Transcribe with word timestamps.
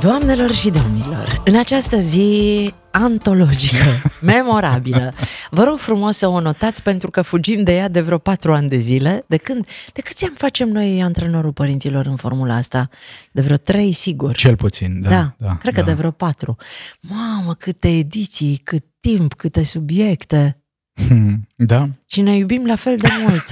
Doamnelor 0.00 0.52
și 0.52 0.70
domnilor, 0.70 1.42
în 1.44 1.56
această 1.56 1.98
zi 1.98 2.74
antologică, 2.90 4.02
memorabilă, 4.20 5.14
vă 5.50 5.62
rog 5.64 5.78
frumos 5.78 6.16
să 6.16 6.28
o 6.28 6.40
notați 6.40 6.82
pentru 6.82 7.10
că 7.10 7.22
fugim 7.22 7.62
de 7.62 7.74
ea 7.74 7.88
de 7.88 8.00
vreo 8.00 8.18
patru 8.18 8.52
ani 8.52 8.68
de 8.68 8.76
zile. 8.76 9.24
De 9.26 9.36
când? 9.36 9.66
De 9.92 10.00
câți 10.00 10.24
ani 10.24 10.34
facem 10.36 10.68
noi 10.68 11.02
antrenorul 11.02 11.52
părinților 11.52 12.06
în 12.06 12.16
formula 12.16 12.54
asta? 12.54 12.88
De 13.32 13.40
vreo 13.40 13.56
trei, 13.56 13.92
sigur. 13.92 14.34
Cel 14.34 14.56
puțin, 14.56 15.00
da. 15.00 15.08
Da, 15.08 15.34
da 15.36 15.56
cred 15.56 15.74
că 15.74 15.80
da. 15.80 15.86
de 15.86 15.92
vreo 15.92 16.10
patru. 16.10 16.56
Mamă, 17.00 17.54
câte 17.54 17.96
ediții, 17.96 18.60
cât 18.64 18.84
timp, 19.00 19.34
câte 19.34 19.64
subiecte. 19.64 20.62
Hmm, 21.08 21.48
Da. 21.56 21.88
Și 22.06 22.20
ne 22.20 22.36
iubim 22.36 22.66
la 22.66 22.76
fel 22.76 22.96
de 22.96 23.08
mult. 23.26 23.44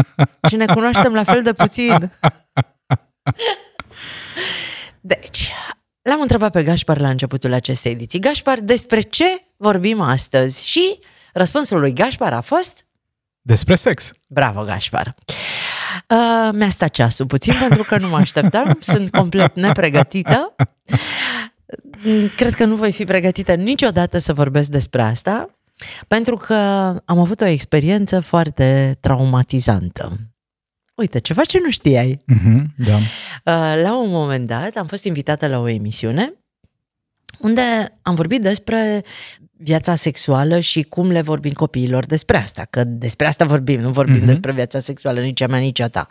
și 0.48 0.56
ne 0.56 0.64
cunoaștem 0.64 1.14
la 1.14 1.24
fel 1.24 1.42
de 1.42 1.52
puțin. 1.52 2.12
Deci, 5.00 5.52
l-am 6.06 6.20
întrebat 6.20 6.52
pe 6.52 6.62
Gașpar 6.62 7.00
la 7.00 7.08
începutul 7.08 7.52
acestei 7.52 7.92
ediții. 7.92 8.18
Gașpar, 8.20 8.58
despre 8.60 9.00
ce 9.00 9.24
vorbim 9.56 10.00
astăzi? 10.00 10.66
Și 10.66 10.98
răspunsul 11.32 11.80
lui 11.80 11.92
Gașpar 11.92 12.32
a 12.32 12.40
fost 12.40 12.86
Despre 13.40 13.74
sex. 13.74 14.12
Bravo, 14.26 14.62
Gașpar! 14.62 15.14
Uh, 16.08 16.50
mi-a 16.52 16.70
stat 16.70 16.90
ceasul 16.90 17.26
puțin 17.26 17.54
pentru 17.68 17.82
că 17.82 17.98
nu 17.98 18.08
mă 18.08 18.16
așteptam, 18.16 18.78
sunt 18.80 19.10
complet 19.10 19.56
nepregătită. 19.56 20.54
Mm, 22.02 22.28
Cred 22.36 22.54
că 22.54 22.64
nu 22.64 22.76
voi 22.76 22.92
fi 22.92 23.04
pregătită 23.04 23.54
niciodată 23.54 24.18
să 24.18 24.32
vorbesc 24.32 24.70
despre 24.70 25.02
asta, 25.02 25.50
pentru 26.08 26.36
că 26.36 26.54
am 27.04 27.18
avut 27.18 27.40
o 27.40 27.44
experiență 27.44 28.20
foarte 28.20 28.98
traumatizantă. 29.00 30.12
Uite, 30.96 31.18
ceva 31.18 31.44
ce 31.44 31.58
nu 31.58 31.70
știai. 31.70 32.22
Mhm, 32.26 32.74
Da. 32.76 32.96
Uh, 32.96 33.82
La 33.82 33.96
un 33.98 34.10
moment 34.10 34.46
dat 34.46 34.76
am 34.76 34.86
fost 34.86 35.04
invitată 35.04 35.46
la 35.46 35.58
o 35.58 35.68
emisiune 35.68 36.32
unde 37.38 37.60
am 38.02 38.14
vorbit 38.14 38.40
despre 38.42 39.02
viața 39.58 39.94
sexuală 39.94 40.60
și 40.60 40.82
cum 40.82 41.10
le 41.10 41.20
vorbim 41.20 41.52
copiilor 41.52 42.06
despre 42.06 42.36
asta, 42.36 42.66
că 42.70 42.84
despre 42.86 43.26
asta 43.26 43.44
vorbim, 43.44 43.80
nu 43.80 43.90
vorbim 43.90 44.16
Mhm. 44.16 44.26
despre 44.26 44.52
viața 44.52 44.80
sexuală 44.80 45.20
nici 45.20 45.40
a 45.40 45.46
mea, 45.46 45.58
nici 45.58 45.80
a 45.80 45.88
ta. 45.88 46.06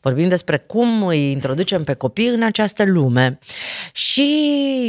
Vorbim 0.00 0.28
despre 0.28 0.56
cum 0.56 1.06
îi 1.06 1.30
introducem 1.30 1.84
pe 1.84 1.94
copii 1.94 2.26
în 2.28 2.42
această 2.42 2.84
lume 2.86 3.38
și 3.92 4.24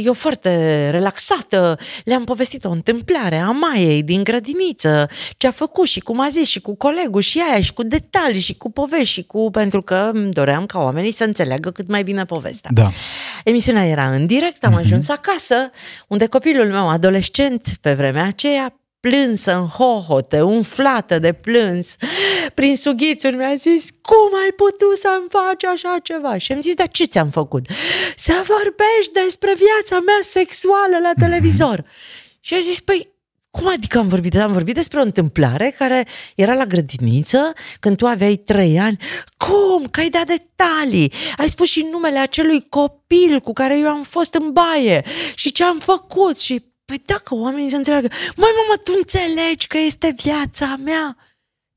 eu 0.04 0.12
foarte 0.12 0.90
relaxată 0.90 1.78
le-am 2.04 2.24
povestit 2.24 2.64
o 2.64 2.70
întâmplare 2.70 3.36
a 3.36 3.50
Maiei 3.50 4.02
din 4.02 4.22
grădiniță, 4.22 5.08
ce 5.36 5.46
a 5.46 5.50
făcut 5.50 5.86
și 5.86 6.00
cum 6.00 6.20
a 6.20 6.28
zis 6.28 6.48
și 6.48 6.60
cu 6.60 6.74
colegul 6.76 7.20
și 7.20 7.42
aia 7.50 7.60
și 7.62 7.72
cu 7.72 7.82
detalii 7.82 8.40
și 8.40 8.54
cu 8.54 8.70
povești 8.70 9.06
și 9.14 9.22
cu, 9.22 9.50
pentru 9.50 9.82
că 9.82 10.10
îmi 10.12 10.30
doream 10.30 10.66
ca 10.66 10.78
oamenii 10.78 11.10
să 11.12 11.24
înțeleagă 11.24 11.70
cât 11.70 11.88
mai 11.88 12.02
bine 12.02 12.24
povestea. 12.24 12.70
Da. 12.74 12.90
Emisiunea 13.44 13.86
era 13.86 14.10
în 14.10 14.26
direct, 14.26 14.64
am 14.64 14.74
ajuns 14.74 15.08
acasă, 15.08 15.54
unde 16.08 16.26
copilul 16.26 16.66
meu 16.70 16.88
adolescent, 16.88 17.68
pe 17.80 17.91
vremea 17.94 18.24
aceea, 18.24 18.76
plânsă 19.00 19.56
în 19.56 19.66
hohote, 19.66 20.40
umflată 20.40 21.18
de 21.18 21.32
plâns, 21.32 21.96
prin 22.54 22.76
sughițuri 22.76 23.36
mi-a 23.36 23.54
zis, 23.54 23.90
cum 23.90 24.30
ai 24.44 24.50
putut 24.56 24.96
să-mi 24.98 25.28
faci 25.28 25.64
așa 25.64 25.96
ceva? 26.02 26.38
Și 26.38 26.52
am 26.52 26.60
zis, 26.60 26.74
dar 26.74 26.88
ce 26.88 27.04
ți-am 27.04 27.30
făcut? 27.30 27.66
Să 28.16 28.32
vorbești 28.32 29.12
despre 29.24 29.54
viața 29.56 30.02
mea 30.04 30.20
sexuală 30.20 30.96
la 31.02 31.12
televizor. 31.18 31.84
Și 32.46 32.54
a 32.54 32.60
zis, 32.60 32.80
păi, 32.80 33.12
cum 33.50 33.68
adică 33.68 33.98
am 33.98 34.08
vorbit? 34.08 34.36
Am 34.36 34.52
vorbit 34.52 34.74
despre 34.74 34.98
o 34.98 35.02
întâmplare 35.02 35.74
care 35.78 36.06
era 36.36 36.54
la 36.54 36.64
grădiniță 36.64 37.52
când 37.80 37.96
tu 37.96 38.06
aveai 38.06 38.36
trei 38.36 38.78
ani. 38.78 38.96
Cum? 39.36 39.86
Că 39.90 40.00
ai 40.00 40.08
dat 40.08 40.26
detalii. 40.26 41.12
Ai 41.36 41.48
spus 41.48 41.68
și 41.68 41.88
numele 41.90 42.18
acelui 42.18 42.66
copil 42.68 43.40
cu 43.40 43.52
care 43.52 43.78
eu 43.78 43.88
am 43.88 44.02
fost 44.02 44.34
în 44.34 44.52
baie 44.52 45.04
și 45.34 45.52
ce 45.52 45.64
am 45.64 45.78
făcut 45.78 46.38
și 46.38 46.71
Păi 46.92 47.02
dacă 47.06 47.34
oamenii 47.34 47.70
să 47.70 47.76
înțeleagă, 47.76 48.08
mai 48.36 48.50
mamă, 48.56 48.80
tu 48.82 48.92
înțelegi 48.96 49.66
că 49.66 49.78
este 49.78 50.14
viața 50.16 50.76
mea. 50.84 51.16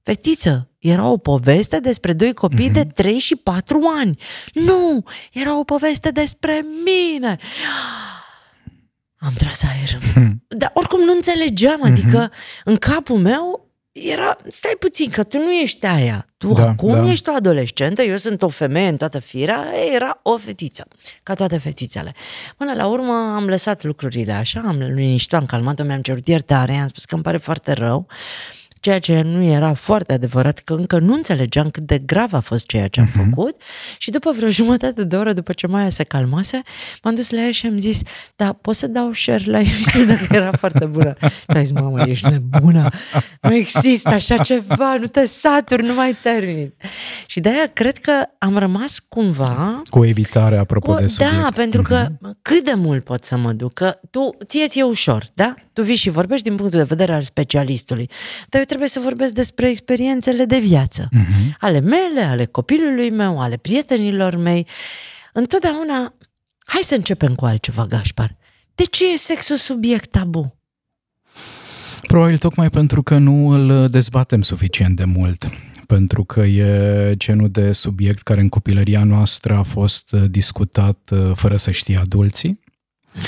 Fetiță, 0.04 0.70
era 0.80 1.08
o 1.08 1.18
poveste 1.18 1.80
despre 1.80 2.14
doi 2.14 2.34
copii 2.34 2.70
mm-hmm. 2.70 2.74
de 2.74 2.86
3 2.86 3.18
și 3.18 3.36
4 3.36 3.82
ani. 3.98 4.18
Nu, 4.54 5.04
era 5.32 5.58
o 5.58 5.64
poveste 5.64 6.10
despre 6.10 6.66
mine. 6.84 7.38
Am 9.18 9.34
tras 9.38 9.64
aer. 9.64 10.02
Dar 10.62 10.72
oricum 10.74 11.04
nu 11.04 11.12
înțelegeam, 11.12 11.84
adică 11.84 12.32
în 12.64 12.76
capul 12.76 13.18
meu 13.18 13.65
era, 14.04 14.38
stai 14.48 14.76
puțin, 14.80 15.10
că 15.10 15.24
tu 15.24 15.38
nu 15.38 15.52
ești 15.52 15.86
aia. 15.86 16.26
Tu 16.38 16.54
Da, 16.54 16.64
acum 16.68 16.92
da. 16.92 17.12
ești 17.12 17.30
o 17.30 17.34
adolescentă, 17.34 18.02
eu 18.02 18.18
sunt 18.18 18.42
o 18.42 18.50
femeie 18.50 18.88
în 18.88 18.98
toată 18.98 19.20
firea, 19.20 19.66
era 19.94 20.20
o 20.22 20.38
fetiță, 20.38 20.88
ca 21.24 21.34
toate 21.34 21.58
fetițele. 21.58 22.14
Până 22.58 22.74
la 22.74 22.88
urmă 22.88 23.34
am 23.36 23.48
lăsat 23.48 23.84
lucrurile 23.84 24.32
așa, 24.32 24.64
am 24.66 24.78
liniștit, 24.78 25.34
am 25.34 25.46
calmat-o, 25.46 25.84
mi-am 25.84 26.02
cerut 26.02 26.28
iertare, 26.28 26.74
am 26.74 26.88
spus 26.88 27.06
că 27.06 27.14
îmi 27.14 27.24
pare 27.24 27.38
foarte 27.38 27.72
rău, 27.72 28.08
ceea 28.86 29.00
ce 29.00 29.22
nu 29.22 29.44
era 29.44 29.74
foarte 29.74 30.14
adevărat, 30.14 30.60
că 30.60 30.74
încă 30.74 31.00
nu 31.00 31.14
înțelegeam 31.14 31.70
cât 31.70 31.84
de 31.84 31.98
grav 31.98 32.34
a 32.34 32.40
fost 32.40 32.66
ceea 32.66 32.88
ce 32.88 33.00
am 33.00 33.10
Mhm. 33.14 33.30
făcut 33.30 33.62
și 33.98 34.12
după 34.12 34.32
vreo 34.36 34.50
jumătate 34.50 35.04
de 35.04 35.16
oră, 35.16 35.34
după 35.34 35.54
ce 35.54 35.68
Maia 35.68 35.90
se 35.90 36.04
calmase, 36.04 36.62
m-am 37.04 37.16
dus 37.16 37.30
la 37.30 37.42
ea 37.42 37.52
și 37.52 37.66
am 37.66 37.80
zis, 37.80 38.00
da, 38.36 38.54
pot 38.54 38.76
să 38.76 38.88
dau 38.88 39.14
share 39.14 39.44
la 39.46 39.60
emisiune, 39.74 40.16
că 40.16 40.36
era 40.36 40.52
foarte 40.52 40.86
bună. 40.86 41.14
Și 41.22 41.30
a 41.48 41.60
zis, 41.60 41.72
mamă, 41.72 42.04
ești 42.08 42.28
nebună, 42.30 42.90
nu 43.42 43.54
există 43.54 44.10
așa 44.10 44.38
ceva, 44.38 44.96
nu 45.00 45.06
te 45.08 45.26
saturi, 45.26 45.86
nu 45.86 45.94
mai 45.94 46.16
termin. 46.22 46.74
Și 47.26 47.40
de-aia 47.40 47.70
cred 47.74 47.98
că 47.98 48.12
am 48.38 48.58
rămas 48.58 49.00
cumva 49.10 49.82
Cu 49.90 50.06
evitare, 50.06 50.58
apropo 50.58 50.92
cu, 50.94 51.00
de 51.00 51.08
subiect. 51.08 51.34
Mhm. 51.34 51.42
da, 51.44 51.50
pentru 51.56 51.82
că 51.82 52.08
cât 52.42 52.66
de 52.66 52.74
mult 52.76 53.04
pot 53.04 53.24
să 53.26 53.38
mă 53.38 53.52
duc? 53.52 53.74
Că 53.74 54.00
tu, 54.12 54.38
ție 54.46 54.68
ți-e 54.68 54.84
ușor, 54.84 55.24
da? 55.34 55.54
Tu 55.74 55.82
vii 55.84 55.96
și 55.96 56.10
vorbești 56.10 56.48
din 56.48 56.56
punctul 56.56 56.80
de 56.80 56.86
vedere 56.86 57.14
al 57.14 57.22
specialistului. 57.22 58.10
Dar 58.50 58.60
eu 58.60 58.66
trebuie 58.78 59.04
să 59.04 59.10
vorbesc 59.10 59.34
despre 59.34 59.70
experiențele 59.70 60.46
de 60.46 60.60
viață. 60.60 61.08
Mhm. 61.12 61.56
Ale 61.60 61.80
mele, 61.80 62.22
ale 62.22 62.46
copilului 62.46 63.10
meu, 63.10 63.40
ale 63.40 63.58
prietenilor 63.58 64.36
mei. 64.36 64.68
Întotdeauna, 65.34 66.14
hai 66.66 66.82
să 66.84 66.96
începem 66.96 67.36
cu 67.36 67.46
altceva, 67.46 67.86
Gașpar. 67.86 68.38
De 68.76 68.84
ce 68.84 69.14
e 69.14 69.18
sexul 69.18 69.56
subiect 69.56 70.10
tabu? 70.10 70.56
Probabil 72.08 72.38
tocmai 72.38 72.70
pentru 72.70 73.04
că 73.04 73.18
nu 73.18 73.48
îl 73.48 73.88
dezbatem 73.90 74.42
suficient 74.42 74.96
de 74.96 75.04
mult. 75.04 75.50
Pentru 75.88 76.24
că 76.24 76.42
e 76.42 77.14
genul 77.18 77.48
de 77.48 77.72
subiect 77.72 78.22
care 78.22 78.42
în 78.42 78.50
copilăria 78.50 79.04
noastră 79.04 79.56
a 79.56 79.64
fost 79.64 80.12
uh, 80.12 80.24
discutat 80.30 81.12
uh, 81.12 81.32
fără 81.34 81.56
să 81.56 81.72
știe 81.72 81.98
adulții. 81.98 82.60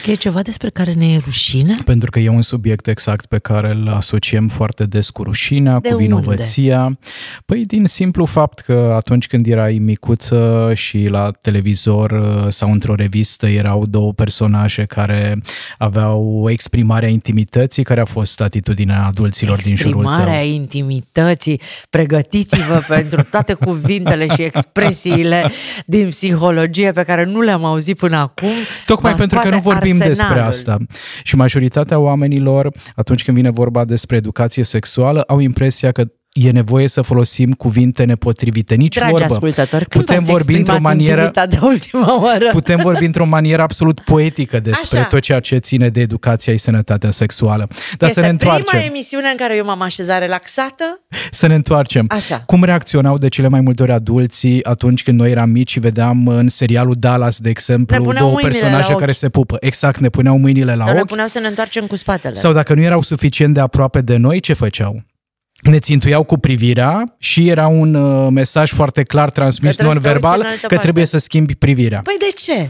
Că 0.04 0.12
e 0.12 0.16
ceva 0.16 0.42
despre 0.42 0.70
care 0.70 0.94
ne 0.94 1.12
e 1.12 1.22
rușine? 1.26 1.76
Pentru 1.86 2.10
că 2.10 2.20
e 2.20 2.30
un 2.30 2.42
subiect 2.42 2.88
exact 2.88 3.26
pe 3.26 3.38
care 3.38 3.74
îl 3.74 3.88
asociem 3.88 4.48
foarte 4.48 4.84
des 4.84 5.10
cu 5.10 5.24
rușinea, 5.24 5.80
De 5.80 5.90
cu 5.90 5.98
vinovăția. 5.98 6.98
Păi 7.46 7.66
din 7.66 7.86
simplu 7.86 8.26
fapt 8.26 8.60
că 8.60 8.94
atunci 8.96 9.28
când 9.28 9.48
erai 9.48 9.78
micuță 9.78 10.72
și 10.76 11.08
la 11.10 11.32
televizor 11.42 12.12
uh, 12.12 12.52
sau 12.52 12.72
într-o 12.72 12.96
revistă 12.96 13.48
erau 13.48 13.86
două 13.86 14.14
personaje 14.14 14.84
care 14.86 15.42
aveau 15.78 16.42
o 16.42 16.50
exprimare 16.50 17.06
a 17.06 17.10
intimității, 17.10 17.84
care 17.84 18.02
a 18.02 18.06
fost 18.06 18.42
atitudinea 18.42 19.06
adulților 19.06 19.62
din 19.62 19.76
jurul 19.76 19.92
tău. 19.92 20.12
Exprimarea 20.12 20.42
intimității. 20.42 21.62
Pregătiți-vă 21.90 22.84
pentru 22.96 23.24
toate 23.24 23.54
cuvintele 23.54 24.28
și 24.28 24.42
expresiile 24.42 25.52
din 25.86 26.10
psihologie 26.10 26.92
pe 26.92 27.04
care 27.04 27.24
nu 27.24 27.42
le-am 27.42 27.66
auzit 27.66 27.98
până 27.98 28.18
acum. 28.18 28.50
Tocmai 28.86 29.12
Vă 29.12 29.18
pentru 29.18 29.40
că 29.40 29.50
nu 29.50 29.76
scoate 29.77 29.77
vorbim 29.80 29.98
despre 29.98 30.24
arsenalul. 30.24 30.50
asta. 30.50 30.78
Și 31.24 31.36
majoritatea 31.36 32.00
oamenilor, 32.00 32.72
atunci 32.96 33.24
când 33.24 33.38
vine 33.38 33.50
vorba 33.50 33.86
despre 33.86 34.16
educație 34.16 34.64
sexuală, 34.64 35.22
au 35.22 35.40
impresia 35.40 35.92
că 35.92 36.04
e 36.46 36.52
nevoie 36.52 36.88
să 36.88 37.02
folosim 37.02 37.52
cuvinte 37.54 38.04
nepotrivite. 38.04 38.76
Nici 38.76 38.96
Dragi 38.96 39.12
vorbă. 39.12 39.34
ascultători, 39.34 39.86
când 39.86 40.04
Putem 40.06 40.24
v-ați 40.24 40.32
vorbi 40.32 40.54
într-o 40.54 40.74
exprimat 40.74 40.96
manieră 40.96 41.22
intimitatea 41.22 41.60
ultima 41.68 42.24
oară? 42.24 42.46
Putem 42.52 42.80
vorbi 42.82 43.06
într-o 43.06 43.26
manieră 43.26 43.62
absolut 43.62 44.00
poetică 44.00 44.60
despre 44.60 44.98
Așa. 45.00 45.08
tot 45.08 45.20
ceea 45.22 45.40
ce 45.40 45.58
ține 45.58 45.90
de 45.90 46.00
educația 46.02 46.54
și 46.54 46.60
sănătatea 46.60 47.12
sexuală. 47.12 47.68
Dar 47.98 48.10
este 48.10 48.14
să 48.14 48.20
ne 48.20 48.28
întoarcem. 48.32 48.64
prima 48.66 48.84
emisiune 48.84 49.28
în 49.30 49.36
care 49.38 49.56
eu 49.56 49.66
m-am 49.66 49.82
așezat 49.82 50.20
relaxată. 50.20 51.02
Să 51.32 51.48
ne 51.48 51.56
întoarcem. 51.56 52.06
Așa. 52.10 52.44
Cum 52.46 52.64
reacționau 52.64 53.18
de 53.18 53.28
cele 53.28 53.48
mai 53.48 53.62
multe 53.62 53.82
ori 53.84 53.92
adulții 53.92 54.64
atunci 54.66 55.04
când 55.04 55.20
noi 55.20 55.32
eram 55.32 55.50
mici 55.50 55.70
și 55.72 55.80
vedeam 55.80 56.28
în 56.28 56.50
serialul 56.50 56.96
Dallas, 57.00 57.40
de 57.40 57.50
exemplu, 57.50 57.98
Ne 57.98 58.04
puneau 58.04 58.26
două 58.26 58.32
mâinile 58.34 58.58
personaje 58.60 58.88
la 58.88 58.94
ochi. 58.94 59.00
care 59.00 59.12
se 59.12 59.30
pupă. 59.30 59.58
Exact, 59.60 60.00
ne 60.00 60.10
puneau 60.10 60.38
mâinile 60.38 60.76
la 60.76 60.86
Sau 60.86 60.94
ne 60.94 61.00
ochi. 61.00 61.08
puneau 61.08 61.28
să 61.28 61.40
ne 61.40 61.48
întoarcem 61.48 61.86
cu 61.88 61.96
spatele. 61.96 62.34
Sau 62.36 62.54
dacă 62.54 62.74
nu 62.74 62.82
erau 62.82 63.02
suficient 63.02 63.54
de 63.54 63.60
aproape 63.60 64.02
de 64.02 64.18
noi, 64.18 64.40
ce 64.40 64.54
făceau? 64.54 65.02
Ne 65.62 65.80
țintuiau 65.80 66.24
cu 66.24 66.38
privirea 66.38 67.16
și 67.20 67.50
era 67.50 67.68
un 67.68 67.94
uh, 67.94 68.28
mesaj 68.32 68.72
foarte 68.72 69.04
clar 69.04 69.30
transmis 69.30 69.76
Că 69.76 69.82
trebuie 69.84 69.94
să 69.96 70.00
te 70.02 70.08
uiți 70.08 70.22
non-verbal 70.22 70.40
în 70.40 70.46
altă 70.46 70.60
că 70.62 70.68
parte. 70.68 70.84
trebuie 70.84 71.06
să 71.06 71.18
schimbi 71.18 71.56
privirea. 71.56 72.02
Păi 72.04 72.16
de 72.20 72.28
ce? 72.36 72.70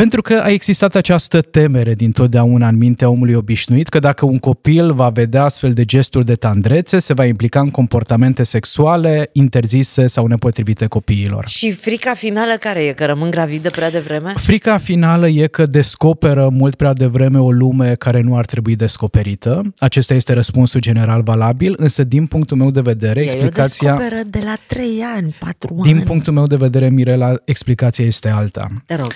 Pentru 0.00 0.22
că 0.22 0.40
a 0.44 0.48
existat 0.48 0.94
această 0.94 1.40
temere 1.40 1.94
din 1.94 2.10
totdeauna 2.12 2.68
în 2.68 2.76
mintea 2.76 3.08
omului 3.08 3.34
obișnuit 3.34 3.88
că 3.88 3.98
dacă 3.98 4.24
un 4.24 4.38
copil 4.38 4.92
va 4.92 5.08
vedea 5.08 5.42
astfel 5.42 5.72
de 5.72 5.84
gesturi 5.84 6.24
de 6.24 6.34
tandrețe, 6.34 6.98
se 6.98 7.12
va 7.12 7.24
implica 7.24 7.60
în 7.60 7.70
comportamente 7.70 8.42
sexuale 8.42 9.30
interzise 9.32 10.06
sau 10.06 10.26
nepotrivite 10.26 10.86
copiilor. 10.86 11.48
Și 11.48 11.72
frica 11.72 12.14
finală 12.14 12.52
care 12.60 12.84
e? 12.84 12.92
Că 12.92 13.04
rămân 13.04 13.30
gravidă 13.30 13.70
prea 13.70 13.90
devreme? 13.90 14.32
Frica 14.36 14.78
finală 14.78 15.28
e 15.28 15.46
că 15.46 15.66
descoperă 15.66 16.48
mult 16.48 16.74
prea 16.74 16.92
devreme 16.92 17.38
o 17.38 17.50
lume 17.50 17.94
care 17.94 18.20
nu 18.20 18.36
ar 18.36 18.44
trebui 18.44 18.76
descoperită. 18.76 19.72
Acesta 19.78 20.14
este 20.14 20.32
răspunsul 20.32 20.80
general 20.80 21.22
valabil, 21.22 21.74
însă 21.76 22.04
din 22.04 22.26
punctul 22.26 22.56
meu 22.56 22.70
de 22.70 22.80
vedere, 22.80 23.20
Ei 23.20 23.26
o 23.26 23.30
explicația... 23.30 23.94
descoperă 23.94 24.22
de 24.30 24.40
la 24.44 24.56
3 24.66 24.86
ani, 25.16 25.36
4 25.38 25.78
Din 25.82 25.96
ani. 25.96 26.04
punctul 26.04 26.32
meu 26.32 26.46
de 26.46 26.56
vedere, 26.56 26.88
Mirela, 26.88 27.34
explicația 27.44 28.04
este 28.04 28.30
alta. 28.30 28.70
Te 28.86 28.94
rog. 28.94 29.12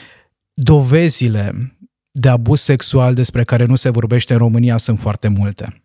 Dovezile 0.62 1.76
de 2.12 2.28
abuz 2.28 2.60
sexual 2.60 3.14
despre 3.14 3.44
care 3.44 3.64
nu 3.64 3.74
se 3.74 3.90
vorbește 3.90 4.32
în 4.32 4.38
România 4.38 4.76
sunt 4.76 5.00
foarte 5.00 5.28
multe. 5.28 5.82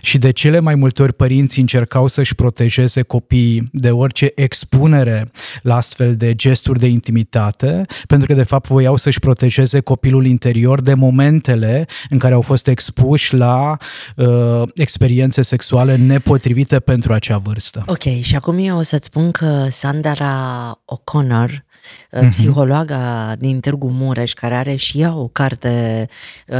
Și 0.00 0.18
de 0.18 0.30
cele 0.30 0.60
mai 0.60 0.74
multe 0.74 1.02
ori 1.02 1.12
părinții 1.12 1.60
încercau 1.60 2.06
să-și 2.06 2.34
protejeze 2.34 3.02
copiii 3.02 3.68
de 3.72 3.90
orice 3.90 4.32
expunere 4.34 5.30
la 5.62 5.76
astfel 5.76 6.16
de 6.16 6.34
gesturi 6.34 6.78
de 6.78 6.86
intimitate, 6.86 7.82
pentru 8.06 8.26
că 8.26 8.34
de 8.34 8.42
fapt 8.42 8.68
voiau 8.68 8.96
să-și 8.96 9.18
protejeze 9.18 9.80
copilul 9.80 10.26
interior 10.26 10.80
de 10.80 10.94
momentele 10.94 11.86
în 12.10 12.18
care 12.18 12.34
au 12.34 12.40
fost 12.40 12.66
expuși 12.66 13.34
la 13.34 13.76
uh, 14.16 14.62
experiențe 14.74 15.42
sexuale 15.42 15.96
nepotrivite 15.96 16.78
pentru 16.78 17.12
acea 17.12 17.36
vârstă. 17.36 17.82
Ok, 17.86 18.02
și 18.20 18.36
acum 18.36 18.58
eu 18.58 18.78
o 18.78 18.82
să-ți 18.82 19.04
spun 19.04 19.30
că 19.30 19.66
Sandra 19.70 20.72
O'Connor, 20.78 21.65
Mhm. 22.12 22.24
uh 22.24 22.30
psihologa 22.30 23.34
din 23.38 23.60
Târgu 23.60 23.90
Mureș, 23.90 24.32
care 24.32 24.54
are 24.54 24.74
și 24.74 25.00
ea 25.00 25.14
o 25.16 25.28
carte 25.28 26.08
uh, 26.46 26.56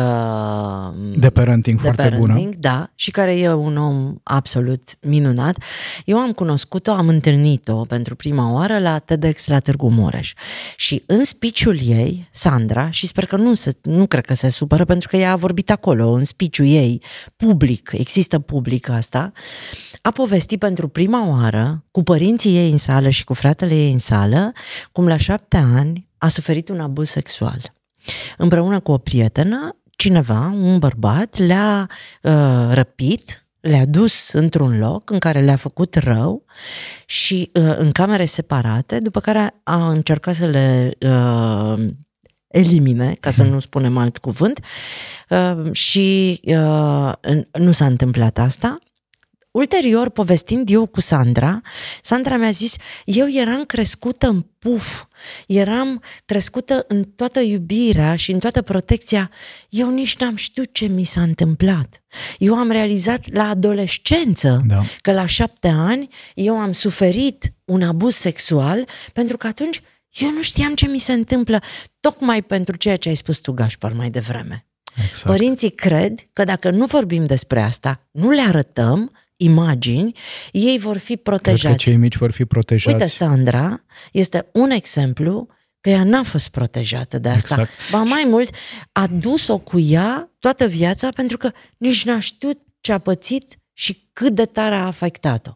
De 1.17 1.31
parenting 1.31 1.77
de 1.77 1.83
foarte 1.83 2.03
parenting, 2.03 2.39
bună. 2.39 2.57
da, 2.59 2.91
și 2.95 3.11
care 3.11 3.39
e 3.39 3.53
un 3.53 3.77
om 3.77 4.15
absolut 4.23 4.89
minunat. 5.01 5.57
Eu 6.05 6.19
am 6.19 6.33
cunoscut-o, 6.33 6.91
am 6.93 7.09
întâlnit-o 7.09 7.75
pentru 7.75 8.17
prima 8.17 8.53
oară 8.53 8.79
la 8.79 8.99
TEDx 8.99 9.47
la 9.47 9.59
Târgu 9.59 9.91
Mureș. 9.91 10.33
Și 10.77 11.03
în 11.07 11.25
speech-ul 11.25 11.79
ei, 11.83 12.29
Sandra, 12.31 12.91
și 12.91 13.07
sper 13.07 13.27
că 13.27 13.37
nu, 13.37 13.55
se, 13.55 13.77
nu 13.83 14.07
cred 14.07 14.25
că 14.27 14.35
se 14.35 14.49
supără 14.51 14.85
pentru 14.85 15.09
că 15.09 15.17
ea 15.17 15.33
a 15.33 15.37
vorbit 15.37 15.71
acolo, 15.71 16.11
în 16.11 16.25
speech-ul 16.25 16.67
ei, 16.67 17.03
public, 17.37 17.91
există 17.95 18.39
public 18.39 18.89
asta, 18.89 19.33
a 20.03 20.11
povestit 20.11 20.59
pentru 20.59 20.89
prima 20.89 21.29
oară 21.29 21.85
cu 21.91 22.03
părinții 22.03 22.57
ei 22.57 22.71
în 22.71 22.77
sală 22.79 23.09
și 23.09 23.25
cu 23.25 23.35
fratele 23.35 23.75
ei 23.75 23.93
în 23.93 23.99
sală, 23.99 24.53
cum 24.93 25.07
la 25.17 25.23
șapte 25.23 25.57
ani 25.57 26.09
a 26.19 26.29
suferit 26.29 26.69
un 26.69 26.81
abuz 26.81 27.09
sexual. 27.09 27.75
Împreună 28.37 28.81
cu 28.81 28.93
o 28.93 28.99
prietenă, 28.99 29.77
cineva, 29.91 30.55
un 30.55 30.79
bărbat, 30.79 31.37
le-a 31.37 31.89
uh, 32.23 32.69
răpit, 32.71 33.47
le-a 33.61 33.85
dus 33.85 34.33
într-un 34.33 34.79
loc 34.79 35.11
în 35.11 35.19
care 35.19 35.41
le-a 35.41 35.57
făcut 35.57 35.95
rău 35.95 36.45
și 37.07 37.51
uh, 37.55 37.75
în 37.77 37.91
camere 37.91 38.25
separate, 38.25 38.99
după 38.99 39.21
care 39.21 39.61
a 39.63 39.89
încercat 39.89 40.35
să 40.35 40.47
le 40.47 40.93
uh, 41.01 41.89
elimine, 42.47 43.17
ca 43.21 43.31
să 43.31 43.43
nu 43.43 43.59
spunem 43.59 43.97
alt 43.97 44.19
cuvânt, 44.19 44.61
uh, 45.29 45.73
și 45.73 46.41
uh, 46.45 47.13
nu 47.53 47.73
s-a 47.73 47.87
întâmplat 47.87 48.39
asta. 48.39 48.79
Ulterior, 49.57 50.09
povestind 50.09 50.71
eu 50.71 50.87
cu 50.87 51.01
Sandra, 51.01 51.61
Sandra 52.03 52.37
mi-a 52.37 52.51
zis, 52.51 52.75
eu 53.05 53.31
eram 53.31 53.65
crescută 53.65 54.27
în 54.27 54.41
puf, 54.59 55.05
eram 55.47 56.03
crescută 56.25 56.85
în 56.89 57.05
toată 57.05 57.41
iubirea 57.41 58.17
și 58.17 58.31
în 58.31 58.39
toată 58.39 58.63
protecția, 58.63 59.31
eu 59.69 59.91
nici 59.91 60.17
n-am 60.17 60.37
știut 60.37 60.73
ce 60.73 60.87
mi 60.87 61.05
s-a 61.05 61.21
întâmplat. 61.21 62.03
Eu 62.39 62.55
am 62.55 62.71
realizat 62.71 63.33
la 63.33 63.49
adolescență 63.49 64.63
Da. 64.67 64.83
că 65.01 65.13
la 65.13 65.27
șapte 65.27 65.69
ani 65.69 66.09
eu 66.35 66.59
am 66.59 66.73
suferit 66.73 67.53
un 67.65 67.83
abuz 67.83 68.15
sexual 68.15 68.89
pentru 69.13 69.37
că 69.37 69.47
atunci 69.47 69.81
eu 70.11 70.31
nu 70.31 70.43
știam 70.43 70.75
ce 70.75 70.87
mi 70.87 70.99
se 70.99 71.13
întâmplă, 71.13 71.63
tocmai 72.01 72.43
pentru 72.43 72.77
ceea 72.77 72.97
ce 72.97 73.09
ai 73.09 73.15
spus 73.15 73.39
tu, 73.39 73.53
Gașpar, 73.53 73.93
mai 73.93 74.11
devreme. 74.11 74.67
Exact. 75.09 75.27
Părinții 75.27 75.71
cred 75.71 76.21
că 76.33 76.45
dacă 76.45 76.71
nu 76.71 76.85
vorbim 76.85 77.25
despre 77.25 77.61
asta, 77.61 78.09
nu 78.11 78.31
le 78.31 78.41
arătăm 78.41 79.13
imagini, 79.37 80.13
ei 80.53 80.79
vor 80.79 80.97
fi 80.99 81.05
Cred 81.17 81.23
că 81.23 81.31
protejați. 81.31 81.77
cei 81.77 81.97
mici 81.97 82.17
vor 82.17 82.31
fi 82.31 82.45
protejați. 82.45 82.95
Uite, 82.95 83.09
Sandra 83.09 83.85
este 84.13 84.49
un 84.53 84.71
exemplu 84.71 85.49
că 85.81 85.91
ea 85.91 86.05
n-a 86.05 86.23
fost 86.23 86.49
protejată 86.49 87.19
de 87.19 87.29
asta. 87.29 87.55
Exact. 87.55 87.71
Ba 87.91 88.03
mai 88.03 88.25
mult, 88.27 88.55
a 88.93 89.07
dus-o 89.07 89.59
cu 89.59 89.79
ea 89.79 90.31
toată 90.39 90.67
viața 90.67 91.09
pentru 91.09 91.37
că 91.37 91.51
nici 91.77 92.05
n-a 92.05 92.21
știut 92.21 92.59
ce 92.81 92.93
a 92.93 92.99
pățit 92.99 93.57
și 93.73 94.09
cât 94.13 94.35
de 94.35 94.45
tare 94.45 94.75
a 94.75 94.87
afectat-o. 94.87 95.51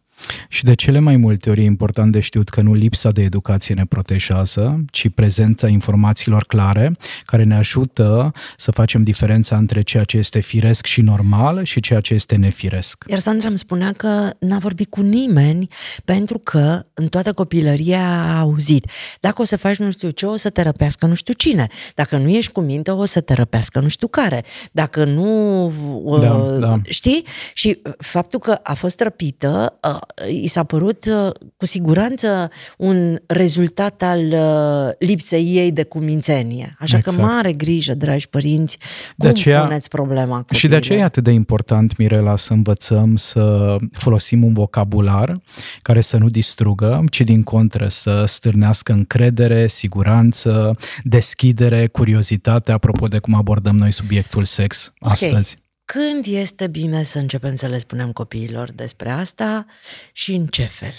Și 0.48 0.64
de 0.64 0.74
cele 0.74 0.98
mai 0.98 1.16
multe 1.16 1.50
ori 1.50 1.60
e 1.60 1.64
important 1.64 2.12
de 2.12 2.20
știut 2.20 2.48
că 2.48 2.60
nu 2.60 2.74
lipsa 2.74 3.10
de 3.10 3.22
educație 3.22 3.74
ne 3.74 3.84
protejează, 3.84 4.84
ci 4.90 5.08
prezența 5.08 5.68
informațiilor 5.68 6.44
clare 6.44 6.92
care 7.24 7.44
ne 7.44 7.54
ajută 7.56 8.32
să 8.56 8.70
facem 8.70 9.02
diferența 9.02 9.56
între 9.56 9.82
ceea 9.82 10.04
ce 10.04 10.16
este 10.16 10.40
firesc 10.40 10.86
și 10.86 11.00
normal 11.00 11.64
și 11.64 11.80
ceea 11.80 12.00
ce 12.00 12.14
este 12.14 12.36
nefiresc. 12.36 13.04
Iar 13.08 13.18
Sandra 13.18 13.48
îmi 13.48 13.58
spunea 13.58 13.92
că 13.92 14.30
n-a 14.38 14.58
vorbit 14.58 14.90
cu 14.90 15.00
nimeni 15.00 15.68
pentru 16.04 16.38
că 16.38 16.86
în 16.94 17.06
toată 17.06 17.32
copilăria 17.32 18.02
a 18.02 18.38
auzit. 18.38 18.90
Dacă 19.20 19.42
o 19.42 19.44
să 19.44 19.56
faci 19.56 19.76
nu 19.76 19.90
știu 19.90 20.10
ce, 20.10 20.26
o 20.26 20.36
să 20.36 20.50
te 20.50 20.62
răpească 20.62 21.06
nu 21.06 21.14
știu 21.14 21.34
cine. 21.34 21.66
Dacă 21.94 22.16
nu 22.16 22.28
ești 22.28 22.52
cu 22.52 22.60
minte, 22.60 22.90
o 22.90 23.04
să 23.04 23.20
te 23.20 23.34
răpească 23.34 23.80
nu 23.80 23.88
știu 23.88 24.06
care. 24.08 24.44
Dacă 24.72 25.04
nu... 25.04 25.64
uh, 26.04 26.20
Da, 26.20 26.36
da. 26.58 26.80
Știi? 26.88 27.24
Și 27.54 27.82
faptul 27.98 28.38
că 28.38 28.58
a 28.62 28.74
fost 28.74 29.00
răpită, 29.00 29.78
uh, 29.88 29.98
i 30.42 30.46
s-a 30.46 30.64
părut 30.64 31.04
uh, 31.04 31.30
cu 31.56 31.66
siguranță 31.66 32.50
un 32.78 33.18
rezultat 33.26 34.02
al 34.02 34.20
uh, 34.32 34.92
lipsei 34.98 35.44
ei 35.56 35.72
de 35.72 35.82
cumințenie. 35.82 36.76
Așa 36.78 36.98
că 36.98 37.10
Exact. 37.10 37.28
mare 37.32 37.52
grijă, 37.52 37.94
dragi 37.94 38.28
părinți, 38.28 38.78
De 38.78 38.84
cum 39.16 39.28
aceea- 39.28 39.60
puneți 39.62 39.88
problema 39.88 40.44
Și 40.50 40.68
de 40.68 40.74
aceea 40.76 40.98
e 40.98 41.02
copiilor. 41.02 41.04
atât 41.06 41.24
de 41.24 41.30
important, 41.30 41.96
Mirela, 41.96 42.36
să 42.36 42.52
învățăm 42.52 43.16
să 43.16 43.76
folosim 43.92 44.44
un 44.44 44.52
vocabular 44.52 45.38
care 45.82 46.00
să 46.00 46.16
nu 46.16 46.28
distrugă, 46.28 47.04
ci 47.10 47.20
din 47.20 47.42
contră 47.42 47.88
să 47.88 48.24
stârnească 48.26 48.92
încredere, 48.92 49.66
siguranță, 49.66 50.70
deschidere, 51.02 51.86
curiozitate, 51.86 52.72
apropo 52.72 53.06
de 53.06 53.18
cum 53.18 53.34
abordăm 53.34 53.76
noi 53.76 53.92
subiectul 53.92 54.44
sex 54.44 54.92
Ok. 55.00 55.10
astăzi. 55.10 55.56
Când 55.92 56.24
este 56.26 56.66
bine 56.66 57.02
să 57.02 57.18
începem 57.18 57.54
să 57.54 57.66
le 57.66 57.78
spunem 57.78 58.12
copiilor 58.12 58.70
despre 58.74 59.10
asta 59.10 59.66
și 60.12 60.34
în 60.34 60.46
ce 60.46 60.62
fel? 60.62 60.92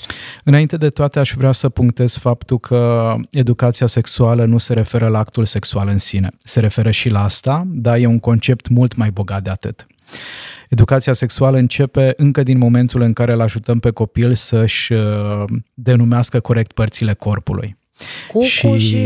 Înainte 0.43 0.77
de 0.77 0.89
toate, 0.89 1.19
aș 1.19 1.33
vrea 1.37 1.51
să 1.51 1.69
punctez 1.69 2.17
faptul 2.17 2.59
că 2.59 3.15
educația 3.31 3.87
sexuală 3.87 4.45
nu 4.45 4.57
se 4.57 4.73
referă 4.73 5.07
la 5.07 5.19
actul 5.19 5.45
sexual 5.45 5.87
în 5.87 5.97
sine. 5.97 6.29
Se 6.37 6.59
referă 6.59 6.91
și 6.91 7.09
la 7.09 7.23
asta, 7.23 7.63
dar 7.67 7.97
e 7.97 8.05
un 8.05 8.19
concept 8.19 8.67
mult 8.67 8.95
mai 8.95 9.11
bogat 9.11 9.43
de 9.43 9.49
atât. 9.49 9.87
Educația 10.69 11.13
sexuală 11.13 11.57
începe 11.57 12.13
încă 12.17 12.43
din 12.43 12.57
momentul 12.57 13.01
în 13.01 13.13
care 13.13 13.33
îl 13.33 13.41
ajutăm 13.41 13.79
pe 13.79 13.91
copil 13.91 14.35
să-și 14.35 14.93
uh, 14.93 15.43
denumească 15.73 16.39
corect 16.39 16.71
părțile 16.71 17.13
corpului. 17.13 17.75
Cucu 18.27 18.43
și, 18.45 18.77
și 18.77 18.97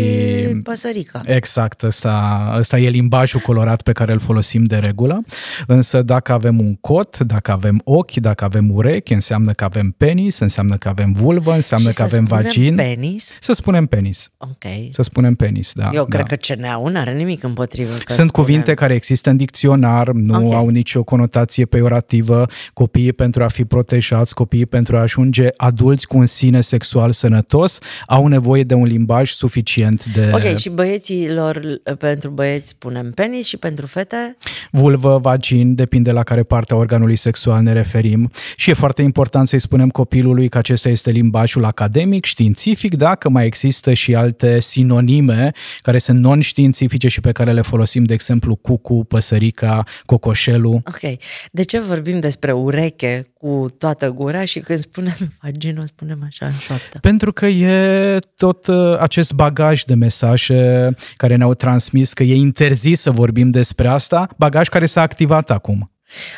păsărica. 0.64 1.22
Exact, 1.26 1.84
ăsta, 1.84 2.54
ăsta 2.58 2.78
e 2.78 2.90
limbajul 2.90 3.40
colorat 3.40 3.82
pe 3.82 3.92
care 3.92 4.12
îl 4.12 4.20
folosim 4.20 4.64
de 4.64 4.76
regulă. 4.76 5.22
Însă 5.68 6.02
dacă 6.02 6.32
avem 6.32 6.60
un 6.60 6.76
cot, 6.76 7.18
dacă 7.20 7.52
avem 7.52 7.82
ochi, 7.84 8.16
dacă 8.16 8.44
avem 8.44 8.70
urechi, 8.74 9.14
înseamnă 9.14 9.52
că 9.52 9.64
avem 9.64 9.94
penis, 9.98 10.40
înseamnă 10.40 10.76
că 10.76 10.90
avem 10.90 11.12
vulvă, 11.14 11.54
înseamnă 11.54 11.90
și 11.90 11.96
că 11.96 12.04
avem 12.04 12.24
vagin. 12.24 12.76
penis? 12.76 13.38
Să 13.40 13.54
spunem 13.54 13.86
penis. 13.86 14.30
Ok. 14.38 14.72
Să 14.92 15.02
spunem 15.02 15.36
penis, 15.36 15.72
da. 15.74 15.90
Eu 15.94 16.06
da. 16.08 16.18
cred 16.18 16.40
că 16.40 16.54
CNA-ul 16.54 16.92
nu 16.92 17.00
are 17.00 17.14
nimic 17.14 17.44
împotrivă. 17.44 17.90
Că 17.90 18.14
Sunt 18.14 18.30
spunem... 18.30 18.46
cuvinte 18.48 18.74
care 18.74 18.94
există 18.94 19.30
în 19.30 19.38
dicționar, 19.38 20.08
nu 20.08 20.46
Ok. 20.48 20.54
au 20.54 20.68
nicio 20.68 21.04
conotație 21.04 21.66
peiorativă. 21.66 22.46
Copiii 22.74 23.14
pentru 23.14 23.44
a 23.44 23.48
fi 23.48 23.66
protejați, 23.66 24.34
copiii 24.34 24.66
pentru 24.66 24.98
a 24.98 25.00
ajunge 25.00 25.48
adulți 25.58 26.08
cu 26.08 26.18
un 26.18 26.26
sine 26.26 26.62
sexual 26.62 27.12
sănătos, 27.12 27.80
au 28.08 28.28
nevoie 28.28 28.64
de 28.64 28.74
un 28.74 28.85
limbaj 28.86 29.32
suficient 29.32 30.06
de 30.06 30.32
Ok, 30.34 30.58
și 30.58 30.70
băieților, 30.70 31.82
pentru 31.98 32.30
băieți 32.30 32.70
spunem 32.70 33.12
penis 33.12 33.48
și 33.48 33.58
pentru 33.58 33.86
fete? 33.86 34.38
vulvă, 34.76 35.18
vagin, 35.18 35.76
depinde 35.76 36.12
la 36.12 36.24
care 36.24 36.44
parte 36.44 36.74
a 36.74 36.76
organului 36.76 37.16
sexual 37.16 37.62
ne 37.62 37.74
referim. 37.74 38.32
Și 38.56 38.70
e 38.70 38.74
foarte 38.74 39.02
important 39.02 39.48
să-i 39.48 39.60
spunem 39.60 39.90
copilului 39.90 40.50
că 40.50 40.58
acesta 40.58 40.90
este 40.90 41.12
limbajul 41.12 41.66
academic, 41.66 42.26
științific, 42.26 42.96
da, 42.96 43.16
că 43.16 43.30
mai 43.30 43.46
există 43.46 43.94
și 43.94 44.16
alte 44.16 44.60
sinonime 44.60 45.52
care 45.82 45.98
sunt 45.98 46.20
non-științifice 46.20 47.08
și 47.08 47.22
pe 47.22 47.32
care 47.32 47.52
le 47.52 47.62
folosim, 47.62 48.04
de 48.04 48.14
exemplu, 48.14 48.56
cucu, 48.56 49.04
păsărica, 49.04 49.84
cocoșelul. 50.06 50.82
Ok. 50.86 51.18
De 51.52 51.64
ce 51.64 51.80
vorbim 51.80 52.20
despre 52.20 52.52
ureche 52.52 53.24
cu 53.34 53.68
toată 53.78 54.10
gura 54.10 54.46
și 54.46 54.60
când 54.60 54.80
spunem 54.80 55.16
vagin, 55.42 55.78
o 55.78 55.86
spunem 55.86 56.20
așa 56.26 56.46
în 56.46 56.52
șoaptă? 56.52 57.00
Pentru 57.02 57.34
că 57.34 57.46
e 57.46 58.20
tot 58.36 58.65
uh, 58.68 59.00
acest 59.00 59.32
bagaj 59.32 59.84
de 59.84 59.94
mesaje 59.94 60.90
care 61.18 61.36
ne-au 61.36 61.54
transmis 61.54 62.14
că 62.14 62.24
e 62.24 62.36
interzis 62.36 63.02
să 63.02 63.12
vorbim 63.12 63.50
despre 63.50 63.88
asta, 63.88 64.28
bagaj 64.38 64.68
care 64.68 64.86
s-a 64.86 65.02
activat 65.02 65.52
acum. 65.52 65.92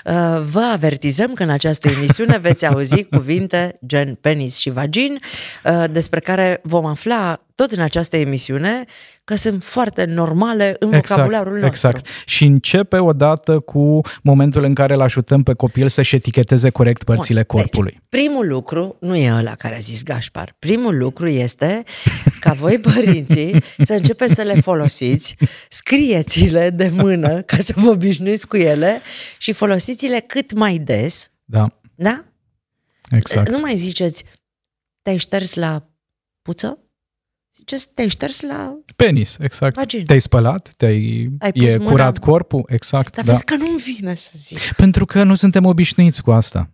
Uh, 0.06 0.42
Vă 0.52 0.70
avertizăm 0.74 1.34
că 1.34 1.44
în 1.44 1.50
această 1.50 1.90
emisiune 1.90 2.38
veți 2.38 2.66
auzi 2.66 3.04
cuvinte 3.04 3.80
gen 3.86 4.18
penis 4.22 4.58
și 4.58 4.70
vagin, 4.70 5.20
uh, 5.64 5.84
despre 5.92 6.20
care 6.20 6.60
vom 6.64 6.86
afla 6.86 7.47
tot 7.58 7.72
în 7.72 7.82
această 7.82 8.18
emisiune 8.18 8.86
că 9.24 9.36
sunt 9.36 9.64
foarte 9.64 10.06
normale 10.06 10.76
în 10.80 10.90
vocabularul 10.90 11.52
nostru. 11.52 11.68
Exact. 11.68 12.06
Și 12.26 12.46
începe 12.46 12.98
odată 12.98 13.60
cu 13.60 14.02
momentul 14.24 14.64
în 14.64 14.74
care 14.74 14.94
îl 14.94 15.02
ajutăm 15.02 15.44
pe 15.44 15.54
copil 15.54 15.90
să-și 15.90 16.16
eticheteze 16.16 16.70
corect 16.70 17.04
părțile 17.04 17.46
Bun, 17.48 17.60
corpului. 17.60 17.92
Deci, 17.92 18.02
primul 18.10 18.48
lucru, 18.48 18.98
nu 19.00 19.16
e 19.16 19.32
ăla 19.34 19.56
care 19.56 19.76
a 19.76 19.80
zis 19.80 20.04
Gașpar, 20.04 20.56
primul 20.60 20.98
lucru 20.98 21.28
este 21.28 21.84
ca 22.40 22.54
voi 22.54 22.80
părinții 22.94 23.64
să 23.84 23.94
începeți 23.94 24.34
să 24.34 24.42
le 24.42 24.62
folosiți, 24.62 25.36
scrieți-le 25.70 26.70
de 26.70 26.92
mână 26.94 27.42
ca 27.42 27.58
să 27.58 27.74
vă 27.76 27.90
obișnuiți 27.90 28.48
cu 28.48 28.58
ele 28.58 29.02
și 29.38 29.52
folosiți-le 29.54 30.20
cât 30.28 30.54
mai 30.54 30.78
des, 30.78 31.32
Da, 31.46 31.68
da? 31.96 32.26
exact. 33.10 33.50
Nu 33.50 33.60
mai 33.60 33.76
ziceți, 33.76 34.24
te-ai 35.02 35.18
șters 35.18 35.54
la 35.54 35.90
puță? 36.42 36.82
Ziceți, 37.58 37.88
te-ai 37.94 38.08
șters 38.08 38.42
la... 38.42 38.78
Penis, 38.96 39.38
exact. 39.40 39.76
Vagin. 39.76 40.04
Te-ai 40.06 40.22
spălat, 40.22 40.74
te-ai, 40.78 41.30
Ai 41.40 41.52
pus 41.52 41.72
e 41.74 41.78
mâna- 41.78 41.90
curat 41.90 42.18
corpul, 42.18 42.64
exact. 42.68 43.16
Dar 43.16 43.26
da. 43.26 43.32
vezi 43.32 43.44
că 43.46 43.56
nu-mi 43.56 43.78
vine 43.78 44.16
să 44.16 44.32
zic. 44.36 44.60
Pentru 44.76 45.06
că 45.06 45.24
nu 45.24 45.36
suntem 45.36 45.66
obișnuiți 45.66 46.22
cu 46.22 46.32
asta. 46.32 46.72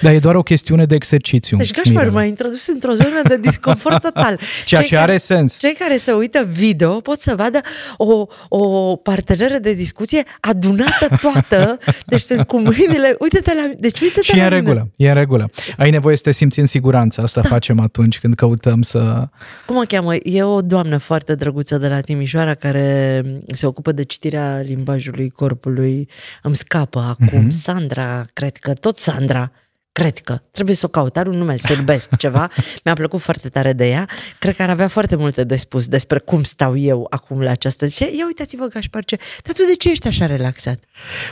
Dar 0.00 0.12
e 0.12 0.18
doar 0.18 0.34
o 0.34 0.42
chestiune 0.42 0.84
de 0.84 0.94
exercițiu. 0.94 1.56
Deci 1.56 1.72
Gașpar 1.72 1.92
Mirela. 1.94 2.10
m-a 2.12 2.24
introdus 2.24 2.66
într-o 2.66 2.92
zonă 2.92 3.20
de 3.28 3.38
disconfort 3.38 4.00
total. 4.02 4.38
Ceea 4.64 4.80
Cei 4.80 4.88
ce 4.90 4.94
care- 4.96 5.08
are 5.10 5.16
sens. 5.18 5.58
Cei 5.58 5.74
care 5.78 5.96
se 5.96 6.12
uită 6.12 6.48
video 6.50 7.00
pot 7.00 7.20
să 7.20 7.34
vadă 7.36 7.60
o, 7.96 8.26
o 8.48 8.96
parteneră 8.96 9.58
de 9.58 9.74
discuție 9.74 10.22
adunată 10.40 11.16
toată, 11.20 11.78
deci 12.06 12.20
sunt 12.20 12.46
cu 12.46 12.56
mâinile, 12.60 13.16
uite-te 13.18 13.54
la 13.54 13.70
deci 13.78 14.00
uite-te 14.00 14.22
Și 14.22 14.32
e 14.32 14.36
la 14.36 14.42
în 14.46 14.48
mine. 14.48 14.58
regulă, 14.58 14.90
e 14.96 15.08
în 15.08 15.14
regulă. 15.14 15.50
Ai 15.76 15.90
nevoie 15.90 16.16
să 16.16 16.22
te 16.22 16.30
simți 16.30 16.58
în 16.60 16.66
siguranță. 16.66 17.20
Asta 17.20 17.40
Da. 17.40 17.48
facem 17.48 17.80
atunci 17.80 18.18
când 18.18 18.34
căutăm 18.34 18.82
să... 18.82 19.28
Cum 19.66 19.76
o 19.76 19.82
cheamă? 19.88 20.14
E 20.14 20.42
o 20.42 20.60
doamnă 20.60 20.96
foarte 20.98 21.34
drăguță 21.34 21.78
de 21.78 21.88
la 21.88 22.00
Timișoara 22.00 22.54
care 22.54 23.22
se 23.52 23.66
ocupă 23.66 23.92
de 23.92 24.02
citirea 24.02 24.60
limbajului 24.60 25.30
corpului. 25.30 26.08
Îmi 26.42 26.56
scapă 26.56 26.98
acum. 27.20 27.40
Mhm. 27.40 27.50
Sandra, 27.50 28.24
cred 28.32 28.56
că, 28.56 28.72
tot 28.72 28.98
Sandra. 28.98 29.52
Cred 29.96 30.18
că. 30.18 30.38
Trebuie 30.50 30.74
să 30.74 30.86
o 30.86 30.88
caut. 30.88 31.16
Are 31.16 31.28
un 31.28 31.36
nume 31.36 31.56
sârbesc, 31.56 32.16
ceva. 32.24 32.50
Mi-a 32.84 32.94
plăcut 32.94 33.20
foarte 33.20 33.48
tare 33.48 33.72
de 33.72 33.88
ea. 33.88 34.08
Cred 34.38 34.56
că 34.56 34.62
ar 34.62 34.70
avea 34.70 34.88
foarte 34.88 35.16
multe 35.16 35.44
de 35.44 35.56
spus 35.56 35.88
despre 35.88 36.18
cum 36.18 36.42
stau 36.42 36.76
eu 36.76 37.06
acum 37.10 37.40
la 37.40 37.50
această... 37.50 37.86
Ce? 37.86 38.04
Ia 38.04 38.26
uitați-vă, 38.26 38.66
Gașpar, 38.66 39.04
ce... 39.04 39.16
Dar 39.44 39.54
tu 39.54 39.62
de 39.62 39.74
ce 39.74 39.90
ești 39.90 40.06
așa 40.06 40.26
relaxat? 40.26 40.78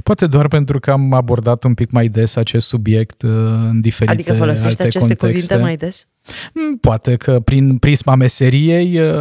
Poate 0.02 0.26
doar 0.26 0.48
pentru 0.48 0.80
că 0.80 0.90
am 0.90 1.12
abordat 1.12 1.64
un 1.64 1.74
pic 1.74 1.90
mai 1.90 2.08
des 2.08 2.36
acest 2.36 2.66
subiect 2.66 3.22
uh, 3.22 3.30
în 3.30 3.80
diferite 3.80 4.12
Adică 4.12 4.32
folosești 4.32 4.66
alte 4.66 4.82
aceste 4.82 5.14
contexte. 5.14 5.26
cuvinte 5.26 5.56
mai 5.56 5.76
des? 5.76 6.06
Mm, 6.54 6.76
Poate 6.76 7.16
că 7.16 7.40
prin 7.40 7.76
prisma 7.78 8.14
meseriei 8.14 9.00
uh, 9.00 9.12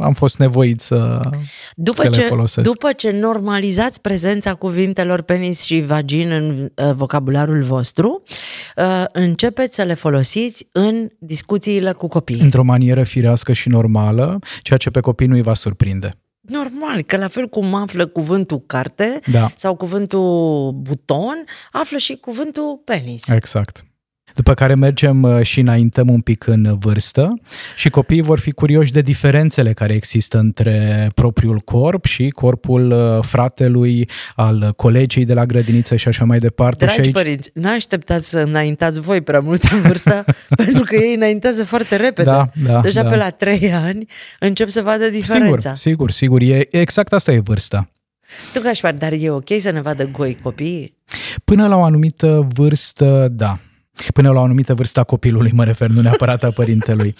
am 0.00 0.12
fost 0.12 0.38
nevoit 0.38 0.80
să, 0.80 1.20
După 1.74 2.02
să 2.02 2.08
le 2.08 2.16
ce, 2.16 2.22
folosesc. 2.22 2.68
după 2.68 2.92
ce 2.92 3.10
normalizați 3.10 4.00
prezența 4.00 4.54
cuvintelor 4.54 5.22
penis 5.22 5.62
și 5.62 5.80
vagin 5.80 6.30
în 6.30 6.70
uh, 6.86 6.92
vocabularul 6.94 7.62
vostru, 7.62 8.22
uh, 8.76 9.04
începeți 9.12 9.74
să 9.74 9.82
le 9.82 9.94
folosiți 9.94 10.68
în 10.72 11.08
discuțiile 11.18 11.92
cu 11.92 12.08
copiii. 12.08 12.40
într-o 12.40 12.62
manieră 12.62 13.02
firească 13.04 13.52
și 13.52 13.68
normală, 13.68 14.38
ceea 14.60 14.78
ce 14.78 14.90
pe 14.90 15.00
copii 15.00 15.26
nu 15.26 15.34
îi 15.34 15.42
va 15.42 15.54
surprinde. 15.54 16.14
Normal, 16.40 17.02
că 17.02 17.16
la 17.16 17.28
fel 17.28 17.46
cum 17.48 17.74
află 17.74 18.06
cuvântul 18.06 18.62
carte 18.66 19.20
Da, 19.32 19.50
sau 19.56 19.74
cuvântul 19.76 20.70
buton, 20.72 21.44
află 21.72 21.98
și 21.98 22.14
cuvântul 22.16 22.82
penis. 22.84 23.28
exact. 23.28 23.84
După 24.34 24.54
care 24.54 24.74
mergem 24.74 25.22
uh, 25.22 25.42
și 25.42 25.60
înaintăm 25.60 26.08
un 26.08 26.20
pic 26.20 26.46
în 26.46 26.76
vârstă 26.78 27.34
și 27.76 27.90
copiii 27.90 28.22
vor 28.22 28.38
fi 28.38 28.50
curioși 28.50 28.92
de 28.92 29.00
diferențele 29.00 29.72
care 29.72 29.92
există 29.92 30.38
între 30.38 31.10
propriul 31.14 31.58
corp 31.58 32.04
și 32.04 32.28
corpul 32.28 32.90
uh, 32.90 33.24
fratelui, 33.24 34.08
al 34.34 34.72
colegii 34.76 35.24
de 35.24 35.34
la 35.34 35.46
grădiniță 35.46 35.96
și 35.96 36.08
așa 36.08 36.24
mai 36.24 36.38
departe. 36.38 36.84
Dragi 36.84 37.00
și 37.00 37.00
aici, 37.00 37.12
părinți, 37.12 37.50
n-așteptați 37.54 38.28
să 38.28 38.38
înaintați 38.38 39.00
voi 39.00 39.20
prea 39.20 39.40
mult 39.40 39.62
în 39.62 39.80
vârstă, 39.80 40.24
pentru 40.64 40.82
că 40.82 40.96
ei 40.96 41.14
înaintează 41.14 41.64
foarte 41.64 41.96
repede. 41.96 42.30
da, 42.30 42.50
da, 42.66 42.80
Deja 42.80 43.02
da. 43.02 43.08
pe 43.08 43.16
la 43.16 43.30
trei 43.30 43.72
ani 43.72 44.06
încep 44.38 44.68
să 44.68 44.82
vadă 44.82 45.08
diferența. 45.08 45.74
Sigur, 45.74 46.10
sigur, 46.10 46.40
sigur. 46.40 46.58
E, 46.58 46.66
exact 46.70 47.12
asta 47.12 47.32
e 47.32 47.40
vârsta. 47.40 47.88
Tu, 48.52 48.60
Gașpar, 48.60 48.94
dar 48.94 49.12
e 49.12 49.30
ok 49.30 49.48
să 49.58 49.70
ne 49.70 49.80
vadă 49.80 50.04
goi 50.04 50.38
copiii? 50.42 50.96
Până 51.44 51.68
la 51.68 51.76
o 51.76 51.82
anumită 51.82 52.48
vârstă, 52.54 53.28
da. 53.30 53.58
Până 54.12 54.30
la 54.30 54.40
o 54.40 54.42
anumită 54.42 54.74
vârstă 54.74 55.00
a 55.00 55.04
copilului, 55.04 55.50
mă 55.54 55.64
refer, 55.64 55.88
nu 55.88 56.00
neapărat 56.00 56.44
a 56.44 56.50
părintelui. 56.60 57.14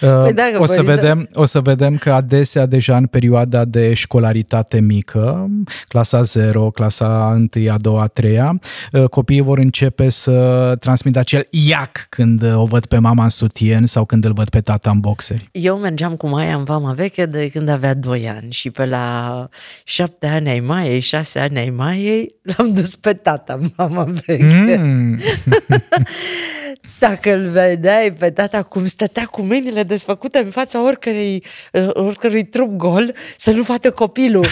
Păi 0.00 0.32
dacă 0.32 0.56
o, 0.58 0.66
să 0.66 0.74
părinte- 0.74 0.94
vedem, 0.94 1.28
o 1.34 1.44
să 1.44 1.60
vedem 1.60 1.96
că 1.96 2.12
adesea, 2.12 2.66
deja 2.66 2.96
în 2.96 3.06
perioada 3.06 3.64
de 3.64 3.94
școlaritate 3.94 4.80
mică, 4.80 5.46
clasa 5.88 6.22
0, 6.22 6.70
clasa 6.70 7.38
1, 7.54 7.72
a 7.72 7.76
2, 7.78 7.98
a 8.00 8.06
3, 8.06 8.58
copiii 9.10 9.40
vor 9.40 9.58
începe 9.58 10.08
să 10.08 10.74
transmită 10.80 11.18
acel 11.18 11.46
iac 11.50 12.06
când 12.08 12.54
o 12.54 12.64
văd 12.64 12.86
pe 12.86 12.98
mama 12.98 13.22
în 13.22 13.28
sutien 13.30 13.86
sau 13.86 14.04
când 14.04 14.24
îl 14.24 14.32
văd 14.32 14.48
pe 14.48 14.60
tata 14.60 14.90
în 14.90 15.00
boxeri. 15.00 15.48
Eu 15.52 15.76
mergeam 15.76 16.16
cu 16.16 16.28
Maia 16.28 16.56
în 16.56 16.64
vama 16.64 16.92
veche 16.92 17.26
de 17.26 17.48
când 17.52 17.68
avea 17.68 17.94
2 17.94 18.28
ani 18.28 18.52
și 18.52 18.70
pe 18.70 18.84
la 18.86 19.48
7 19.84 20.26
ani 20.26 20.48
ai 20.48 20.60
Maiei, 20.60 21.00
6 21.00 21.38
ani 21.38 21.58
ai 21.58 21.70
Maiei, 21.76 22.34
l-am 22.42 22.72
dus 22.72 22.94
pe 22.94 23.12
tata 23.12 23.58
în 23.60 23.70
vama 23.76 24.06
veche. 24.26 24.76
Mm. 24.76 25.18
Dacă 26.98 27.34
îl 27.34 27.48
vedeai 27.48 28.12
pe 28.12 28.30
tata 28.30 28.62
cum 28.62 28.86
stătea 28.86 29.24
cu 29.24 29.42
mâinile 29.42 29.82
desfăcute 29.82 30.38
în 30.38 30.50
fața 30.50 30.84
oricărui, 30.84 31.44
uh, 31.72 31.88
oricărui 31.92 32.44
trup 32.44 32.70
gol 32.76 33.14
să 33.36 33.50
nu 33.50 33.62
vadă 33.62 33.90
copilul. 33.90 34.46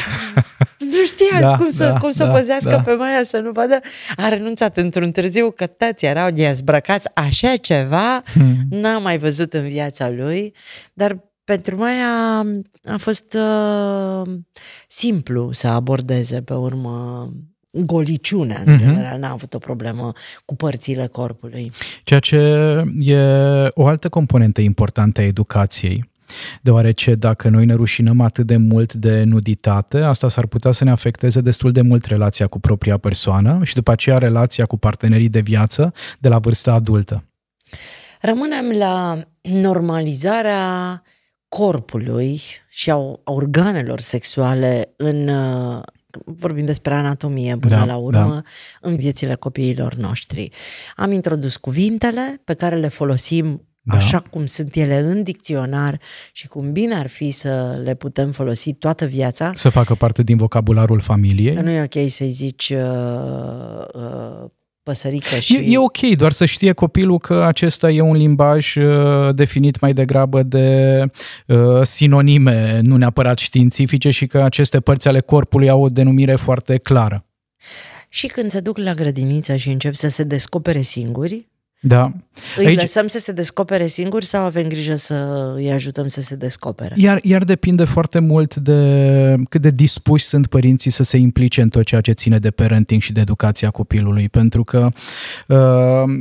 nu 0.93 1.05
știa 1.07 1.41
Da, 1.41 1.57
cum 1.57 1.69
să, 1.69 1.85
da, 1.85 1.99
cum 1.99 2.11
să 2.11 2.25
da, 2.25 2.33
păzească 2.33 2.71
da. 2.71 2.81
pe 2.81 2.93
Maia 2.93 3.25
să 3.25 3.39
nu 3.39 3.51
vadă. 3.51 3.81
A 4.17 4.29
renunțat 4.29 4.77
într-un 4.77 5.13
târziu 5.13 5.51
că 5.51 5.67
tăți 5.67 6.05
erau 6.05 6.31
dezbrăcați 6.31 7.09
așa 7.15 7.57
ceva, 7.57 8.23
Hmm. 8.33 8.57
n-am 8.71 9.03
mai 9.03 9.19
văzut 9.19 9.55
în 9.55 9.69
viața 9.69 10.11
lui, 10.11 10.55
dar 10.93 11.19
pentru 11.45 11.77
Maia 11.77 12.39
a 12.85 12.97
fost 12.97 13.35
uh, 13.35 14.35
simplu 14.89 15.53
să 15.53 15.67
abordeze 15.67 16.43
pe 16.43 16.55
urmă 16.55 17.29
goliciunea, 17.75 18.63
în 18.65 18.73
Mhm. 18.73 18.83
general, 18.83 19.19
n-a 19.19 19.31
avut 19.31 19.55
o 19.55 19.59
problemă 19.59 20.13
cu 20.45 20.57
părțile 20.57 21.07
corpului. 21.07 21.73
Ceea 22.05 22.21
ce 22.21 22.37
e 22.99 23.19
o 23.71 23.87
altă 23.87 24.09
componentă 24.09 24.61
importantă 24.61 25.21
a 25.21 25.25
educației. 25.25 26.13
Deoarece 26.63 27.15
dacă 27.15 27.49
noi 27.49 27.65
ne 27.65 27.75
rușinăm 27.75 28.21
atât 28.21 28.47
de 28.47 28.57
mult 28.57 28.93
de 28.93 29.23
nuditate, 29.23 29.99
asta 29.99 30.29
s-ar 30.29 30.47
putea 30.47 30.73
să 30.73 30.85
ne 30.85 30.91
afecteze 30.91 31.41
destul 31.41 31.73
de 31.73 31.81
mult 31.81 32.05
relația 32.05 32.47
cu 32.47 32.61
propria 32.61 32.97
persoană 32.97 33.61
și 33.63 33.75
după 33.75 33.91
aceea 33.91 34.19
relația 34.19 34.65
cu 34.65 34.77
partenerii 34.77 35.29
de 35.29 35.41
viață 35.41 35.93
de 36.19 36.29
la 36.29 36.39
vârsta 36.39 36.73
adultă. 36.73 37.25
Rămânem 38.21 38.71
la 38.79 39.19
normalizarea 39.43 41.03
corpului 41.49 42.41
și 42.69 42.91
a 42.91 42.97
organelor 43.25 44.01
sexuale 44.01 44.93
în 44.97 45.29
uh, 45.29 45.83
vorbim 46.25 46.65
despre 46.65 46.95
anatomie 46.95 47.57
până 47.57 47.77
da, 47.77 47.85
la 47.85 47.97
urmă, 47.97 48.33
da. 48.33 48.43
în 48.81 48.97
viețile 48.97 49.35
copiilor 49.35 49.95
noștri. 49.95 50.51
Am 50.97 51.13
introdus 51.13 51.57
cuvintele 51.57 52.41
pe 52.45 52.55
care 52.55 52.77
le 52.77 52.89
folosim 52.89 53.69
da. 53.85 53.97
așa 53.97 54.21
cum 54.21 54.47
sunt 54.47 54.75
ele 54.75 54.99
în 54.99 55.23
dicționar 55.23 56.01
și 56.33 56.49
cum 56.49 56.73
bine 56.73 56.95
ar 56.95 57.07
fi 57.07 57.31
să 57.31 57.81
le 57.83 57.95
putem 57.95 58.33
folosi 58.33 58.73
toată 58.73 59.05
viața. 59.05 59.51
Să 59.55 59.69
facă 59.69 59.95
parte 59.95 60.23
din 60.23 60.37
vocabularul 60.37 61.01
familiei. 61.01 61.55
Nu 61.55 61.71
e 61.71 61.83
ok 61.83 62.11
să-i 62.11 62.31
zici 62.31 62.71
uh, 62.71 63.85
uh, 63.95 64.51
păsărică 64.85 65.35
și... 65.35 65.57
E, 65.57 65.73
e 65.73 65.79
ok, 65.79 65.99
doar 66.17 66.33
să 66.33 66.45
știe 66.45 66.73
copilul 66.73 67.19
că 67.19 67.43
acesta 67.43 67.91
e 67.91 68.01
un 68.01 68.17
limbaj 68.17 68.77
uh, 68.77 69.35
definit 69.35 69.81
mai 69.81 69.93
degrabă 69.93 70.43
de 70.43 71.01
uh, 71.47 71.83
sinonime, 71.83 72.81
nu 72.83 72.97
neapărat 72.97 73.39
științifice 73.39 74.11
și 74.11 74.27
că 74.27 74.43
aceste 74.43 74.81
părți 74.81 75.09
ale 75.09 75.21
corpului 75.21 75.69
au 75.69 75.83
o 75.83 75.89
denumire 75.89 76.35
foarte 76.35 76.79
clară. 76.79 77.27
Și 78.09 78.27
când 78.27 78.51
se 78.51 78.61
duc 78.61 78.79
la 78.79 78.93
grădiniță 78.93 79.57
și 79.57 79.69
încep 79.69 79.95
să 79.95 80.09
se 80.09 80.23
descopere 80.23 80.83
singuri, 80.83 81.49
da. 81.87 82.13
Îi 82.57 82.67
Aici... 82.67 82.81
lăsăm 82.81 83.07
să 83.07 83.19
se 83.19 83.33
descopere 83.33 83.87
singuri 83.87 84.25
sau 84.25 84.45
avem 84.45 84.67
grijă 84.69 84.95
să 84.95 85.53
îi 85.57 85.73
ajutăm 85.73 86.09
să 86.09 86.21
se 86.21 86.35
descopere? 86.35 86.95
Iar, 86.97 87.19
iar 87.23 87.45
depinde 87.45 87.85
foarte 87.85 88.19
mult 88.19 88.55
de 88.55 89.35
cât 89.49 89.61
de 89.61 89.71
dispuși 89.71 90.25
sunt 90.25 90.47
părinții 90.47 90.91
să 90.91 91.03
se 91.03 91.17
implice 91.17 91.61
în 91.61 91.69
tot 91.69 91.85
ceea 91.85 92.01
ce 92.01 92.13
ține 92.13 92.39
de 92.39 92.51
parenting 92.51 93.03
și 93.03 93.13
de 93.13 93.21
educația 93.21 93.71
copilului, 93.71 94.29
pentru 94.29 94.65
că 94.65 94.89
uh, 95.49 95.57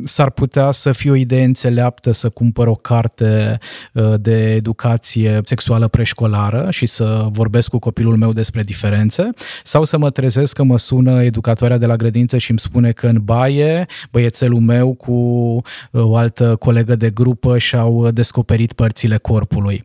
s-ar 0.03 0.29
putea 0.29 0.71
să 0.71 0.91
fie 0.91 1.11
o 1.11 1.15
idee 1.15 1.43
înțeleaptă 1.43 2.11
să 2.11 2.29
cumpăr 2.29 2.67
o 2.67 2.75
carte 2.75 3.57
uh, 3.93 4.13
de 4.19 4.53
educație 4.53 5.39
sexuală 5.43 5.87
preșcolară 5.87 6.67
și 6.69 6.85
să 6.85 7.27
vorbesc 7.31 7.69
cu 7.69 7.79
copilul 7.79 8.17
meu 8.17 8.33
despre 8.33 8.63
diferențe, 8.63 9.29
sau 9.63 9.83
să 9.83 9.97
mă 9.97 10.09
trezesc 10.09 10.55
că 10.55 10.63
mă 10.63 10.77
sună 10.77 11.23
educatoarea 11.23 11.77
de 11.77 11.85
la 11.85 11.95
grădință 11.95 12.37
și 12.37 12.49
îmi 12.49 12.59
spune 12.59 12.91
că 12.91 13.07
în 13.07 13.19
baie 13.23 13.85
băiețelul 14.11 14.59
meu 14.59 14.93
cu 14.93 15.52
o 15.91 16.15
altă 16.15 16.55
colegă 16.55 16.95
de 16.95 17.09
grupă 17.09 17.57
și-au 17.57 18.11
descoperit 18.11 18.73
părțile 18.73 19.17
corpului. 19.17 19.83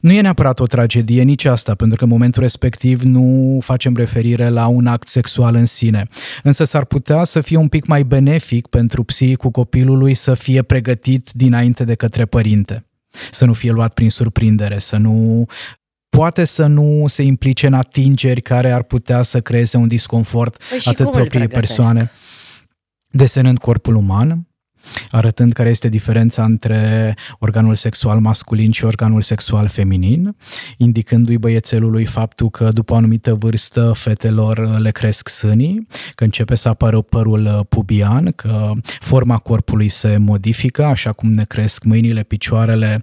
Nu 0.00 0.12
e 0.12 0.20
neapărat 0.20 0.60
o 0.60 0.66
tragedie 0.66 1.22
nici 1.22 1.44
asta, 1.44 1.74
pentru 1.74 1.96
că 1.96 2.04
în 2.04 2.10
momentul 2.10 2.42
respectiv 2.42 3.02
nu 3.02 3.58
facem 3.62 3.96
referire 3.96 4.48
la 4.48 4.66
un 4.66 4.86
act 4.86 5.08
sexual 5.08 5.54
în 5.54 5.66
sine. 5.66 6.02
Însă 6.42 6.64
s-ar 6.64 6.84
putea 6.84 7.24
să 7.24 7.40
fie 7.40 7.56
un 7.56 7.68
pic 7.68 7.86
mai 7.86 8.02
benefic 8.02 8.66
pentru 8.66 9.02
psihicul 9.02 9.50
copilului 9.50 10.14
să 10.14 10.34
fie 10.34 10.62
pregătit 10.62 11.30
dinainte 11.32 11.84
de 11.84 11.94
către 11.94 12.24
părinte. 12.24 12.86
Să 13.30 13.44
nu 13.44 13.52
fie 13.52 13.70
luat 13.70 13.94
prin 13.94 14.10
surprindere, 14.10 14.78
să 14.78 14.96
nu 14.96 15.46
poate 16.08 16.44
să 16.44 16.66
nu 16.66 17.04
se 17.06 17.22
implice 17.22 17.66
în 17.66 17.72
atingeri 17.72 18.40
care 18.40 18.72
ar 18.72 18.82
putea 18.82 19.22
să 19.22 19.40
creeze 19.40 19.76
un 19.76 19.88
disconfort 19.88 20.62
păi 20.68 20.80
atât 20.84 21.10
propriei 21.10 21.48
persoane. 21.48 22.10
Desenând 23.10 23.58
corpul 23.58 23.94
uman, 23.94 24.47
arătând 25.10 25.52
care 25.52 25.68
este 25.68 25.88
diferența 25.88 26.44
între 26.44 27.14
organul 27.38 27.74
sexual 27.74 28.18
masculin 28.18 28.70
și 28.70 28.84
organul 28.84 29.22
sexual 29.22 29.68
feminin, 29.68 30.36
indicându-i 30.76 31.38
băiețelului 31.38 32.04
faptul 32.04 32.50
că 32.50 32.68
după 32.72 32.92
o 32.92 32.96
anumită 32.96 33.34
vârstă 33.34 33.92
fetelor 33.94 34.78
le 34.78 34.90
cresc 34.90 35.28
sânii, 35.28 35.86
că 36.14 36.24
începe 36.24 36.54
să 36.54 36.68
apară 36.68 37.00
părul 37.00 37.66
pubian, 37.68 38.32
că 38.36 38.72
forma 39.00 39.38
corpului 39.38 39.88
se 39.88 40.16
modifică, 40.16 40.84
așa 40.84 41.12
cum 41.12 41.30
ne 41.30 41.44
cresc 41.44 41.84
mâinile, 41.84 42.22
picioarele, 42.22 43.02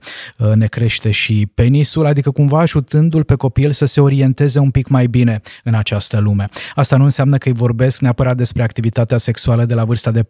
ne 0.55 0.67
crește 0.67 1.11
și 1.11 1.47
penisul, 1.53 2.05
adică 2.05 2.31
cumva 2.31 2.59
ajutându-l 2.59 3.23
pe 3.23 3.35
copil 3.35 3.71
să 3.71 3.85
se 3.85 4.01
orienteze 4.01 4.59
un 4.59 4.69
pic 4.69 4.87
mai 4.87 5.07
bine 5.07 5.41
în 5.63 5.73
această 5.73 6.19
lume. 6.19 6.49
Asta 6.75 6.97
nu 6.97 7.03
înseamnă 7.03 7.37
că 7.37 7.47
îi 7.47 7.55
vorbesc 7.55 8.01
neapărat 8.01 8.37
despre 8.37 8.63
activitatea 8.63 9.17
sexuală 9.17 9.65
de 9.65 9.73
la 9.73 9.83
vârsta 9.83 10.11
de 10.11 10.23
4-5 10.23 10.25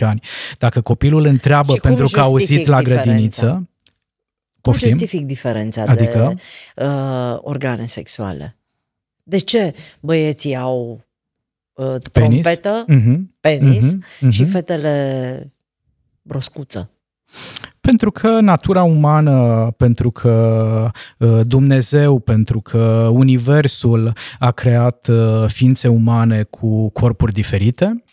ani. 0.00 0.20
Dacă 0.58 0.80
copilul 0.88 1.24
întreabă 1.24 1.72
și 1.72 1.80
pentru 1.80 2.08
că 2.08 2.20
a 2.20 2.22
auzit 2.22 2.66
la 2.66 2.82
grădiniță, 2.82 3.40
diferența? 3.40 3.68
Cum 4.60 4.72
justific 4.72 5.26
diferența 5.26 5.82
adică? 5.86 6.34
de 6.74 6.84
uh, 6.84 7.38
organe 7.40 7.86
sexuale? 7.86 8.56
De 9.22 9.38
ce 9.38 9.74
băieții 10.00 10.56
au 10.56 11.00
uh, 11.72 11.94
trompetă, 12.12 12.84
penis, 12.86 13.02
uh-huh. 13.02 13.20
penis 13.40 13.94
uh-huh. 13.94 14.28
și 14.30 14.44
fetele 14.44 15.52
broscuță? 16.22 16.90
Pentru 17.80 18.10
că 18.10 18.40
natura 18.40 18.82
umană, 18.82 19.70
pentru 19.76 20.10
că 20.10 20.90
uh, 21.18 21.40
Dumnezeu, 21.42 22.18
pentru 22.18 22.60
că 22.60 23.08
Universul 23.12 24.12
a 24.38 24.50
creat 24.50 25.08
uh, 25.08 25.44
ființe 25.46 25.88
umane 25.88 26.42
cu 26.42 26.88
corpuri 26.88 27.32
diferite, 27.32 28.04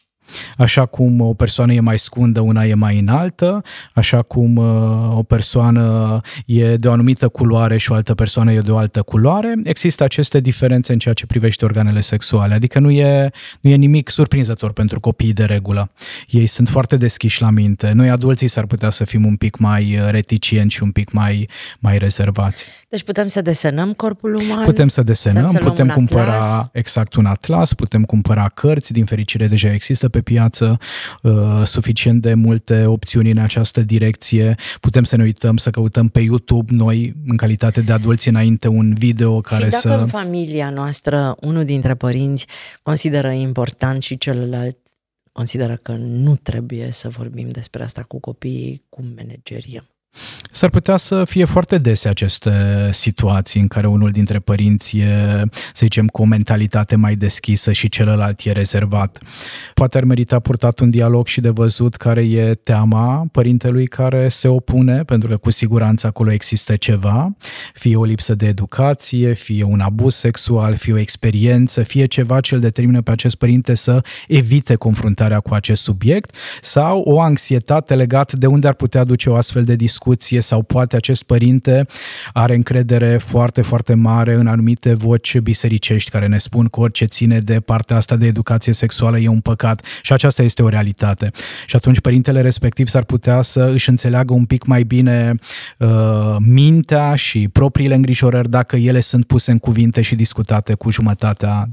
Așa 0.58 0.86
cum 0.86 1.22
o 1.22 1.34
persoană 1.34 1.74
e 1.74 1.80
mai 1.80 2.00
scundă, 2.00 2.40
una 2.40 2.66
e 2.66 2.74
mai 2.74 3.00
înaltă, 3.00 3.64
așa 3.94 4.22
cum 4.22 4.56
uh, 4.56 5.18
o 5.18 5.24
persoană 5.24 6.22
e 6.46 6.76
de 6.76 6.88
o 6.88 6.92
anumită 6.92 7.28
culoare 7.28 7.78
și 7.78 7.92
o 7.92 7.96
altă 7.96 8.16
persoană 8.16 8.52
e 8.52 8.60
de 8.60 8.72
o 8.72 8.78
altă 8.78 9.02
culoare, 9.02 9.56
există 9.64 10.04
aceste 10.04 10.40
diferențe 10.40 10.94
în 10.94 11.00
ceea 11.00 11.14
ce 11.14 11.26
privește 11.26 11.66
organele 11.66 12.00
sexuale. 12.00 12.54
Adică 12.54 12.80
nu 12.80 12.92
e, 12.92 13.32
nu 13.62 13.70
e 13.70 13.76
nimic 13.76 14.10
surprinzător 14.10 14.72
pentru 14.72 15.00
copiii 15.00 15.34
de 15.34 15.44
regulă. 15.44 15.90
Ei 16.28 16.46
sunt 16.46 16.70
foarte 16.70 16.96
deschiși 16.96 17.42
la 17.42 17.50
minte. 17.50 17.92
Noi 17.92 18.10
adulții 18.10 18.48
s-ar 18.48 18.66
putea 18.66 18.90
să 18.90 19.04
fim 19.04 19.26
un 19.26 19.36
pic 19.36 19.58
mai 19.58 19.98
uh, 20.00 20.08
reticienți 20.10 20.76
și 20.76 20.84
un 20.84 20.92
pic 20.92 21.12
mai, 21.12 21.50
mai 21.80 21.98
rezervați. 21.98 22.66
Deci 22.90 23.04
putem 23.04 23.28
să 23.28 23.42
desenăm 23.42 23.94
corpul 23.94 24.34
uman? 24.34 24.64
Putem 24.64 24.88
să 24.88 25.04
desenăm, 25.04 25.46
putem, 25.46 25.62
să 25.62 25.70
putem 25.70 25.88
cumpăra 25.88 26.36
atlas. 26.36 26.68
exact 26.72 27.14
un 27.14 27.26
atlas, 27.26 27.74
putem 27.74 28.04
cumpăra 28.04 28.50
cărți, 28.50 28.92
din 28.92 29.06
fericire 29.06 29.48
deja 29.48 29.74
există 29.74 30.10
pe 30.16 30.22
piață 30.22 30.78
uh, 31.22 31.34
suficient 31.66 32.22
de 32.22 32.34
multe 32.34 32.86
opțiuni 32.86 33.32
în 33.32 33.38
această 33.38 33.82
direcție. 33.82 34.56
Putem 34.80 35.04
să 35.04 35.16
ne 35.16 35.24
uităm, 35.24 35.58
să 35.58 35.70
căutăm 35.70 36.08
pe 36.08 36.20
YouTube 36.20 36.74
noi, 36.74 37.16
în 37.28 37.38
calitate 37.38 37.82
de 37.82 37.92
adulți, 37.92 38.28
înainte 38.28 38.68
un 38.68 38.94
video 38.94 39.42
care 39.42 39.64
și 39.64 39.70
dacă 39.70 39.88
să... 39.88 39.94
în 39.94 40.08
familia 40.08 40.70
noastră 40.70 41.36
unul 41.42 41.64
dintre 41.64 41.96
părinți 41.96 42.46
consideră 42.82 43.30
important 43.30 44.04
și 44.04 44.18
celălalt 44.18 44.78
consideră 45.32 45.76
că 45.76 45.92
nu 45.98 46.36
trebuie 46.36 46.92
să 46.92 47.10
vorbim 47.10 47.50
despre 47.50 47.84
asta 47.84 48.02
cu 48.02 48.20
copiii, 48.20 48.84
cum 48.90 49.06
manageriem. 49.16 49.95
S-ar 50.52 50.70
putea 50.70 50.98
să 50.98 51.24
fie 51.26 51.46
foarte 51.46 51.78
dese 51.78 52.10
aceste 52.10 52.52
situații 52.92 53.62
în 53.62 53.68
care 53.68 53.88
unul 53.88 54.12
dintre 54.12 54.40
părinți 54.40 54.98
e, 54.98 55.44
să 55.52 55.80
zicem, 55.80 56.08
cu 56.08 56.22
o 56.22 56.26
mentalitate 56.26 56.96
mai 56.96 57.16
deschisă 57.16 57.72
și 57.72 57.90
celălalt 57.90 58.42
e 58.44 58.52
rezervat. 58.52 59.20
Poate 59.74 59.98
ar 59.98 60.04
merita 60.04 60.40
purtat 60.40 60.80
un 60.80 60.90
dialog 60.90 61.28
și 61.28 61.42
de 61.42 61.50
văzut 61.50 61.96
care 61.96 62.22
e 62.22 62.54
teama 62.54 63.28
părintelui 63.32 63.88
care 63.88 64.28
se 64.28 64.48
opune, 64.48 65.04
pentru 65.04 65.30
că 65.30 65.38
cu 65.38 65.52
siguranță 65.52 66.08
acolo 66.08 66.32
există 66.32 66.76
ceva, 66.76 67.36
fie 67.74 67.96
o 67.96 68.04
lipsă 68.04 68.36
de 68.36 68.46
educație, 68.46 69.34
fie 69.34 69.64
un 69.64 69.80
abuz 69.80 70.16
sexual, 70.16 70.76
fie 70.76 70.94
o 70.94 70.98
experiență, 70.98 71.84
fie 71.84 72.06
ceva 72.06 72.40
ce 72.40 72.56
îl 72.56 72.62
determină 72.62 73.02
pe 73.02 73.12
acest 73.12 73.36
părinte 73.36 73.74
să 73.74 74.02
evite 74.28 74.76
confruntarea 74.76 75.40
cu 75.40 75.54
acest 75.54 75.82
subiect 75.82 76.36
sau 76.62 77.00
o 77.00 77.20
anxietate 77.20 77.96
legată 77.96 78.38
de 78.38 78.46
unde 78.46 78.68
ar 78.68 78.74
putea 78.74 79.04
duce 79.04 79.30
o 79.30 79.36
astfel 79.36 79.64
de 79.64 79.76
discuție 79.76 80.04
discuție 80.06 80.40
sau 80.40 80.62
poate 80.62 80.96
acest 80.96 81.24
părinte 81.24 81.86
are 82.34 82.56
încredere 82.56 83.18
foarte, 83.18 83.62
foarte 83.62 83.94
mare 83.94 84.34
în 84.34 84.48
anumite 84.48 84.94
voci 84.94 85.38
bisericești 85.38 86.10
care 86.10 86.28
ne 86.28 86.38
spun 86.38 86.68
că 86.68 86.80
orice 86.80 87.06
ține 87.06 87.40
de 87.40 87.60
partea 87.60 87.96
asta 87.96 88.16
de 88.16 88.26
educație 88.26 88.74
sexuală 88.74 89.20
e 89.20 89.28
un 89.28 89.40
păcat 89.40 89.86
și 90.02 90.14
aceasta 90.14 90.44
este 90.44 90.64
o 90.64 90.70
realitate. 90.70 91.32
Și 91.66 91.76
atunci 91.76 92.00
părintele 92.00 92.42
respectiv 92.42 92.88
s-ar 92.88 93.04
putea 93.04 93.42
să 93.42 93.72
își 93.74 93.90
înțeleagă 93.90 94.34
un 94.34 94.46
pic 94.46 94.66
mai 94.66 94.84
bine 94.84 95.36
uh, 95.80 96.36
mintea 96.40 97.16
și 97.16 97.48
propriile 97.48 97.96
îngrijorări 97.96 98.50
dacă 98.50 98.76
ele 98.76 99.00
sunt 99.00 99.26
puse 99.26 99.52
în 99.52 99.60
cuvinte 99.60 100.02
și 100.02 100.16
discutate 100.16 100.74
cu 100.74 100.92
jumătatea 100.92 101.68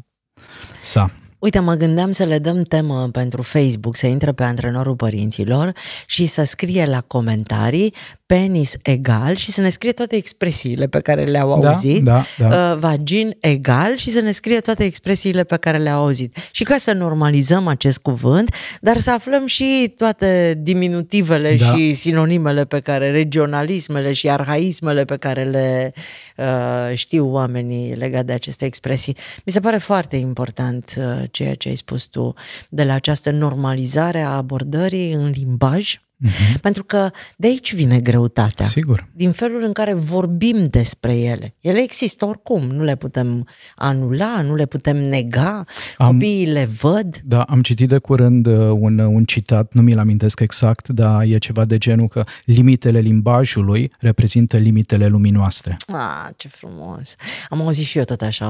sa. 0.83 1.11
Uite, 1.43 1.59
mă 1.59 1.75
gândeam 1.75 2.13
să 2.13 2.25
le 2.25 2.39
dăm 2.39 2.61
temă 2.61 3.09
pentru 3.13 3.43
Facebook, 3.43 3.97
să 3.97 4.07
intre 4.07 4.33
pe 4.33 4.43
antrenorul 4.43 4.95
părinților 4.95 5.73
și 6.07 6.27
să 6.27 6.45
scrie 6.45 6.87
la 6.87 7.01
comentarii 7.01 7.95
penis 8.27 8.75
egal 8.83 9.35
și 9.35 9.51
să 9.51 9.61
ne 9.61 9.69
scrie 9.71 9.93
toate 9.93 10.17
expresiile 10.17 10.87
pe 10.87 10.99
care 10.99 11.21
le-au 11.21 11.61
da, 11.61 11.69
auzit, 11.69 12.03
da, 12.03 12.23
da. 12.39 12.47
Uh, 12.47 12.79
vagin 12.79 13.37
egal 13.41 13.97
și 13.97 14.11
să 14.11 14.21
ne 14.21 14.33
scrie 14.33 14.59
toate 14.59 14.85
expresiile 14.85 15.45
pe 15.45 15.57
care 15.57 15.79
le-au 15.79 16.03
auzit. 16.03 16.37
Și 16.51 16.65
ca 16.65 16.77
să 16.77 16.93
normalizăm 16.93 17.67
acest 17.67 17.99
cuvânt, 17.99 18.55
dar 18.81 18.99
să 18.99 19.11
aflăm 19.13 19.47
și 19.47 19.95
toate 19.97 20.59
diminutivele 20.63 21.57
da. 21.57 21.75
și 21.75 21.95
sinonimele 21.95 22.65
pe 22.65 22.79
care, 22.79 23.11
regionalismele 23.11 24.13
și 24.13 24.29
arhaismele 24.29 25.05
pe 25.05 25.17
care 25.17 25.45
le 25.45 25.93
uh, 26.37 26.97
știu 26.97 27.33
oamenii 27.33 27.95
legat 27.95 28.25
de 28.25 28.33
aceste 28.33 28.65
expresii. 28.65 29.17
Mi 29.45 29.53
se 29.53 29.61
pare 29.61 29.79
foarte 29.79 30.17
important 30.17 30.95
uh, 30.97 31.31
ceea 31.33 31.55
ce 31.55 31.69
ai 31.69 31.77
spus 31.77 32.05
tu 32.05 32.35
de 32.69 32.85
la 32.85 32.93
această 32.93 33.31
normalizare 33.31 34.21
a 34.21 34.37
abordării 34.37 35.13
în 35.13 35.31
limbaj 35.31 36.01
Uh-huh. 36.27 36.61
Pentru 36.61 36.85
că 36.85 37.11
de 37.37 37.47
aici 37.47 37.75
vine 37.75 38.01
greutatea. 38.01 38.67
Sigur. 38.67 39.09
Din 39.15 39.33
felul 39.33 39.63
în 39.63 39.73
care 39.73 39.93
vorbim 39.95 40.65
despre 40.65 41.15
ele. 41.15 41.55
Ele 41.61 41.79
există 41.79 42.25
oricum, 42.25 42.67
nu 42.67 42.83
le 42.83 42.97
putem 42.97 43.47
anula, 43.77 44.43
nu 44.43 44.55
le 44.55 44.67
putem 44.67 44.97
nega, 44.97 45.65
am, 45.97 46.07
copiii 46.07 46.47
le 46.47 46.65
văd. 46.81 47.21
Da, 47.25 47.43
am 47.43 47.63
citit 47.63 47.89
de 47.89 47.99
curând 47.99 48.47
uh, 48.47 48.59
un, 48.59 48.99
un 48.99 49.25
citat, 49.25 49.73
nu 49.73 49.83
mi-l 49.83 49.99
amintesc 49.99 50.41
exact, 50.41 50.89
dar 50.89 51.23
e 51.23 51.39
ceva 51.39 51.65
de 51.65 51.79
genul 51.79 52.09
că 52.09 52.25
limitele 52.45 52.99
limbajului 52.99 53.93
reprezintă 53.99 54.57
limitele 54.57 55.07
lumii 55.07 55.31
noastre. 55.31 55.77
Ah, 55.87 56.29
ce 56.37 56.49
frumos! 56.49 57.15
Am 57.49 57.61
auzit 57.61 57.85
și 57.85 57.99
eu 57.99 58.05
tot 58.05 58.21
așa 58.21 58.49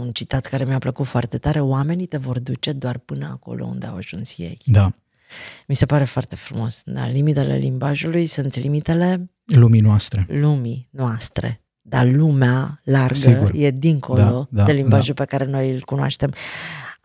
un 0.00 0.10
citat 0.12 0.46
care 0.46 0.64
mi-a 0.64 0.78
plăcut 0.78 1.06
foarte 1.06 1.38
tare. 1.38 1.60
Oamenii 1.60 2.06
te 2.06 2.16
vor 2.16 2.38
duce 2.38 2.72
doar 2.72 2.98
până 2.98 3.28
acolo 3.32 3.64
unde 3.64 3.86
au 3.86 3.96
ajuns 3.96 4.34
ei. 4.38 4.58
Da. 4.64 4.92
Mi 5.66 5.74
se 5.74 5.86
pare 5.86 6.04
foarte 6.04 6.36
frumos. 6.36 6.82
Da, 6.84 7.06
limitele 7.06 7.56
limbajului 7.56 8.26
sunt 8.26 8.56
limitele 8.56 9.30
lumii 9.44 9.80
noastre. 9.80 10.26
Lumii 10.28 10.88
noastre. 10.90 11.64
Dar 11.82 12.06
lumea 12.06 12.80
largă 12.84 13.14
Sigur. 13.14 13.50
e 13.54 13.70
dincolo 13.70 14.48
da, 14.50 14.62
da, 14.62 14.64
de 14.64 14.72
limbajul 14.72 15.14
da. 15.14 15.24
pe 15.24 15.36
care 15.36 15.50
noi 15.50 15.70
îl 15.70 15.80
cunoaștem. 15.80 16.32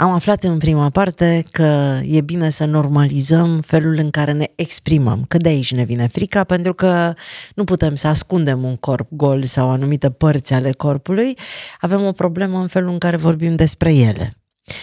Am 0.02 0.10
aflat 0.12 0.44
în 0.44 0.58
prima 0.58 0.90
parte 0.90 1.44
că 1.52 2.00
e 2.04 2.22
bine 2.22 2.50
să 2.50 2.66
normalizăm 2.66 3.62
felul 3.62 3.98
în 3.98 4.10
care 4.10 4.32
ne 4.32 4.52
exprimăm, 4.56 5.26
că 5.28 5.38
de 5.38 5.50
aici 5.50 5.74
ne 5.74 5.84
vine 5.84 6.08
frica, 6.08 6.44
pentru 6.44 6.74
că 6.74 7.14
nu 7.56 7.64
putem 7.64 7.96
să 7.96 8.08
ascundem 8.08 8.64
un 8.64 8.76
corp 8.76 9.08
gol 9.12 9.44
sau 9.44 9.70
anumite 9.70 10.10
părți 10.12 10.54
ale 10.54 10.72
corpului, 10.72 11.38
avem 11.80 12.06
o 12.06 12.12
problemă 12.12 12.60
în 12.60 12.68
felul 12.68 12.92
în 12.92 12.98
care 12.98 13.18
vorbim 13.18 13.56
despre 13.56 13.94
ele. 13.94 14.39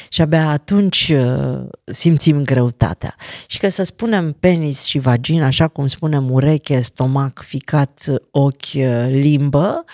Și 0.09 0.23
abia 0.23 0.49
atunci 0.49 1.13
uh, 1.15 1.69
simțim 1.85 2.43
greutatea. 2.43 3.15
Și 3.47 3.59
că 3.59 3.69
să 3.69 3.83
spunem 3.83 4.37
penis 4.41 4.85
și 4.85 4.99
vagin, 4.99 5.43
așa 5.43 5.69
cum 5.69 5.87
spunem 5.87 6.31
ureche, 6.31 6.81
stomac, 6.81 7.43
ficat, 7.47 8.05
ochi, 8.31 8.75
uh, 8.75 9.07
limbă, 9.09 9.85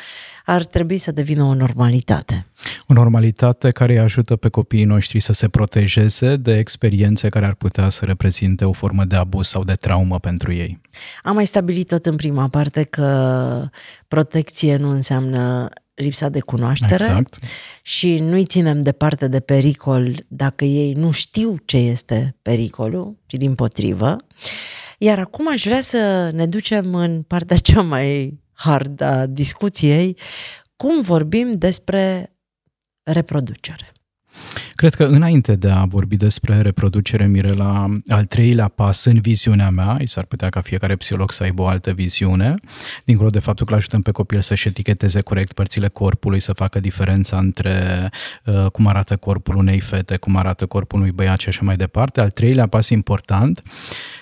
ar 0.44 0.64
trebui 0.64 0.98
să 0.98 1.12
devină 1.12 1.42
o 1.42 1.54
normalitate. 1.54 2.46
O 2.86 2.92
normalitate 2.92 3.70
care 3.70 3.92
îi 3.92 3.98
ajută 3.98 4.36
pe 4.36 4.48
copiii 4.48 4.84
noștri 4.84 5.20
să 5.20 5.32
se 5.32 5.48
protejeze 5.48 6.36
de 6.36 6.56
experiențe 6.56 7.28
care 7.28 7.46
ar 7.46 7.54
putea 7.54 7.88
să 7.88 8.04
reprezinte 8.04 8.64
o 8.64 8.72
formă 8.72 9.04
de 9.04 9.16
abuz 9.16 9.46
sau 9.46 9.64
de 9.64 9.74
traumă 9.74 10.18
pentru 10.18 10.52
ei. 10.52 10.80
Am 11.22 11.34
mai 11.34 11.46
stabilit 11.46 11.88
tot 11.88 12.06
în 12.06 12.16
prima 12.16 12.48
parte 12.48 12.82
că 12.82 13.68
protecție 14.08 14.76
nu 14.76 14.88
înseamnă 14.88 15.68
lipsa 15.94 16.28
de 16.28 16.40
cunoaștere 16.40 16.94
exact. 16.94 17.36
și 17.82 18.18
nu-i 18.18 18.44
ținem 18.44 18.82
departe 18.82 19.28
de 19.28 19.40
pericol 19.40 20.14
dacă 20.28 20.64
ei 20.64 20.92
nu 20.92 21.10
știu 21.10 21.56
ce 21.64 21.76
este 21.76 22.36
pericolul, 22.42 23.18
ci 23.26 23.34
din 23.34 23.54
potrivă. 23.54 24.16
Iar 24.98 25.18
acum 25.18 25.48
aș 25.48 25.64
vrea 25.64 25.80
să 25.80 26.30
ne 26.34 26.46
ducem 26.46 26.94
în 26.94 27.22
partea 27.22 27.56
cea 27.56 27.82
mai 27.82 28.40
hard 28.52 29.00
a 29.00 29.26
discuției, 29.26 30.16
cum 30.76 31.02
vorbim 31.02 31.52
despre 31.52 32.32
reproducere. 33.02 33.92
Cred 34.74 34.94
că 34.94 35.04
înainte 35.04 35.54
de 35.54 35.70
a 35.70 35.84
vorbi 35.84 36.16
despre 36.16 36.60
reproducere, 36.60 37.26
Mirela, 37.26 37.86
al 38.06 38.24
treilea 38.24 38.68
pas 38.68 39.04
în 39.04 39.20
viziunea 39.20 39.70
mea, 39.70 39.96
și 40.00 40.06
s-ar 40.06 40.24
putea 40.24 40.48
ca 40.48 40.60
fiecare 40.60 40.96
psiholog 40.96 41.32
să 41.32 41.42
aibă 41.42 41.62
o 41.62 41.66
altă 41.66 41.90
viziune, 41.90 42.54
dincolo 43.04 43.28
de 43.28 43.38
faptul 43.38 43.66
că 43.66 43.72
îl 43.72 43.78
ajutăm 43.78 44.02
pe 44.02 44.10
copil 44.10 44.40
să-și 44.40 44.68
eticheteze 44.68 45.20
corect 45.20 45.52
părțile 45.52 45.88
corpului, 45.88 46.40
să 46.40 46.52
facă 46.52 46.80
diferența 46.80 47.38
între 47.38 48.08
uh, 48.44 48.66
cum 48.66 48.86
arată 48.86 49.16
corpul 49.16 49.56
unei 49.56 49.80
fete, 49.80 50.16
cum 50.16 50.36
arată 50.36 50.66
corpul 50.66 50.98
unui 50.98 51.12
băiat 51.12 51.38
și 51.38 51.48
așa 51.48 51.60
mai 51.62 51.76
departe. 51.76 52.20
Al 52.20 52.30
treilea 52.30 52.66
pas 52.66 52.88
important 52.88 53.62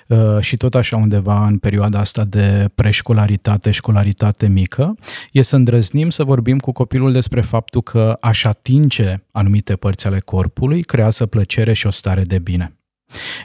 uh, 0.07 0.19
și 0.41 0.57
tot 0.57 0.75
așa 0.75 0.97
undeva 0.97 1.47
în 1.47 1.59
perioada 1.59 1.99
asta 1.99 2.25
de 2.25 2.71
preșcolaritate, 2.75 3.71
școlaritate 3.71 4.49
mică, 4.49 4.95
e 5.33 5.43
să 5.43 5.57
îndrăznim 5.57 6.11
să 6.11 6.25
vorbim 6.25 6.59
cu 6.59 6.73
copilul 6.73 7.13
despre 7.13 7.41
faptul 7.41 7.83
că 7.83 8.17
aș 8.21 8.45
atinge 8.45 9.15
anumite 9.33 9.77
părți 9.77 10.07
ale 10.07 10.19
corpului 10.19 10.39
creează 10.87 11.26
plăcere 11.26 11.72
și 11.72 11.87
o 11.87 11.90
stare 11.90 12.22
de 12.22 12.38
bine. 12.38 12.74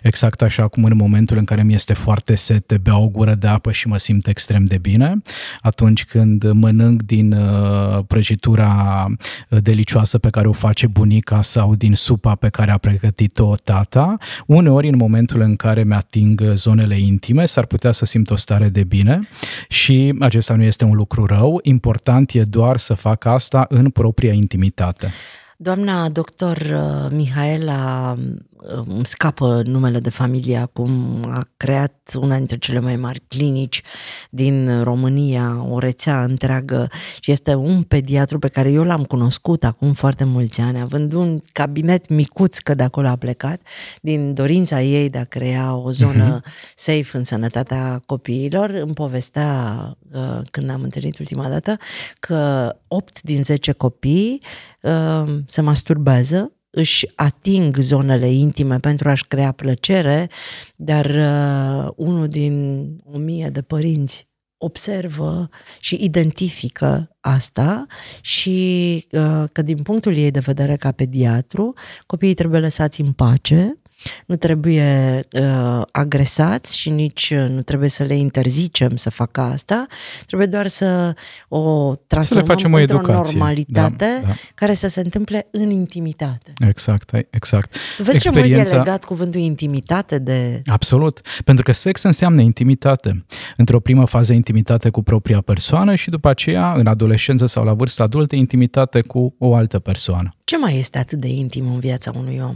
Exact 0.02 0.42
așa 0.42 0.68
cum 0.68 0.84
în 0.84 0.96
momentul 0.96 1.38
în 1.38 1.46
care 1.46 1.64
mi 1.64 1.74
este 1.74 1.94
foarte 1.94 2.36
sete, 2.36 2.78
beau 2.78 3.04
o 3.04 3.10
gură 3.10 3.34
de 3.34 3.48
apă 3.48 3.72
și 3.72 3.88
mă 3.88 3.98
simt 3.98 4.28
extrem 4.28 4.66
de 4.66 4.78
bine, 4.78 5.22
atunci 5.62 6.06
când 6.06 6.52
mănânc 6.52 7.02
din 7.02 7.32
uh, 7.32 8.00
prăjitura 8.08 9.06
uh, 9.50 9.62
delicioasă 9.62 10.18
pe 10.18 10.30
care 10.30 10.48
o 10.48 10.52
face 10.52 10.88
bunica 10.88 11.42
sau 11.42 11.76
din 11.76 11.96
supa 11.96 12.36
pe 12.36 12.50
care 12.50 12.72
a 12.72 12.78
pregătit-o 12.78 13.56
tata, 13.56 14.18
uneori 14.46 14.88
în 14.88 14.98
momentul 14.98 15.42
în 15.42 15.56
care 15.56 15.84
mi-ating 15.84 16.42
zonele 16.54 17.00
intime 17.00 17.46
s-ar 17.46 17.66
putea 17.66 17.92
să 17.92 18.06
simt 18.06 18.30
o 18.30 18.36
stare 18.36 18.70
de 18.70 18.84
bine 18.84 19.28
și 19.68 20.16
acesta 20.20 20.56
nu 20.56 20.64
este 20.64 20.84
un 20.84 20.96
lucru 20.96 21.26
rău, 21.26 21.60
important 21.64 22.32
e 22.32 22.44
doar 22.44 22.78
să 22.78 22.94
fac 22.94 23.26
asta 23.26 23.66
în 23.70 23.90
propria 23.90 24.34
intimitate. 24.34 25.12
Doamna 25.56 26.12
doctor 26.12 26.58
uh, 26.76 27.10
Mihaela 27.16 28.12
îmi 28.58 29.06
scapă 29.06 29.62
numele 29.66 30.00
de 30.00 30.10
familie 30.10 30.58
acum, 30.58 31.20
a 31.30 31.44
creat 31.58 32.12
una 32.20 32.38
dintre 32.38 32.58
cele 32.58 32.80
mai 32.80 32.96
mari 32.96 33.22
clinici 33.28 33.82
din 34.30 34.84
România, 34.84 35.66
o 35.70 35.80
rețea 35.80 36.24
întreagă 36.24 36.90
și 37.20 37.32
este 37.32 37.54
un 37.54 37.82
pediatru 37.82 38.40
pe 38.40 38.48
care 38.48 38.72
eu 38.72 38.84
l-am 38.84 39.04
cunoscut 39.04 39.64
acum 39.64 39.94
foarte 39.94 40.24
mulți 40.24 40.62
ani, 40.62 40.82
având 40.82 41.14
un 41.14 41.40
cabinet 41.52 42.10
micuț, 42.10 42.58
că 42.58 42.74
de 42.74 42.84
acolo 42.84 43.08
a 43.08 43.16
plecat, 43.16 43.62
din 44.02 44.34
dorința 44.34 44.82
ei 44.82 45.10
de 45.10 45.18
a 45.18 45.24
crea 45.24 45.76
o 45.76 45.92
zonă 45.92 46.40
uh-huh. 46.40 46.74
safe 46.76 47.18
în 47.18 47.24
sănătatea 47.24 48.02
copiilor, 48.06 48.70
îmi 48.70 48.94
povestea 48.94 49.76
uh, 50.14 50.40
când 50.52 50.70
am 50.70 50.82
întâlnit 50.82 51.20
ultima 51.20 51.50
dată 51.50 51.78
că 52.20 52.72
8 52.88 53.22
din 53.22 53.44
10 53.44 53.72
copii 53.72 54.42
uh, 54.82 55.38
se 55.46 55.62
masturbează 55.62 56.55
își 56.76 57.08
ating 57.16 57.78
zonele 57.78 58.32
intime 58.32 58.78
pentru 58.78 59.10
a-și 59.10 59.28
crea 59.28 59.52
plăcere, 59.52 60.30
dar 60.76 61.06
uh, 61.06 61.92
unul 61.96 62.28
din 62.28 62.86
o 63.14 63.18
mie 63.18 63.50
de 63.50 63.62
părinți 63.62 64.28
observă 64.58 65.50
și 65.80 65.98
identifică 66.04 67.16
asta 67.20 67.86
și 68.22 69.08
uh, 69.12 69.44
că 69.52 69.62
din 69.62 69.78
punctul 69.78 70.16
ei 70.16 70.32
de 70.32 70.40
vedere 70.40 70.76
ca 70.76 70.92
pediatru, 70.92 71.74
copiii 72.06 72.34
trebuie 72.34 72.60
lăsați 72.60 73.02
în 73.02 73.12
pace, 73.12 73.80
nu 74.26 74.36
trebuie 74.36 75.20
uh, 75.32 75.82
agresați 75.92 76.78
și 76.78 76.90
nici 76.90 77.34
uh, 77.36 77.50
nu 77.50 77.62
trebuie 77.62 77.90
să 77.90 78.04
le 78.04 78.16
interzicem 78.16 78.96
să 78.96 79.10
facă 79.10 79.42
asta, 79.42 79.86
trebuie 80.26 80.48
doar 80.48 80.68
să 80.68 81.14
o 81.48 81.94
transformăm 82.08 82.46
să 82.46 82.52
le 82.52 82.56
facem 82.56 82.74
într-o 82.74 82.96
educație. 82.96 83.38
normalitate 83.38 84.20
da, 84.22 84.28
da. 84.28 84.34
care 84.56 84.74
să 84.74 84.88
se 84.88 85.00
întâmple 85.00 85.48
în 85.52 85.70
intimitate. 85.70 86.54
Exact, 86.68 87.12
exact. 87.30 87.76
Tu 87.98 88.04
vezi 88.04 88.16
Experiența... 88.18 88.64
ce 88.64 88.70
mult 88.70 88.72
e 88.72 88.78
legat 88.78 89.04
cuvântul 89.04 89.40
intimitate 89.40 90.20
de... 90.20 90.62
Absolut, 90.66 91.22
pentru 91.44 91.64
că 91.64 91.72
sex 91.72 92.04
înseamnă 92.04 92.42
intimitate. 92.42 93.26
Într-o 93.58 93.80
primă 93.80 94.06
fază 94.06 94.34
intimitate 94.34 94.90
cu 94.90 95.04
propria 95.04 95.42
persoană 95.42 95.96
și 95.96 96.10
după 96.10 96.30
aceea, 96.30 96.74
în 96.74 96.88
adolescență 96.88 97.46
sau 97.46 97.64
la 97.64 97.74
vârstă 97.74 98.04
adultă, 98.04 98.36
intimitate 98.36 99.02
cu 99.02 99.36
o 99.40 99.56
altă 99.56 99.80
persoană. 99.80 100.36
Ce 100.44 100.58
mai 100.58 100.78
este 100.78 100.98
atât 100.98 101.20
de 101.20 101.28
intim 101.28 101.68
în 101.74 101.80
viața 101.80 102.12
unui 102.16 102.42
om? 102.44 102.56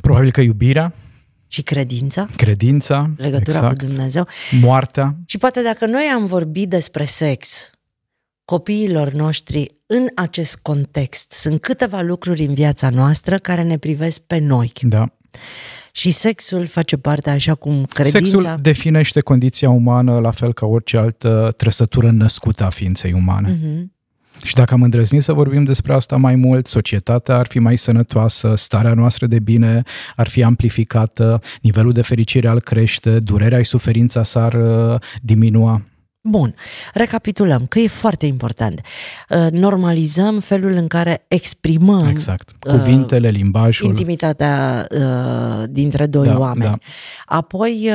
Probabil 0.00 0.30
că 0.30 0.40
iubirea. 0.40 0.92
Și 1.50 1.62
credința. 1.62 2.28
Credința. 2.36 3.10
Legătura 3.16 3.56
exact. 3.56 3.78
cu 3.78 3.86
Dumnezeu. 3.86 4.26
Moartea. 4.60 5.16
Și 5.26 5.38
poate 5.38 5.62
dacă 5.62 5.86
noi 5.86 6.02
am 6.14 6.26
vorbit 6.26 6.68
despre 6.68 7.04
sex 7.04 7.70
copiilor 8.44 9.12
noștri 9.12 9.66
în 9.86 10.06
acest 10.14 10.58
context, 10.58 11.32
sunt 11.32 11.60
câteva 11.60 12.00
lucruri 12.00 12.44
în 12.44 12.54
viața 12.54 12.90
noastră 12.90 13.38
care 13.38 13.62
ne 13.62 13.78
privesc 13.78 14.20
pe 14.20 14.38
noi. 14.38 14.72
Da. 14.80 15.12
Și 15.92 16.10
sexul 16.10 16.66
face 16.66 16.96
parte 16.96 17.30
așa 17.30 17.54
cum 17.54 17.84
credința... 17.84 18.18
Sexul 18.18 18.54
definește 18.60 19.20
condiția 19.20 19.70
umană 19.70 20.18
la 20.18 20.30
fel 20.30 20.52
ca 20.52 20.66
orice 20.66 20.96
altă 20.96 21.54
trăsătură 21.56 22.10
născută 22.10 22.64
a 22.64 22.70
ființei 22.70 23.12
umane. 23.12 23.54
Uh-huh. 23.54 23.97
Și 24.42 24.54
dacă 24.54 24.74
am 24.74 24.82
îndrăznit 24.82 25.22
să 25.22 25.32
vorbim 25.32 25.64
despre 25.64 25.92
asta 25.92 26.16
mai 26.16 26.34
mult, 26.34 26.66
societatea 26.66 27.36
ar 27.36 27.46
fi 27.46 27.58
mai 27.58 27.76
sănătoasă, 27.78 28.54
starea 28.56 28.94
noastră 28.94 29.26
de 29.26 29.38
bine 29.38 29.82
ar 30.16 30.28
fi 30.28 30.42
amplificată, 30.42 31.40
nivelul 31.60 31.92
de 31.92 32.02
fericire 32.02 32.48
al 32.48 32.60
crește, 32.60 33.18
durerea 33.18 33.62
și 33.62 33.68
suferința 33.68 34.22
s-ar 34.22 34.52
uh, 34.54 35.00
diminua. 35.22 35.82
Bun, 36.20 36.54
recapitulăm, 36.94 37.66
că 37.66 37.78
e 37.78 37.88
foarte 37.88 38.26
important. 38.26 38.80
Uh, 39.28 39.46
normalizăm 39.50 40.40
felul 40.40 40.72
în 40.72 40.86
care 40.86 41.24
exprimăm 41.28 42.06
exact. 42.06 42.50
Uh, 42.66 42.72
cuvintele, 42.72 43.28
limbajul, 43.28 43.88
intimitatea 43.88 44.86
dintre 45.70 46.06
doi 46.06 46.26
da, 46.26 46.38
oameni. 46.38 46.70
Da. 46.70 46.78
Apoi 47.36 47.90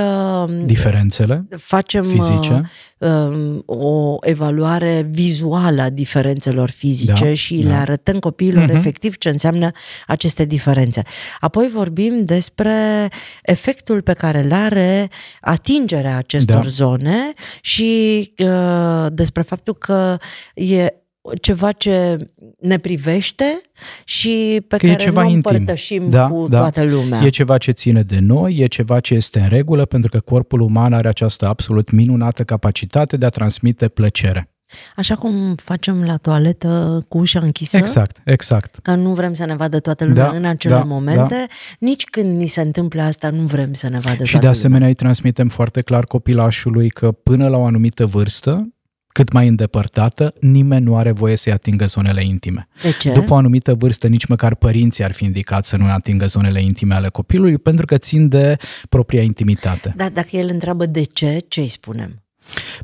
diferențele 0.66 1.48
facem 1.58 2.04
fizice 2.04 2.70
um, 3.04 3.64
o 3.66 4.18
evaluare 4.22 5.08
vizuală 5.12 5.82
a 5.82 5.90
diferențelor 5.90 6.70
fizice 6.70 7.24
Da, 7.26 7.34
și 7.34 7.56
da. 7.56 7.70
le 7.70 7.76
arătăm 7.76 8.20
copiilor 8.20 8.66
Mhm. 8.68 8.76
efectiv 8.76 9.18
ce 9.18 9.30
înseamnă 9.30 9.72
aceste 10.08 10.46
diferențe. 10.46 11.02
Apoi 11.40 11.70
vorbim 11.74 12.26
despre 12.26 13.08
efectul 13.44 14.02
pe 14.02 14.14
care 14.14 14.40
îl 14.44 14.54
are 14.54 15.10
atingerea 15.42 16.18
acestor 16.18 16.62
Da. 16.62 16.68
zone 16.70 17.34
și 17.62 18.34
uh, 18.38 19.06
despre 19.12 19.42
faptul 19.42 19.74
că 19.74 20.18
e 20.54 20.94
ceva 21.42 21.72
ce 21.72 22.18
ne 22.60 22.78
privește 22.78 23.62
și 24.04 24.62
pe 24.68 24.78
Că 24.78 24.86
e 24.86 24.90
care 24.90 25.04
ceva 25.04 25.22
nu 25.24 25.30
intim. 25.30 25.52
împărtășim 25.52 26.10
Da, 26.10 26.28
cu 26.28 26.48
da. 26.48 26.58
toată 26.58 26.84
lumea. 26.84 27.22
E 27.22 27.30
ceva 27.30 27.58
ce 27.58 27.72
ține 27.72 28.02
de 28.02 28.20
noi, 28.20 28.56
e 28.58 28.66
ceva 28.66 29.00
ce 29.00 29.14
este 29.14 29.40
în 29.40 29.48
regulă, 29.48 29.86
pentru 29.86 30.10
că 30.10 30.20
corpul 30.20 30.60
uman 30.62 30.94
are 30.94 31.08
această 31.08 31.48
absolut 31.48 31.92
minunată 31.92 32.44
capacitate 32.44 33.18
de 33.18 33.26
a 33.26 33.30
transmite 33.30 33.88
plăcere. 33.88 34.48
Așa 34.96 35.16
cum 35.16 35.56
facem 35.56 36.04
la 36.04 36.18
toaletă 36.18 37.02
cu 37.08 37.18
ușa 37.18 37.40
închisă, 37.40 37.78
Exact, 37.78 38.22
exact. 38.26 38.76
că 38.82 38.96
nu 38.96 39.14
vrem 39.14 39.34
să 39.34 39.46
ne 39.46 39.56
vadă 39.56 39.80
toată 39.80 40.06
lumea 40.06 40.30
Da, 40.30 40.36
în 40.38 40.46
acele 40.46 40.74
da, 40.74 40.84
momente, 40.84 41.48
nici 41.80 42.04
când 42.04 42.38
ni 42.38 42.48
se 42.48 42.62
întâmplă 42.62 43.02
asta 43.02 43.30
nu 43.30 43.42
vrem 43.42 43.74
să 43.74 43.90
ne 43.90 44.00
vadă 44.00 44.24
Și 44.24 44.32
toată 44.32 44.46
de 44.46 44.52
asemenea 44.52 44.88
îi 44.88 44.94
transmitem 44.94 45.50
foarte 45.50 45.82
clar 45.82 46.04
copilașului 46.06 46.90
că 46.90 47.12
până 47.12 47.48
la 47.48 47.58
o 47.58 47.66
anumită 47.66 48.06
vârstă, 48.06 48.74
cât 49.14 49.32
mai 49.32 49.48
îndepărtată, 49.48 50.34
nimeni 50.40 50.86
nu 50.86 50.98
are 50.98 51.12
voie 51.12 51.36
să-i 51.36 51.52
atingă 51.52 51.86
zonele 51.86 52.26
intime. 52.26 52.54
lumea. 52.54 52.68
De 52.82 52.98
ce? 52.98 53.12
După 53.12 53.34
o 53.34 53.36
anumită 53.36 53.74
vârstă, 53.74 54.08
nici 54.08 54.26
măcar 54.26 54.56
părinții 54.56 55.04
ar 55.04 55.12
fi 55.12 55.24
indicat 55.24 55.66
să 55.66 55.78
nu 55.78 55.86
atingă 55.86 56.26
zonele 56.26 56.62
intime 56.62 56.94
ale 56.94 57.08
copilului, 57.08 57.58
pentru 57.58 57.86
că 57.86 57.98
țin 57.98 58.28
de 58.28 58.58
propria 58.90 59.22
intimitate. 59.22 59.94
Dar 59.98 60.10
dacă 60.10 60.28
el 60.32 60.50
întreabă 60.52 60.86
de 60.86 61.04
ce, 61.04 61.38
ce 61.48 61.60
îi 61.60 61.68
spunem? 61.68 62.24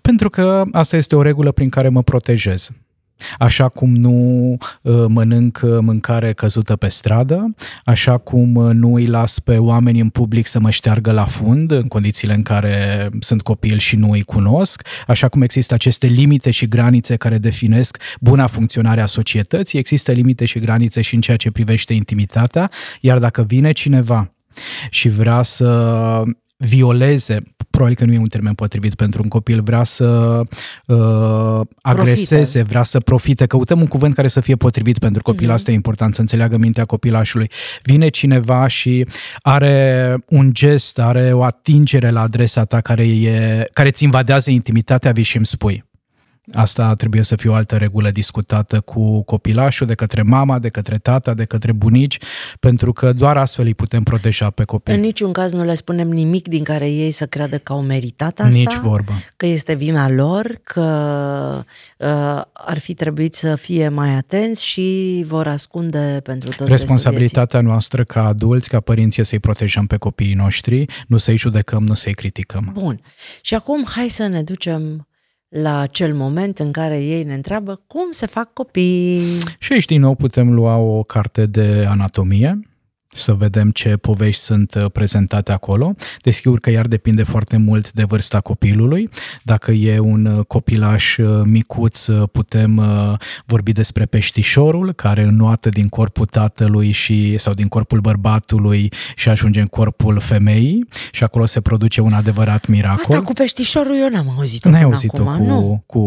Pentru 0.01 0.29
că 0.29 0.63
asta 0.71 0.97
este 0.97 1.15
o 1.15 1.21
regulă 1.21 1.51
prin 1.51 1.69
care 1.69 1.89
mă 1.89 2.03
protejez. 2.03 2.69
Așa 3.39 3.69
cum 3.69 3.95
nu 3.95 4.57
uh, 4.81 5.05
mănânc 5.07 5.59
uh, 5.63 5.77
mâncare 5.81 6.33
căzută 6.33 6.75
pe 6.75 6.87
stradă, 6.87 7.47
așa 7.85 8.17
cum 8.17 8.55
uh, 8.55 8.73
nu 8.73 8.93
îi 8.93 9.05
las 9.05 9.39
pe 9.39 9.57
oameni 9.57 9.99
în 9.99 10.09
public 10.09 10.47
să 10.47 10.59
mă 10.59 10.69
șteargă 10.69 11.11
la 11.11 11.25
fund 11.25 11.71
în 11.71 11.87
condițiile 11.87 12.33
în 12.33 12.41
care 12.41 13.09
sunt 13.19 13.41
copil 13.41 13.77
și 13.77 13.95
nu 13.95 14.11
îi 14.11 14.21
cunosc, 14.21 14.87
așa 15.07 15.27
cum 15.27 15.41
există 15.41 15.73
aceste 15.73 16.07
limite 16.07 16.51
și 16.51 16.67
granițe 16.67 17.15
care 17.15 17.37
definesc 17.37 17.97
buna 18.19 18.47
funcționare 18.47 19.01
a 19.01 19.05
societății, 19.05 19.79
există 19.79 20.11
limite 20.11 20.45
și 20.45 20.59
granițe 20.59 21.01
și 21.01 21.15
în 21.15 21.21
ceea 21.21 21.37
ce 21.37 21.51
privește 21.51 21.93
intimitatea, 21.93 22.71
iar 23.01 23.19
dacă 23.19 23.43
vine 23.43 23.71
cineva 23.71 24.29
și 24.89 25.09
vrea 25.09 25.41
să 25.41 26.23
violeze, 26.57 27.43
probabil 27.79 27.97
că 27.97 28.05
nu 28.05 28.13
e 28.13 28.17
un 28.23 28.27
termen 28.27 28.53
potrivit 28.53 28.95
pentru 28.95 29.21
un 29.23 29.27
copil, 29.29 29.61
vrea 29.61 29.83
să 29.83 30.41
uh, 30.87 31.61
agreseze, 31.81 32.61
vrea 32.61 32.83
să 32.83 32.99
profite, 32.99 33.45
căutăm 33.45 33.79
un 33.79 33.87
cuvânt 33.87 34.13
care 34.15 34.27
să 34.27 34.39
fie 34.39 34.55
potrivit 34.55 34.99
pentru 34.99 35.21
copil, 35.21 35.45
Mhm. 35.45 35.53
asta 35.53 35.71
e 35.71 35.73
important, 35.73 36.15
să 36.15 36.21
înțeleagă 36.21 36.57
mintea 36.57 36.85
copilașului. 36.85 37.49
Vine 37.83 38.07
cineva 38.09 38.67
și 38.67 39.05
are 39.41 40.15
un 40.29 40.53
gest, 40.53 40.99
are 40.99 41.33
o 41.33 41.43
atingere 41.43 42.09
la 42.09 42.21
adresa 42.21 42.63
ta 42.65 42.81
care, 42.81 43.07
e, 43.07 43.65
care 43.73 43.89
ți 43.89 44.03
invadează 44.03 44.51
intimitatea, 44.51 45.11
vii 45.11 45.23
și 45.23 45.35
îmi 45.37 45.45
spui. 45.45 45.83
Asta 46.53 46.93
trebuie 46.93 47.23
să 47.23 47.35
fie 47.35 47.49
o 47.49 47.53
altă 47.53 47.77
regulă 47.77 48.11
discutată 48.11 48.79
cu 48.79 49.23
copilașul, 49.23 49.87
de 49.87 49.93
către 49.93 50.21
mama, 50.21 50.59
de 50.59 50.69
către 50.69 50.97
tata, 50.97 51.33
de 51.33 51.45
către 51.45 51.71
bunici, 51.71 52.17
pentru 52.59 52.93
că 52.93 53.13
doar 53.13 53.37
astfel 53.37 53.65
îi 53.65 53.73
putem 53.75 54.03
proteja 54.03 54.49
pe 54.49 54.63
copii. 54.63 54.93
În 54.93 54.99
niciun 54.99 55.31
caz 55.31 55.51
nu 55.51 55.63
le 55.63 55.75
spunem 55.75 56.09
nimic 56.09 56.47
din 56.47 56.63
care 56.63 56.89
ei 56.89 57.11
să 57.11 57.25
creadă 57.25 57.57
că 57.57 57.73
au 57.73 57.81
meritat 57.81 58.39
asta, 58.39 58.55
Nici 58.55 58.75
vorbă. 58.75 59.11
că 59.37 59.45
este 59.45 59.73
vina 59.75 60.09
lor, 60.09 60.59
că 60.63 60.81
uh, 61.97 62.07
ar 62.53 62.79
fi 62.79 62.93
trebuit 62.93 63.33
să 63.33 63.55
fie 63.55 63.89
mai 63.89 64.15
atenți 64.15 64.65
și 64.65 65.25
vor 65.27 65.47
ascunde 65.47 66.19
pentru 66.23 66.49
tot 66.49 66.67
restul 66.67 66.75
Responsabilitatea 66.77 67.61
noastră 67.61 68.03
ca 68.03 68.25
adulți, 68.25 68.69
ca 68.69 68.79
părinți, 68.79 69.19
e 69.19 69.23
să-i 69.23 69.39
protejăm 69.39 69.87
pe 69.87 69.97
copiii 69.97 70.33
noștri, 70.33 70.85
nu 71.07 71.17
să-i 71.17 71.37
judecăm, 71.37 71.83
nu 71.83 71.93
să-i 71.93 72.13
criticăm. 72.13 72.61
vieții. 72.63 72.81
Bun. 72.83 73.01
Și 73.41 73.55
acum 73.55 73.85
hai 73.95 74.07
să 74.07 74.27
ne 74.27 74.41
ducem 74.41 75.07
la 75.49 75.79
acel 75.79 76.13
moment 76.13 76.59
în 76.59 76.71
care 76.71 77.03
ei 77.03 77.23
ne 77.23 77.33
întreabă 77.33 77.81
cum 77.87 78.11
se 78.11 78.25
fac 78.25 78.53
copii. 78.53 79.21
Și 79.59 79.73
aici, 79.73 79.85
din 79.85 80.01
nou, 80.01 80.15
putem 80.15 80.53
lua 80.53 80.75
o 80.75 81.03
carte 81.03 81.45
de 81.45 81.85
anatomie, 81.89 82.59
să 83.11 83.33
vedem 83.33 83.71
ce 83.71 83.97
povești 83.97 84.41
sunt 84.41 84.75
uh, 84.75 84.85
prezentate 84.91 85.51
acolo. 85.51 85.91
Desigur 86.21 86.59
că 86.59 86.69
iar 86.69 86.87
depinde 86.87 87.23
foarte 87.23 87.57
mult 87.57 87.91
de 87.91 88.03
vârsta 88.03 88.39
copilului. 88.39 89.09
Dacă 89.43 89.71
e 89.71 89.99
un 89.99 90.25
uh, 90.25 90.45
copilaș 90.45 91.17
uh, 91.17 91.41
micuț, 91.43 92.05
uh, 92.07 92.29
putem 92.31 92.77
uh, 92.77 93.13
vorbi 93.45 93.71
despre 93.71 94.05
peștișorul, 94.05 94.93
care 94.93 95.21
înnoată 95.23 95.69
din 95.69 95.89
corpul 95.89 96.25
tatălui 96.25 96.91
și, 96.91 97.37
sau 97.37 97.53
din 97.53 97.67
corpul 97.67 97.99
bărbatului 97.99 98.91
și 99.15 99.29
ajunge 99.29 99.59
în 99.59 99.67
corpul 99.67 100.19
femeii 100.19 100.85
și 101.11 101.23
acolo 101.23 101.45
se 101.45 101.61
produce 101.61 102.01
un 102.01 102.13
adevărat 102.13 102.67
miracol. 102.67 103.15
Asta 103.15 103.21
cu 103.21 103.33
peștișorul 103.33 103.95
eu 104.01 104.09
n-am 104.09 104.33
auzit-o 104.37 104.69
N-ai 104.69 104.81
până 104.81 104.93
auzit-o 104.93 105.29
acum. 105.29 105.45
cu... 105.45 105.51
Nu, 105.51 105.83
cu... 105.85 105.99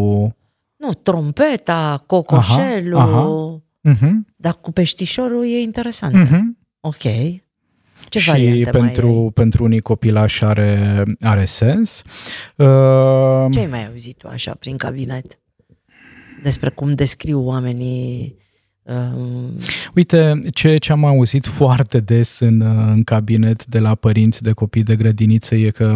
nu, 0.77 0.93
trompeta, 0.93 2.03
cocoșelul, 2.07 2.99
Aha, 2.99 3.09
aha. 3.09 3.62
Uh-huh, 3.88 4.12
dar 4.37 4.59
cu 4.61 4.73
peștișorul 4.73 5.45
e 5.45 5.59
interesant. 5.61 6.27
uh-huh. 6.27 6.62
Ok. 6.85 7.03
Ce 8.09 8.18
și 8.18 8.31
variante 8.31 8.71
pentru, 8.71 9.07
mai 9.07 9.23
ai? 9.23 9.31
pentru 9.31 9.64
unii 9.64 9.81
copilași 9.81 10.45
are, 10.45 11.05
are 11.21 11.45
sens. 11.45 12.03
Uh, 12.57 13.47
Ce 13.51 13.59
ai 13.59 13.66
mai 13.66 13.87
auzit 13.87 14.16
tu 14.16 14.29
așa 14.29 14.55
prin 14.55 14.77
cabinet? 14.77 15.38
Despre 16.42 16.71
cum 16.71 16.95
descriu 16.95 17.45
oamenii 17.45 18.37
um, 18.83 19.57
uite, 19.95 20.38
ce, 20.53 20.77
ce 20.77 20.92
am 20.92 21.05
auzit 21.05 21.47
foarte 21.47 22.01
des 22.01 22.38
în, 22.38 22.61
uh, 22.61 22.92
în 22.92 23.05
cabinet 23.05 23.66
de 23.66 23.79
la 23.79 23.95
părinți 23.95 24.42
de 24.42 24.53
copii 24.53 24.83
de 24.83 24.97
grădiniță 24.97 25.55
e 25.55 25.71
că 25.71 25.95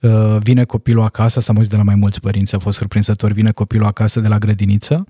uh, 0.00 0.36
vine 0.40 0.64
copilul 0.64 1.02
acasă, 1.02 1.40
s-am 1.40 1.56
auzit 1.56 1.70
de 1.70 1.76
la 1.76 1.82
mai 1.82 1.94
mulți 1.94 2.20
părinți, 2.20 2.54
a 2.54 2.58
fost 2.58 2.78
surprinzător, 2.78 3.32
vine 3.32 3.50
copilul 3.50 3.86
acasă 3.86 4.20
de 4.20 4.28
la 4.28 4.38
grădiniță 4.38 5.06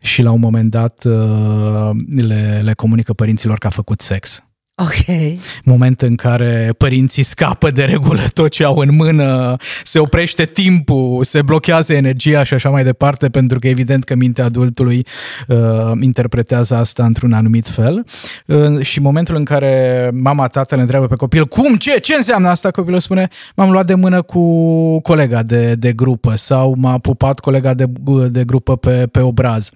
și 0.00 0.22
la 0.22 0.30
un 0.30 0.40
moment 0.40 0.70
dat 0.70 1.04
uh, 1.04 1.90
le, 2.16 2.60
le 2.62 2.72
comunică 2.72 3.12
părinților 3.12 3.58
că 3.58 3.66
a 3.66 3.70
făcut 3.70 4.00
sex. 4.00 4.45
Ok. 4.78 5.16
moment 5.64 6.02
în 6.02 6.14
care 6.14 6.74
părinții 6.78 7.22
scapă 7.22 7.70
de 7.70 7.84
regulă 7.84 8.20
tot 8.34 8.50
ce 8.50 8.64
au 8.64 8.76
în 8.76 8.94
mână, 8.94 9.56
se 9.84 9.98
oprește 9.98 10.44
timpul, 10.44 11.24
se 11.24 11.42
blochează 11.42 11.92
energia 11.92 12.42
și 12.42 12.54
așa 12.54 12.68
mai 12.68 12.84
departe, 12.84 13.28
pentru 13.28 13.58
că 13.58 13.68
evident 13.68 14.04
că 14.04 14.14
mintea 14.14 14.44
adultului 14.44 15.06
uh, 15.48 15.56
interpretează 16.00 16.76
asta 16.76 17.04
într-un 17.04 17.32
anumit 17.32 17.68
fel. 17.68 18.04
Uh, 18.46 18.80
și 18.80 19.00
momentul 19.00 19.34
în 19.36 19.44
care 19.44 20.10
mama, 20.14 20.46
tatăl 20.46 20.78
întreabă 20.78 21.06
pe 21.06 21.14
copil, 21.14 21.46
cum, 21.46 21.76
ce, 21.76 21.98
ce 22.00 22.14
înseamnă 22.14 22.48
asta? 22.48 22.70
Copilul 22.70 23.00
spune, 23.00 23.28
m-am 23.54 23.70
luat 23.70 23.86
de 23.86 23.94
mână 23.94 24.22
cu 24.22 25.00
colega 25.00 25.42
de, 25.42 25.74
de 25.74 25.92
grupă 25.92 26.34
sau 26.34 26.74
m-a 26.78 26.98
pupat 26.98 27.40
colega 27.40 27.74
de, 27.74 27.86
de 28.28 28.44
grupă 28.44 28.76
pe, 28.76 29.06
pe 29.10 29.20
obraz. 29.20 29.70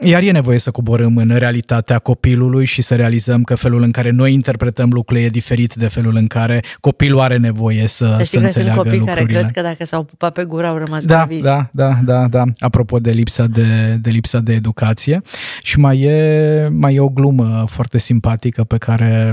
Iar 0.00 0.22
e 0.22 0.30
nevoie 0.30 0.58
să 0.58 0.70
coborâm 0.70 1.16
în 1.16 1.34
realitatea 1.36 1.98
copilului 1.98 2.64
și 2.64 2.82
să 2.82 2.94
realizăm 2.94 3.42
că 3.42 3.54
felul 3.54 3.82
în 3.82 3.90
care 3.90 4.10
noi 4.10 4.23
interpretăm 4.26 4.90
lucrurile 4.92 5.26
e 5.26 5.28
diferit 5.30 5.74
de 5.74 5.88
felul 5.88 6.16
în 6.16 6.26
care 6.26 6.62
copilul 6.80 7.20
are 7.20 7.36
nevoie 7.36 7.86
să, 7.88 8.04
Să 8.04 8.14
să 8.18 8.24
știi 8.24 8.38
că 8.38 8.44
sunt 8.44 8.44
înțeleagă 8.44 8.76
copii 8.82 8.98
lucrurile. 8.98 9.24
care 9.32 9.42
cred 9.42 9.50
că 9.50 9.62
dacă 9.62 9.84
s-au 9.84 10.02
pupat 10.04 10.32
pe 10.32 10.44
gură 10.44 10.66
au 10.66 10.76
rămas 10.76 11.04
Da, 11.04 11.14
gravizi. 11.14 11.42
da, 11.42 11.68
da, 11.72 11.98
da, 12.04 12.28
da. 12.28 12.44
Apropo 12.58 12.98
de 12.98 13.10
lipsa 13.10 13.46
de, 13.46 13.98
de 14.00 14.10
lipsa 14.10 14.38
de 14.40 14.52
educație. 14.52 15.20
Și 15.62 15.78
mai 15.78 16.00
e, 16.00 16.68
mai 16.72 16.94
e 16.94 17.00
o 17.00 17.08
glumă 17.08 17.64
foarte 17.68 17.98
simpatică 17.98 18.64
pe 18.64 18.78
care 18.78 19.32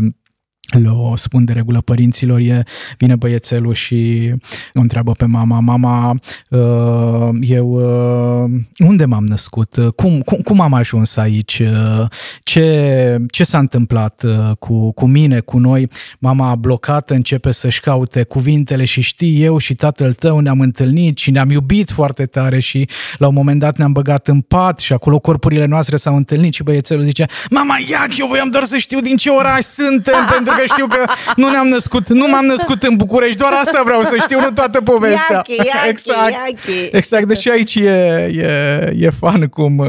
le-o 0.80 1.16
spun 1.16 1.46
de 1.46 1.54
regulă 1.54 1.82
părinților, 1.82 2.40
e, 2.40 2.64
vine 2.98 3.16
băiețelul 3.16 3.74
și 3.74 4.32
o 4.74 4.80
întreabă 4.80 5.12
pe 5.12 5.26
mama, 5.26 5.60
mama, 5.60 6.16
uh, 6.50 7.30
eu 7.40 7.70
uh, 7.70 8.62
unde 8.88 9.06
m-am 9.06 9.26
născut? 9.26 9.76
Cum, 9.96 10.22
cum, 10.22 10.38
cum 10.38 10.62
am 10.62 10.74
ajuns 10.74 11.16
aici? 11.16 11.60
Uh, 11.60 12.06
Ce, 12.44 13.18
ce 13.30 13.44
s-a 13.44 13.58
întâmplat 13.58 14.24
uh, 14.24 14.56
cu, 14.60 14.92
cu 14.92 15.06
mine, 15.06 15.40
cu 15.40 15.58
noi? 15.58 15.90
Mama 16.20 16.50
a 16.50 16.56
blocat, 16.56 17.10
începe 17.10 17.52
să-și 17.52 17.80
caute 17.80 18.24
cuvintele 18.24 18.86
și 18.86 19.02
știi, 19.02 19.44
eu 19.44 19.58
și 19.58 19.76
tatăl 19.76 20.14
tău 20.14 20.40
ne-am 20.40 20.60
întâlnit 20.60 21.18
și 21.18 21.32
ne-am 21.32 21.50
iubit 21.50 21.92
foarte 21.92 22.26
tare 22.26 22.60
și 22.60 22.90
la 23.18 23.28
un 23.28 23.34
moment 23.34 23.60
dat 23.60 23.78
ne-am 23.78 23.92
băgat 23.92 24.28
în 24.28 24.42
pat 24.42 24.80
și 24.80 24.94
acolo 24.94 25.20
corpurile 25.20 25.66
noastre 25.66 25.96
s-au 25.96 26.16
întâlnit 26.16 26.54
și 26.54 26.64
băiețelul 26.64 27.04
zice, 27.04 27.26
mama, 27.50 27.78
iac, 27.90 28.18
eu 28.18 28.28
voiam 28.28 28.50
doar 28.50 28.64
să 28.64 28.78
știu 28.78 29.00
din 29.00 29.18
ce 29.18 29.30
oraș 29.30 29.64
suntem, 29.64 30.26
pentru 30.34 30.54
că 30.58 30.61
că 30.62 30.68
știu 30.74 30.88
că 30.88 31.06
nu 31.36 31.50
ne-am 31.50 31.68
născut, 31.68 32.10
nu 32.10 32.28
m-am 32.28 32.46
născut 32.46 32.84
în 32.84 32.96
București, 32.96 33.38
doar 33.38 33.52
asta 33.64 33.82
vreau 33.84 34.04
să 34.04 34.16
știu, 34.20 34.40
nu 34.40 34.52
toată 34.52 34.82
povestea. 34.82 35.36
Iachi, 35.36 35.56
iachi, 35.56 35.90
exact. 35.90 36.32
iachi. 36.32 36.90
Exact, 36.92 37.28
deci 37.28 37.48
aici 37.48 37.76
e, 37.76 37.90
e, 38.34 38.94
e 38.98 39.10
fan 39.10 39.48
cum 39.48 39.78
uh, 39.78 39.88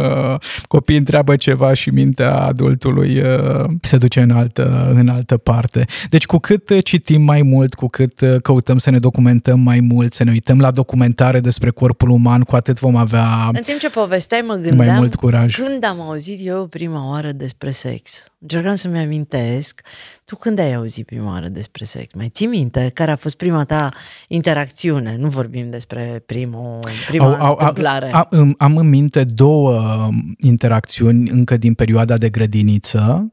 copiii 0.69 0.99
întreabă 0.99 1.37
ceva 1.37 1.75
și 1.75 1.91
mintea 1.91 2.35
adultului 2.37 3.21
uh, 3.21 3.71
se 3.83 3.97
duce 3.97 4.21
în 4.21 4.31
altă, 4.31 4.93
în 4.95 5.09
altă 5.09 5.37
parte. 5.37 5.85
Deci 6.09 6.27
cu 6.27 6.39
cât 6.39 6.71
uh, 6.71 6.85
citim 6.85 7.23
mai 7.23 7.43
mult, 7.43 7.75
cu 7.75 7.87
cât 7.87 8.21
uh, 8.21 8.37
căutăm 8.43 8.79
să 8.79 8.91
ne 8.91 8.99
documentăm 8.99 9.61
mai 9.61 9.81
mult, 9.81 10.13
să 10.13 10.25
ne 10.25 10.31
uităm 10.31 10.61
la 10.61 10.71
documentare 10.71 11.41
despre 11.41 11.71
corpul 11.71 12.09
uman, 12.09 12.43
cu 12.43 12.57
atât 12.57 12.81
vom 12.81 12.97
avea 12.97 13.51
În 13.53 13.63
timp 13.63 13.79
ce 13.79 13.91
povesteai, 13.91 14.41
mă 14.47 14.55
gândeam 14.55 14.77
mai 14.77 14.97
mult 14.99 15.15
curaj. 15.15 15.57
când 15.57 15.85
am 15.85 16.01
auzit 16.01 16.47
eu 16.47 16.67
prima 16.67 17.11
oară 17.11 17.31
despre 17.33 17.71
sex. 17.71 18.25
Încercam 18.39 18.75
să-mi 18.75 18.99
amintesc. 18.99 19.81
Tu 20.25 20.37
când 20.37 20.59
ai 20.63 20.75
auzit 20.75 21.07
prima 21.07 21.31
oară 21.31 21.49
despre 21.49 21.85
sex? 21.85 22.15
Mai 22.15 22.29
ții 22.29 22.47
minte 22.47 22.91
care 22.95 23.11
a 23.11 23.17
fost 23.17 23.37
prima 23.37 23.65
ta 23.65 23.89
interacțiune? 24.29 25.17
Nu 25.19 25.29
vorbim 25.29 25.71
despre 25.71 26.23
primul, 26.27 26.79
prima 27.09 27.25
au, 27.25 27.45
au, 27.45 27.57
întâmplare. 27.59 28.11
Am, 28.13 28.29
am, 28.31 28.55
am 28.59 28.77
în 28.77 28.89
minte 28.89 29.25
două 29.25 29.73
um, 29.73 30.35
interacțiuni 30.39 31.31
încă 31.31 31.57
din 31.57 31.75
perioada 31.75 32.17
de 32.17 32.29
grădiniță. 32.29 33.33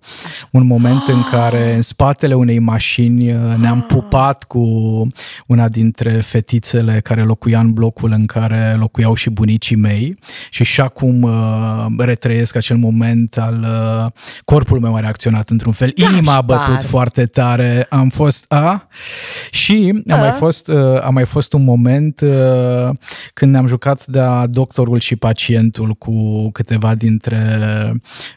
Un 0.52 0.66
moment 0.66 1.08
în 1.08 1.24
care 1.32 1.76
în 1.76 1.82
spatele 1.82 2.34
unei 2.34 2.60
mașini 2.60 3.34
uh, 3.34 3.56
ne-am 3.58 3.82
pupat 3.82 4.44
cu 4.44 4.64
una 5.48 5.70
dintre 5.70 6.12
fetițele 6.12 7.00
care 7.04 7.24
locuia 7.24 7.60
în 7.60 7.74
blocul 7.74 8.12
în 8.12 8.26
care 8.26 8.76
locuiau 8.80 9.14
și 9.14 9.30
bunicii 9.30 9.76
mei 9.76 10.18
și 10.50 10.64
și 10.64 10.82
acum 10.82 11.22
uh, 11.22 11.86
retrăiesc 11.98 12.56
acel 12.56 12.78
moment 12.78 13.38
al 13.38 13.60
uh, 13.62 14.12
corpul 14.46 14.80
meu 14.80 14.96
a 14.96 15.00
reacționat 15.00 15.50
într-un 15.50 15.72
fel. 15.72 15.92
Inima 15.96 16.36
a 16.36 16.42
bătut 16.42 16.66
Gașpar. 16.66 16.90
Foarte 17.20 17.42
tare. 17.42 17.86
Am 17.90 18.10
fost 18.10 18.46
a 18.48 18.88
și 19.52 20.04
a 20.08 20.16
mai 20.16 20.32
fost, 20.32 20.68
uh, 20.68 21.04
a 21.04 21.10
mai 21.10 21.26
fost 21.26 21.54
un 21.54 21.64
moment 21.64 22.22
uh, 22.22 22.90
când 23.34 23.52
ne-am 23.52 23.68
jucat 23.68 24.06
de 24.06 24.22
doctorul 24.50 25.00
și 25.00 25.16
pacientul 25.16 25.94
cu 25.94 26.50
câteva 26.52 26.96
dintre 26.96 27.40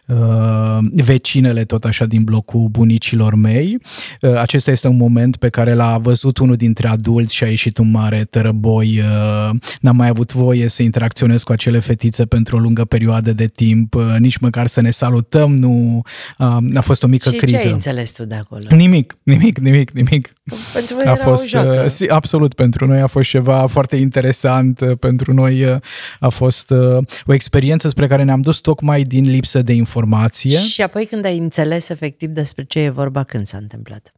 uh, 0.07 0.79
vecinele 0.93 1.65
tot 1.65 1.85
așa 1.85 2.05
din 2.05 2.23
blocul 2.23 2.69
bunicilor 2.69 3.35
mei. 3.35 3.79
Uh, 4.21 4.37
acesta 4.37 4.71
este 4.71 4.89
un 4.89 4.97
moment 4.97 5.37
pe 5.37 5.49
care 5.49 5.75
l-a 5.75 5.99
văzut 5.99 6.39
unul 6.39 6.57
dintre 6.57 6.89
adulți 6.89 7.35
și 7.35 7.45
a 7.45 7.49
ieșit 7.49 7.79
un 7.79 7.91
mare 7.91 8.27
tărăboi. 8.31 9.01
Uh, 9.01 9.51
n-am 9.81 9.97
mai 9.97 10.09
avut 10.09 10.33
voie 10.33 10.69
să 10.69 10.83
interacționez 10.83 11.43
cu 11.43 11.53
acele 11.53 11.79
fetițe 11.79 12.25
pentru 12.25 12.57
o 12.57 12.59
lungă 12.59 12.85
perioadă 12.85 13.33
de 13.33 13.47
timp, 13.47 13.95
uh, 13.95 14.15
nici 14.19 14.37
măcar 14.37 14.67
să 14.67 14.81
ne 14.81 14.91
salutăm, 14.91 15.57
nu 15.57 16.03
uh, 16.39 16.57
a 16.75 16.81
fost 16.81 17.03
o 17.03 17.07
mică 17.07 17.31
și 17.31 17.37
criză. 17.37 17.57
ce 17.57 17.67
ai 17.67 17.73
înțeles 17.73 18.13
tu 18.13 18.25
de 18.25 18.35
acolo? 18.35 18.62
Nimic, 18.71 19.17
nimic, 19.23 19.59
nimic, 19.59 19.91
nimic. 19.91 20.33
Pentru 20.73 20.95
voi 20.95 21.05
A 21.07 21.11
era 21.11 21.23
fost, 21.23 21.45
o 21.45 21.47
joacă. 21.49 21.83
uh, 21.83 21.89
si- 21.91 22.09
absolut, 22.09 22.55
pentru 22.55 22.87
noi 22.87 23.01
a 23.01 23.07
fost 23.07 23.29
ceva 23.29 23.67
foarte 23.67 23.97
interesant, 23.97 24.81
uh, 24.81 24.99
pentru 24.99 25.33
noi 25.33 25.65
uh, 25.65 25.77
a 26.21 26.29
fost 26.29 26.71
uh, 26.71 26.97
o 27.27 27.33
experiență 27.33 27.89
spre 27.89 28.07
care 28.07 28.23
ne-am 28.23 28.41
dus 28.41 28.59
tocmai 28.59 29.03
din 29.03 29.25
lipsă 29.25 29.63
de 29.63 29.73
informație. 29.73 30.59
Și 30.59 30.83
apoi 30.83 31.07
când 31.07 31.25
ai 31.25 31.39
înțeles 31.39 31.89
efectiv 31.89 32.29
despre 32.29 32.65
ce 32.65 32.79
e 32.81 32.89
vorba, 32.89 33.23
când 33.25 33.47
s-a 33.47 33.57
întâmplat? 33.59 34.13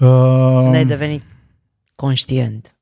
Uh, 0.00 0.62
Când 0.62 0.74
ai 0.74 0.84
devenit 0.84 1.22
conștient. 1.94 2.74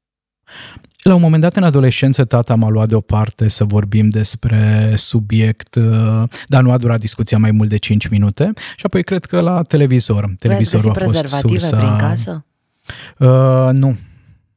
La 1.08 1.14
un 1.14 1.20
moment 1.20 1.42
dat 1.42 1.56
în 1.56 1.62
adolescență 1.62 2.24
tata 2.24 2.54
m-a 2.54 2.68
luat 2.68 2.88
deoparte 2.88 3.48
să 3.48 3.64
vorbim 3.64 4.08
despre 4.08 4.92
subiect, 4.96 5.74
uh, 5.74 6.22
dar 6.46 6.62
nu 6.62 6.70
a 6.72 6.78
durat 6.78 7.00
discuția 7.00 7.38
mai 7.38 7.50
mult 7.50 7.68
de 7.68 7.76
5 7.76 8.08
minute 8.08 8.52
și 8.76 8.82
apoi 8.82 9.04
cred 9.04 9.24
că 9.24 9.40
la 9.40 9.62
televizor. 9.62 10.20
Voi 10.20 10.30
ați 10.32 10.40
Televizorul 10.40 10.92
găsit 10.92 11.02
a 11.02 11.04
fost 11.04 11.20
prezervative 11.20 11.58
sursa... 11.58 11.76
prin 11.76 11.96
casă? 11.96 12.44
Uh, 13.18 13.68
nu. 13.72 13.96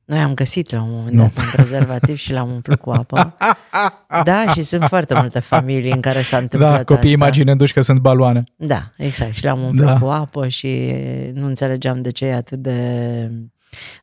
Noi 0.06 0.20
am 0.20 0.34
găsit 0.34 0.72
la 0.72 0.82
un 0.82 0.90
moment 0.92 1.16
Nu. 1.16 1.22
dat 1.22 1.44
un 1.44 1.50
prezervativ 1.52 2.18
și 2.18 2.32
l-am 2.32 2.50
umplut 2.52 2.80
cu 2.80 2.90
apă. 2.90 3.36
Da, 4.24 4.46
și 4.54 4.62
sunt 4.62 4.84
foarte 4.84 5.14
multe 5.14 5.40
familii 5.40 5.92
în 5.92 6.02
care 6.02 6.22
s-a 6.22 6.38
întâmplat 6.38 6.72
Da, 6.72 6.84
copiii 6.84 7.14
asta. 7.14 7.26
imaginându-și 7.26 7.74
că 7.74 7.82
sunt 7.82 8.00
baloane. 8.00 8.44
Da, 8.56 8.92
exact. 8.98 9.36
Și 9.36 9.44
l-am 9.44 9.62
umplut 9.62 9.86
Da. 9.86 9.98
cu 10.00 10.06
apă 10.06 10.48
și 10.48 10.94
nu 11.34 11.46
înțelegeam 11.46 12.02
de 12.02 12.12
ce 12.12 12.26
e 12.26 12.34
atât 12.34 12.60
de 12.60 13.32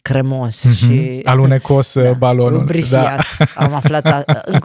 cremos 0.02 0.64
Mhm. 0.64 0.74
și 0.74 1.20
Alunecos 1.24 1.94
Da, 2.02 2.12
balonul. 2.12 2.52
Da. 2.52 2.58
lubrifiat. 2.58 3.24
Am 3.54 3.74
aflat 3.74 4.06
a, 4.06 4.22
în, 4.44 4.58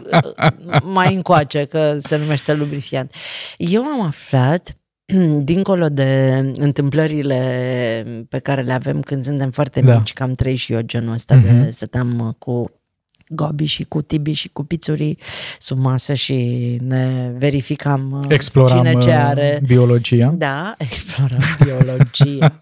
mai 0.94 1.16
încoace 1.16 1.66
că 1.66 1.96
se 2.00 2.18
numește 2.18 2.54
lubrifiant. 2.54 3.14
Eu 3.58 3.84
am 3.84 4.02
aflat 4.02 4.78
dincolo 5.44 5.88
de 5.90 6.42
întâmplările 6.60 7.46
pe 8.30 8.40
care 8.40 8.62
le 8.62 8.74
avem 8.74 9.00
când 9.02 9.24
suntem 9.24 9.52
foarte 9.52 9.80
Da. 9.82 9.98
mici, 9.98 10.14
cam 10.14 10.34
trei 10.34 10.56
și 10.56 10.74
eu 10.74 10.82
genul 10.82 11.14
ăsta 11.14 11.36
de 11.36 11.52
Mhm. 11.52 11.72
stăteam 11.72 12.36
cu 12.40 12.72
Gobi 13.36 13.66
și 13.66 13.84
cu 13.84 14.02
Tibi 14.02 14.32
și 14.32 14.50
cu 14.54 14.64
pițurii 14.64 15.18
sub 15.60 15.78
masă 15.78 16.14
și 16.14 16.78
ne 16.82 17.32
verificam 17.38 18.12
uh, 18.12 18.26
Exploram 18.28 18.78
cine 18.78 18.94
ce 19.00 19.10
uh, 19.10 19.16
are. 19.18 19.62
biologia. 19.66 20.34
Da, 20.38 20.76
explorăm 20.90 21.40
biologia. 21.64 22.62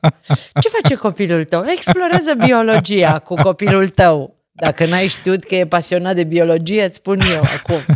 Ce 0.62 0.70
face 0.82 0.96
copilul 0.96 1.44
tău? 1.44 1.64
Explorează 1.68 2.34
biologia 2.46 3.20
cu 3.20 3.34
copilul 3.36 3.90
tău. 3.90 4.36
Dacă 4.52 4.86
n-ai 4.86 5.08
știut 5.08 5.44
că 5.44 5.56
e 5.56 5.66
pasionat 5.66 6.16
de 6.16 6.24
biologie, 6.24 6.84
îți 6.84 6.96
spun 6.96 7.20
eu 7.34 7.42
acum. 7.42 7.96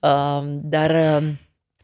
Uh, 0.00 0.58
dar 0.74 0.90
uh, 0.90 1.28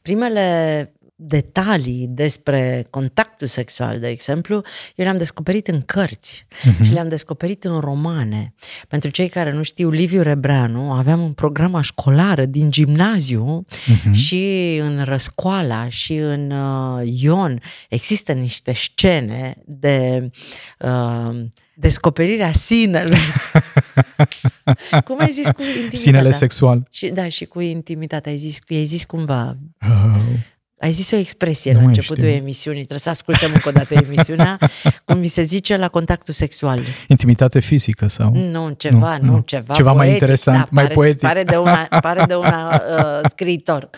primele 0.02 0.92
detalii 1.20 2.06
despre 2.10 2.86
contactul 2.90 3.46
sexual, 3.46 3.98
de 4.00 4.08
exemplu, 4.08 4.54
eu 4.94 5.04
le-am 5.04 5.16
descoperit 5.16 5.68
în 5.68 5.80
cărți 5.82 6.46
Mhm. 6.64 6.82
și 6.84 6.92
le-am 6.92 7.08
descoperit 7.08 7.64
în 7.64 7.80
romane. 7.80 8.54
Pentru 8.88 9.10
cei 9.10 9.28
care 9.28 9.52
nu 9.52 9.62
știu, 9.62 9.90
Liviu 9.90 10.22
Rebreanu, 10.22 10.92
aveam 10.92 11.20
un 11.20 11.32
program 11.32 11.80
școlară 11.80 12.44
din 12.44 12.70
gimnaziu 12.70 13.64
Mhm. 13.86 14.12
și 14.12 14.76
în 14.80 15.04
Răscoala 15.04 15.88
și 15.88 16.12
în 16.14 16.50
uh, 16.50 17.02
Ion 17.20 17.60
există 17.88 18.32
niște 18.32 18.72
scene 18.74 19.54
de 19.66 20.30
uh, 20.78 21.34
descoperirea 21.74 22.52
sinelui. 22.52 23.18
Cum 25.04 25.16
ai 25.18 25.30
zis 25.30 25.46
cu 25.46 25.62
intimitatea? 25.62 25.98
Sinele 25.98 26.30
sexual. 26.30 26.86
Și, 26.90 27.08
da, 27.08 27.28
și 27.28 27.44
cu 27.44 27.60
intimitatea. 27.60 28.32
Ai 28.32 28.38
zis, 28.38 28.58
ai 28.70 28.84
zis 28.84 29.04
cumva, 29.04 29.56
Uh, 29.80 30.16
ai 30.80 30.92
zis 30.92 31.10
o 31.10 31.16
expresie 31.16 31.70
Nu 31.72 31.76
la 31.78 31.84
mai 31.84 31.94
începutul 31.94 32.24
știu. 32.24 32.36
emisiunii. 32.36 32.78
Trebuie 32.80 32.98
să 32.98 33.08
ascultăm 33.10 33.50
încă 33.52 33.68
o 33.68 33.72
dată 33.72 33.94
emisiunea. 34.04 34.58
cum 35.04 35.18
mi 35.18 35.26
se 35.26 35.42
zice 35.42 35.76
la 35.76 35.88
contactul 35.88 36.34
sexual. 36.34 36.82
intimitate 37.08 37.60
fizică 37.60 38.08
sau? 38.08 38.32
Nu, 38.34 38.70
ceva, 38.76 39.16
nu, 39.16 39.24
Nu, 39.24 39.30
nu, 39.30 39.36
nu. 39.36 39.42
ceva 39.46 39.74
Ceva 39.74 39.88
mai 39.92 39.96
poetic, 40.06 40.20
interesant, 40.20 40.56
da, 40.58 40.68
mai 40.70 40.82
pare, 40.82 40.94
poetic. 40.94 41.20
Pare 41.20 41.42
de 41.42 41.56
una, 41.56 41.88
pare 42.00 42.24
de 42.28 42.34
una 42.34 42.82
uh, 42.98 43.28
scriitor. 43.30 43.90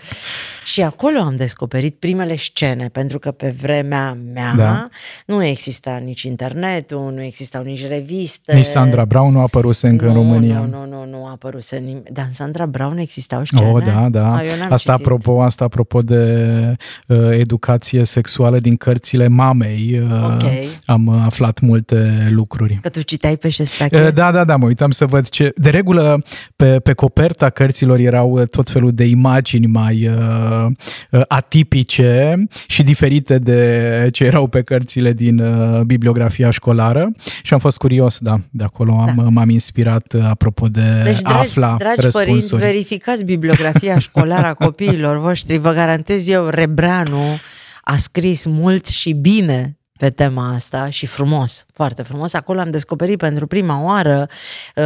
Și 0.65 0.83
acolo 0.83 1.19
am 1.19 1.37
descoperit 1.37 1.95
primele 1.99 2.37
scene, 2.37 2.89
pentru 2.89 3.19
că 3.19 3.31
pe 3.31 3.55
vremea 3.61 4.17
mea 4.33 4.55
Da. 4.57 4.89
nu 5.27 5.45
exista 5.45 6.01
nici 6.05 6.23
internetul, 6.23 7.13
nu 7.15 7.23
existau 7.23 7.63
nici 7.63 7.87
reviste. 7.87 8.55
Nici 8.55 8.65
Sandra 8.65 9.05
Brown 9.05 9.33
nu 9.33 9.39
a 9.39 9.43
apăruse 9.43 9.89
încă 9.89 10.05
nu, 10.05 10.11
în 10.11 10.17
România. 10.17 10.59
Nu, 10.59 10.67
nu, 10.67 10.87
nu, 10.87 11.05
nu 11.11 11.27
a 11.27 11.31
apărut 11.31 11.71
nimeni. 11.71 12.03
Dar 12.13 12.25
în 12.29 12.35
Sandra 12.35 12.67
Brown 12.67 12.99
existau 12.99 13.45
scene? 13.45 13.71
Oh, 13.71 13.83
da, 13.85 14.09
da. 14.11 14.35
A, 14.35 14.45
eu 14.45 14.57
n-am 14.59 14.73
asta, 14.73 14.77
citit. 14.93 15.07
apropo, 15.07 15.43
asta 15.43 15.65
apropo 15.65 16.03
de 16.03 16.70
uh, 17.07 17.19
educație 17.31 18.05
sexuală 18.05 18.59
din 18.59 18.77
cărțile 18.77 19.29
mamei. 19.29 20.01
Uh, 20.11 20.19
Ok. 20.35 20.43
Am 20.85 21.07
uh, 21.07 21.23
aflat 21.25 21.61
multe 21.61 22.29
lucruri. 22.31 22.79
Că 22.83 22.89
tu 22.89 23.03
citeai 23.03 23.37
pe 23.37 23.49
șestache? 23.49 24.03
Uh, 24.07 24.13
Da, 24.13 24.31
da, 24.33 24.45
da, 24.45 24.57
mă 24.57 24.67
uitam 24.67 24.91
să 24.91 25.07
văd 25.07 25.29
ce... 25.29 25.53
De 25.57 25.71
regulă, 25.71 26.23
pe, 26.57 26.79
pe 26.79 26.93
coperta 26.93 27.51
cărților 27.51 27.99
erau 27.99 28.31
uh, 28.31 28.47
tot 28.49 28.71
felul 28.71 28.93
de 28.93 29.05
imagini 29.05 29.67
mai 29.67 30.09
uh, 30.09 30.67
uh, 31.11 31.21
atipice 31.29 32.43
și 32.67 32.83
diferite 32.83 33.39
de 33.39 34.09
ce 34.13 34.25
erau 34.25 34.47
pe 34.47 34.63
cărțile 34.63 35.13
din 35.13 35.39
uh, 35.39 35.81
bibliografia 35.81 36.51
școlară 36.51 37.11
și 37.43 37.53
am 37.53 37.59
fost 37.59 37.77
curios, 37.79 38.19
da, 38.19 38.39
de 38.51 38.65
acolo 38.65 38.93
am, 39.01 39.13
Da. 39.17 39.23
m-am 39.23 39.49
inspirat 39.49 40.13
uh, 40.13 40.25
apropo 40.29 40.67
de 40.67 41.01
Deci, 41.05 41.21
dragi, 41.21 41.37
afla 41.37 41.75
dragi 41.79 41.95
părinți, 41.95 42.17
răspunsuri. 42.19 42.63
verificați 42.63 43.25
bibliografia 43.25 43.99
școlară 43.99 44.47
a 44.47 44.55
copiilor 44.55 45.19
voștri. 45.21 45.59
Vă 45.59 45.71
garantez 45.71 46.29
eu, 46.29 46.49
Rebreanu 46.61 47.39
a 47.83 47.97
scris 47.97 48.45
mult 48.45 48.87
și 48.87 49.13
bine 49.13 49.81
pe 49.99 50.11
tema 50.11 50.53
asta 50.55 50.91
și 50.91 51.07
frumos, 51.07 51.67
foarte 51.73 52.03
frumos. 52.03 52.33
Acolo 52.33 52.61
am 52.61 52.71
descoperit 52.71 53.19
pentru 53.19 53.47
prima 53.47 53.85
oară 53.85 54.29
uh, 54.77 54.83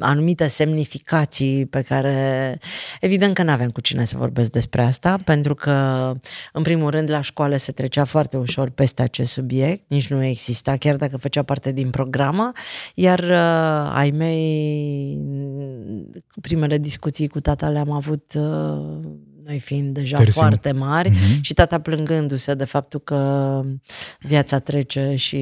anumite 0.00 0.46
semnificații 0.46 1.66
pe 1.66 1.82
care 1.82 2.58
evident 3.00 3.34
că 3.34 3.42
nu 3.42 3.50
avem 3.50 3.70
cu 3.70 3.80
cine 3.80 4.04
să 4.04 4.16
vorbesc 4.16 4.50
despre 4.50 4.82
asta, 4.82 5.16
pentru 5.24 5.54
că 5.54 6.12
în 6.52 6.62
primul 6.62 6.90
rând 6.90 7.10
la 7.10 7.20
școală 7.20 7.56
se 7.56 7.72
trecea 7.72 8.04
foarte 8.04 8.36
ușor 8.36 8.70
peste 8.70 9.02
acest 9.02 9.32
subiect, 9.32 9.82
nici 9.88 10.08
nu 10.08 10.24
exista, 10.24 10.76
chiar 10.76 10.96
dacă 10.96 11.16
făcea 11.16 11.42
parte 11.42 11.72
din 11.72 11.90
programă, 11.90 12.52
iar 12.94 13.18
uh, 13.18 13.92
ai 13.92 14.10
mei 14.10 15.18
primele 16.40 16.78
discuții 16.78 17.28
cu 17.28 17.40
tata 17.40 17.68
le-am 17.68 17.90
avut 17.90 18.32
uh, 18.36 19.32
noi 19.46 19.58
fiind 19.58 19.94
deja 19.94 20.16
Târziu. 20.16 20.40
foarte 20.40 20.72
mari 20.72 21.08
Mhm. 21.10 21.40
și 21.42 21.54
tata 21.54 21.80
plângându-se 21.80 22.54
de 22.54 22.64
faptul 22.64 23.00
că 23.00 23.62
viața 24.20 24.58
trece 24.58 25.14
și 25.16 25.38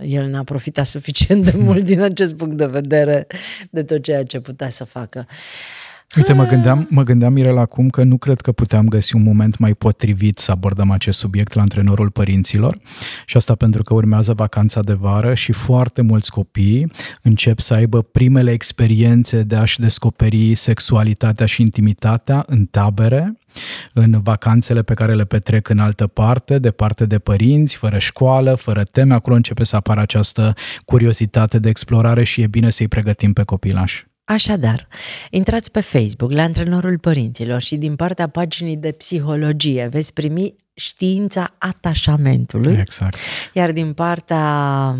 el 0.00 0.26
n-a 0.26 0.44
profitat 0.44 0.86
suficient 0.96 1.44
de 1.44 1.52
mult 1.56 1.84
din 1.84 2.00
acest 2.00 2.34
punct 2.34 2.56
de 2.56 2.66
vedere 2.66 3.26
de 3.70 3.82
tot 3.82 4.02
ceea 4.02 4.24
ce 4.24 4.40
putea 4.40 4.70
să 4.70 4.84
facă. 4.84 5.26
Uite, 6.16 6.32
mă 6.32 6.44
gândeam, 6.44 6.86
mă 6.90 7.02
gândeam 7.02 7.32
Mirel 7.32 7.58
acum 7.58 7.88
că 7.88 8.02
nu 8.02 8.18
cred 8.18 8.40
că 8.40 8.52
puteam 8.52 8.88
găsi 8.88 9.14
un 9.14 9.22
moment 9.22 9.58
mai 9.58 9.74
potrivit 9.74 10.38
să 10.38 10.50
abordăm 10.50 10.90
acest 10.90 11.18
subiect 11.18 11.54
la 11.54 11.60
antrenorul 11.60 12.10
părinților 12.10 12.78
și 13.26 13.36
asta 13.36 13.54
pentru 13.54 13.82
că 13.82 13.94
urmează 13.94 14.32
vacanța 14.32 14.80
de 14.80 14.92
vară 14.92 15.34
și 15.34 15.52
foarte 15.52 16.02
mulți 16.02 16.30
copii 16.30 16.92
încep 17.22 17.58
să 17.58 17.74
aibă 17.74 18.02
primele 18.02 18.50
experiențe 18.50 19.42
de 19.42 19.56
a-și 19.56 19.80
descoperi 19.80 20.54
sexualitatea 20.54 21.46
și 21.46 21.60
intimitatea 21.60 22.44
în 22.46 22.64
tabere, 22.64 23.38
în 23.92 24.20
vacanțele 24.22 24.82
pe 24.82 24.94
care 24.94 25.14
le 25.14 25.24
petrec 25.24 25.68
în 25.68 25.78
altă 25.78 26.06
parte, 26.06 26.58
departe 26.58 27.06
de 27.06 27.18
părinți, 27.18 27.76
fără 27.76 27.98
școală, 27.98 28.54
fără 28.54 28.82
teme, 28.82 29.14
acolo 29.14 29.36
începe 29.36 29.64
să 29.64 29.76
apară 29.76 30.00
această 30.00 30.54
curiozitate 30.84 31.58
de 31.58 31.68
explorare 31.68 32.24
și 32.24 32.40
e 32.40 32.46
bine 32.46 32.70
să-i 32.70 32.88
pregătim 32.88 33.32
pe 33.32 33.42
copilași. 33.42 34.07
Așadar, 34.28 34.88
intrați 35.30 35.70
pe 35.70 35.80
Facebook 35.80 36.32
la 36.32 36.42
antrenorul 36.42 36.98
părinților 36.98 37.62
și 37.62 37.76
din 37.76 37.96
partea 37.96 38.26
paginii 38.26 38.76
de 38.76 38.92
psihologie 38.92 39.88
veți 39.90 40.12
primi 40.12 40.54
știința 40.74 41.54
atașamentului, 41.58 42.76
Exact. 42.78 43.16
iar 43.52 43.72
din 43.72 43.92
partea 43.92 44.44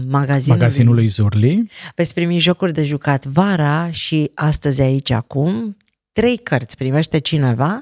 magazinului, 0.09 0.61
Magazinului 0.61 1.07
Zurli, 1.07 1.70
veți 1.94 2.14
primi 2.14 2.38
jocuri 2.38 2.72
de 2.72 2.84
jucat 2.84 3.24
vara 3.24 3.90
și 3.90 4.30
astăzi 4.34 4.80
aici 4.80 5.11
acum 5.11 5.76
trei 6.18 6.36
cărți 6.36 6.76
primește 6.76 7.18
cineva 7.18 7.80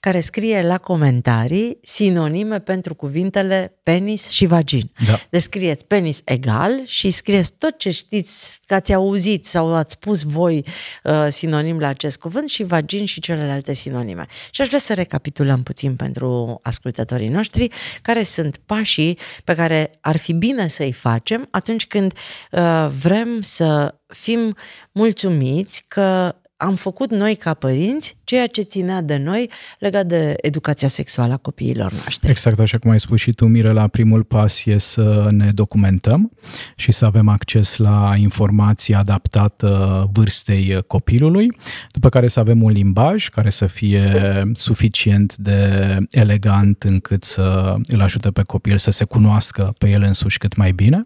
care 0.00 0.20
scrie 0.20 0.62
la 0.62 0.78
comentarii 0.78 1.78
sinonime 1.82 2.60
pentru 2.60 2.94
cuvintele 2.94 3.78
penis 3.82 4.28
și 4.28 4.46
vagin. 4.46 4.90
Da. 5.06 5.20
Deci 5.30 5.42
scrieți 5.42 5.84
penis 5.84 6.20
egal 6.24 6.82
și 6.86 7.10
scrieți 7.10 7.52
tot 7.58 7.78
ce 7.78 7.90
știți 7.90 8.60
că 8.66 8.74
ați 8.74 8.92
auzit 8.92 9.44
sau 9.44 9.74
ați 9.74 9.92
spus 9.92 10.22
voi 10.22 10.64
uh, 11.02 11.26
sinonim 11.30 11.78
la 11.78 11.88
acest 11.88 12.18
cuvânt 12.18 12.48
și 12.48 12.62
vagin 12.62 13.04
și 13.04 13.20
celelalte 13.20 13.74
sinonime. 13.74 14.26
Și 14.50 14.60
aș 14.60 14.66
vrea 14.66 14.78
să 14.78 14.94
recapitulăm 14.94 15.62
puțin 15.62 15.96
pentru 15.96 16.60
ascultătorii 16.62 17.28
noștri 17.28 17.68
care 18.02 18.22
sunt 18.22 18.56
pașii 18.66 19.18
pe 19.44 19.54
care 19.54 19.90
ar 20.00 20.16
fi 20.16 20.32
bine 20.32 20.68
să-i 20.68 20.92
facem 20.92 21.48
atunci 21.50 21.86
când 21.86 22.12
uh, 22.50 22.90
vrem 23.00 23.40
să 23.40 23.94
fim 24.06 24.56
mulțumiți 24.92 25.84
că 25.88 26.34
am 26.56 26.74
făcut 26.74 27.10
noi 27.10 27.34
ca 27.34 27.54
părinți 27.54 28.16
ceea 28.24 28.46
ce 28.46 28.62
ținea 28.62 29.00
de 29.00 29.16
noi 29.16 29.50
legat 29.78 30.06
de 30.06 30.34
educația 30.40 30.88
sexuală 30.88 31.32
a 31.32 31.36
copiilor 31.36 31.92
noștri. 31.92 32.30
Exact 32.30 32.58
așa 32.58 32.78
cum 32.78 32.90
ai 32.90 33.00
spus 33.00 33.20
și 33.20 33.32
tu, 33.32 33.46
Mirela, 33.46 33.86
primul 33.86 34.22
pas 34.22 34.64
e 34.64 34.78
să 34.78 35.28
ne 35.30 35.50
documentăm 35.54 36.32
și 36.76 36.92
să 36.92 37.04
avem 37.04 37.28
acces 37.28 37.76
la 37.76 38.12
informații 38.16 38.94
adaptată 38.94 40.10
vârstei 40.12 40.82
copilului, 40.86 41.56
după 41.88 42.08
care 42.08 42.28
să 42.28 42.40
avem 42.40 42.62
un 42.62 42.70
limbaj 42.70 43.28
care 43.28 43.50
să 43.50 43.66
fie 43.66 44.12
suficient 44.52 45.36
de 45.36 45.98
elegant 46.10 46.82
încât 46.82 47.24
să 47.24 47.76
îl 47.86 48.00
ajute 48.00 48.30
pe 48.30 48.42
copil 48.42 48.78
să 48.78 48.90
se 48.90 49.04
cunoască 49.04 49.74
pe 49.78 49.90
el 49.90 50.02
însuși 50.02 50.38
cât 50.38 50.56
mai 50.56 50.72
bine, 50.72 51.02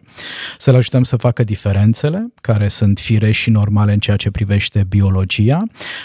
să-l 0.59 0.75
ajutăm 0.75 1.03
să 1.03 1.17
facă 1.17 1.45
diferențele 1.45 2.33
care 2.41 2.69
sunt 2.69 2.99
firești 2.99 3.43
și 3.43 3.51
normale 3.51 3.93
în 3.93 3.99
ceea 3.99 4.17
ce 4.17 4.31
privește 4.31 4.85
biologia, 4.89 5.37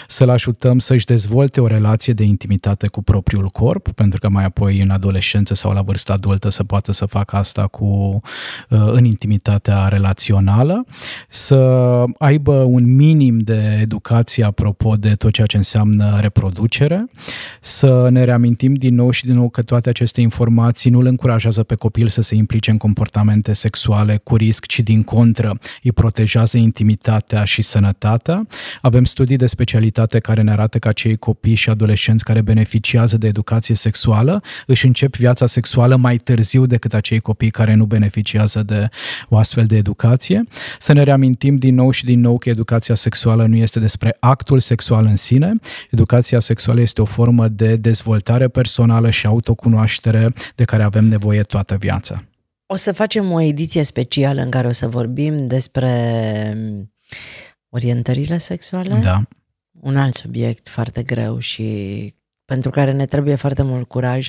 să-l 0.06 0.28
ajutăm 0.28 0.78
să-și 0.78 1.04
dezvolte 1.04 1.60
o 1.60 1.66
relație 1.66 2.12
de 2.12 2.24
intimitate 2.24 2.86
cu 2.86 3.02
propriul 3.02 3.48
corp, 3.48 3.90
pentru 3.90 4.20
că 4.20 4.28
mai 4.28 4.44
apoi 4.44 4.80
în 4.80 4.90
adolescență 4.90 5.54
sau 5.54 5.72
la 5.72 5.82
vârsta 5.82 6.12
adultă 6.12 6.48
să 6.48 6.64
poată 6.64 6.92
să 6.92 7.06
facă 7.06 7.36
asta 7.36 7.66
cu 7.66 7.84
uh, 7.84 8.78
în 8.92 9.04
intimitatea 9.04 9.88
relațională, 9.88 10.84
să 11.28 11.58
aibă 12.18 12.52
un 12.52 12.94
minim 12.94 13.38
de 13.38 13.78
educație 13.80 14.44
apropo 14.44 14.94
de 14.96 15.14
tot 15.14 15.32
ceea 15.32 15.46
ce 15.46 15.56
înseamnă 15.56 16.18
reproducere, 16.20 17.06
să 17.60 18.08
ne 18.10 18.24
reamintim 18.24 18.74
din 18.74 18.94
nou 18.94 19.10
și 19.10 19.24
din 19.24 19.34
nou 19.34 19.48
că 19.48 19.62
toate 19.62 19.88
aceste 19.88 20.20
informații 20.20 20.90
nu 20.90 20.98
îl 20.98 21.06
încurajează 21.06 21.62
pe 21.62 21.74
copil 21.74 22.08
să 22.08 22.20
se 22.22 22.34
implice 22.34 22.70
în 22.70 22.76
comportamente 22.76 23.52
sexuale 23.52 24.20
cu 24.22 24.36
risc, 24.36 24.66
ci 24.66 24.80
din 24.80 25.02
contră 25.02 25.58
îi 25.82 25.92
protejează 25.92 26.58
intimitatea 26.58 27.44
și 27.44 27.62
sănătatea. 27.62 28.46
Avem 28.82 29.04
studii 29.04 29.23
de 29.24 29.46
specialitate 29.46 30.18
care 30.18 30.42
ne 30.42 30.50
arată 30.50 30.78
că 30.78 30.88
acei 30.88 31.16
copii 31.16 31.54
și 31.54 31.70
adolescenți 31.70 32.24
care 32.24 32.40
beneficiază 32.40 33.16
de 33.16 33.26
educație 33.26 33.74
sexuală 33.74 34.42
își 34.66 34.86
încep 34.86 35.16
viața 35.16 35.46
sexuală 35.46 35.96
mai 35.96 36.16
târziu 36.16 36.66
decât 36.66 36.94
acei 36.94 37.20
copii 37.20 37.50
care 37.50 37.74
nu 37.74 37.84
beneficiază 37.84 38.62
de 38.62 38.88
o 39.28 39.36
astfel 39.36 39.64
de 39.64 39.76
educație. 39.76 40.44
Să 40.78 40.92
ne 40.92 41.02
reamintim 41.02 41.56
din 41.56 41.74
nou 41.74 41.90
și 41.90 42.04
din 42.04 42.20
nou 42.20 42.38
că 42.38 42.48
educația 42.48 42.94
sexuală 42.94 43.46
nu 43.46 43.56
este 43.56 43.80
despre 43.80 44.16
actul 44.20 44.60
sexual 44.60 45.04
în 45.04 45.16
sine. 45.16 45.52
Educația 45.90 46.40
sexuală 46.40 46.80
este 46.80 47.00
o 47.00 47.04
formă 47.04 47.48
de 47.48 47.76
dezvoltare 47.76 48.48
personală 48.48 49.10
și 49.10 49.26
autocunoaștere 49.26 50.32
de 50.54 50.64
care 50.64 50.82
avem 50.82 51.04
nevoie 51.04 51.42
toată 51.42 51.76
viața. 51.78 52.24
O 52.66 52.76
să 52.76 52.92
facem 52.92 53.32
o 53.32 53.40
ediție 53.40 53.82
specială 53.82 54.40
în 54.40 54.50
care 54.50 54.66
o 54.66 54.72
să 54.72 54.88
vorbim 54.88 55.46
despre 55.46 55.90
mm, 56.56 56.92
orientările 57.74 58.38
sexuale. 58.38 58.98
Da. 59.02 59.22
Un 59.80 59.96
alt 59.96 60.14
subiect 60.14 60.68
foarte 60.68 61.02
greu 61.02 61.38
și 61.38 62.14
pentru 62.44 62.70
care 62.70 62.92
ne 62.92 63.06
trebuie 63.06 63.34
foarte 63.34 63.62
mult 63.62 63.88
curaj. 63.88 64.28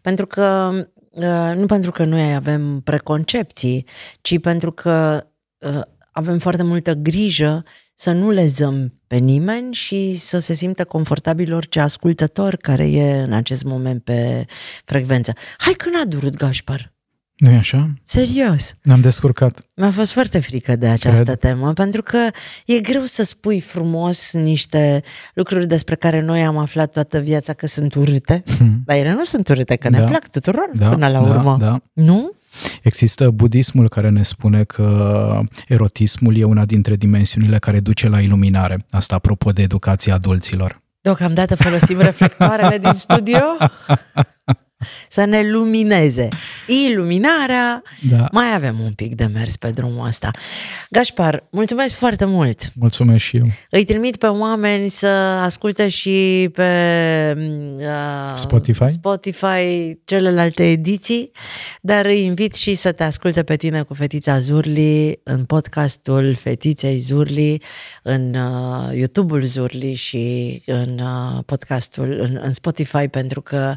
Pentru 0.00 0.26
că, 0.26 0.70
uh, 1.10 1.52
nu 1.56 1.66
pentru 1.66 1.90
că 1.90 2.04
noi 2.04 2.34
avem 2.34 2.80
preconcepții, 2.80 3.86
ci 4.20 4.40
pentru 4.40 4.72
că 4.72 5.26
uh, 5.58 5.80
avem 6.12 6.38
foarte 6.38 6.62
multă 6.62 6.92
grijă 6.92 7.62
să 7.94 8.12
nu 8.12 8.30
lezăm 8.30 9.00
pe 9.06 9.16
nimeni 9.16 9.74
și 9.74 10.16
să 10.16 10.38
se 10.38 10.54
simtă 10.54 10.84
confortabil 10.84 11.52
orice 11.52 11.80
ascultător 11.80 12.56
care 12.56 12.90
e 12.90 13.20
în 13.20 13.32
acest 13.32 13.64
moment 13.64 14.04
pe 14.04 14.44
frecvență. 14.84 15.32
Hai 15.58 15.72
că 15.72 15.88
n-a 15.90 16.04
durut, 16.04 16.36
Gașpar. 16.36 16.94
Nu 17.40 17.50
e 17.50 17.56
așa? 17.56 17.90
Serios. 18.02 18.74
Ne-am 18.82 19.00
descurcat. 19.00 19.60
Mi-a 19.76 19.90
fost 19.90 20.12
foarte 20.12 20.40
frică 20.40 20.76
de 20.76 20.86
această 20.88 21.22
Cred. 21.22 21.38
temă, 21.38 21.72
pentru 21.72 22.02
că 22.02 22.18
e 22.66 22.80
greu 22.80 23.02
să 23.04 23.24
spui 23.24 23.60
frumos 23.60 24.32
niște 24.32 25.02
lucruri 25.34 25.66
despre 25.66 25.94
care 25.94 26.20
noi 26.20 26.42
am 26.44 26.56
aflat 26.56 26.92
toată 26.92 27.18
viața 27.18 27.52
că 27.52 27.66
sunt 27.66 27.94
urâte, 27.94 28.42
Hmm. 28.56 28.82
dar 28.84 28.96
ele 28.96 29.12
nu 29.12 29.24
sunt 29.24 29.48
urâte, 29.48 29.76
că 29.76 29.88
ne 29.88 29.98
Da. 29.98 30.04
plac 30.04 30.28
tuturor 30.28 30.70
Da, 30.74 30.88
până 30.88 31.08
la 31.08 31.20
da, 31.22 31.28
urmă. 31.28 31.56
da. 31.60 31.82
Nu? 31.92 32.32
Există 32.82 33.30
budismul 33.30 33.88
care 33.88 34.08
ne 34.08 34.22
spune 34.22 34.64
că 34.64 35.40
erotismul 35.68 36.36
e 36.36 36.44
una 36.44 36.64
dintre 36.64 36.96
dimensiunile 36.96 37.58
care 37.58 37.80
duce 37.80 38.08
la 38.08 38.20
iluminare. 38.20 38.84
Asta 38.90 39.14
apropo 39.14 39.50
de 39.50 39.62
educația 39.62 40.14
adulților. 40.14 40.80
Deocamdată 41.00 41.54
folosim 41.56 41.98
reflectoarele 42.00 42.78
din 42.78 42.92
studio 42.92 43.38
să 45.08 45.24
ne 45.24 45.50
lumineze. 45.50 46.28
Iluminarea, 46.66 47.82
Da. 48.10 48.26
mai 48.32 48.54
avem 48.54 48.80
un 48.80 48.92
pic 48.92 49.14
de 49.14 49.24
mers 49.24 49.56
pe 49.56 49.70
drumul 49.70 50.06
ăsta. 50.06 50.30
Gașpar, 50.90 51.46
mulțumesc 51.50 51.94
foarte 51.94 52.24
mult! 52.24 52.60
Mulțumesc 52.74 53.24
și 53.24 53.36
eu. 53.36 53.46
Îi 53.70 53.84
trimit 53.84 54.16
pe 54.16 54.26
oameni 54.26 54.88
să 54.88 55.06
asculte 55.06 55.88
și 55.88 56.48
pe 56.52 56.68
uh, 57.76 58.32
Spotify? 58.34 58.88
Spotify 58.88 59.98
celelalte 60.04 60.70
ediții, 60.70 61.30
dar 61.80 62.04
îi 62.04 62.24
invit 62.24 62.54
și 62.54 62.74
să 62.74 62.92
te 62.92 63.02
asculte 63.04 63.42
pe 63.42 63.56
tine 63.56 63.82
cu 63.82 63.94
Fetița 63.94 64.40
Zurli 64.40 65.20
în 65.22 65.44
podcastul 65.44 66.34
Fetiței 66.34 66.98
Zurli, 66.98 67.62
în 68.02 68.34
uh, 68.34 68.96
YouTube-ul 68.96 69.44
Zurli 69.44 69.94
și 69.94 70.62
în 70.66 70.98
uh, 70.98 71.42
podcastul, 71.46 72.18
în, 72.20 72.38
în 72.42 72.52
Spotify, 72.52 73.08
pentru 73.08 73.40
că 73.40 73.74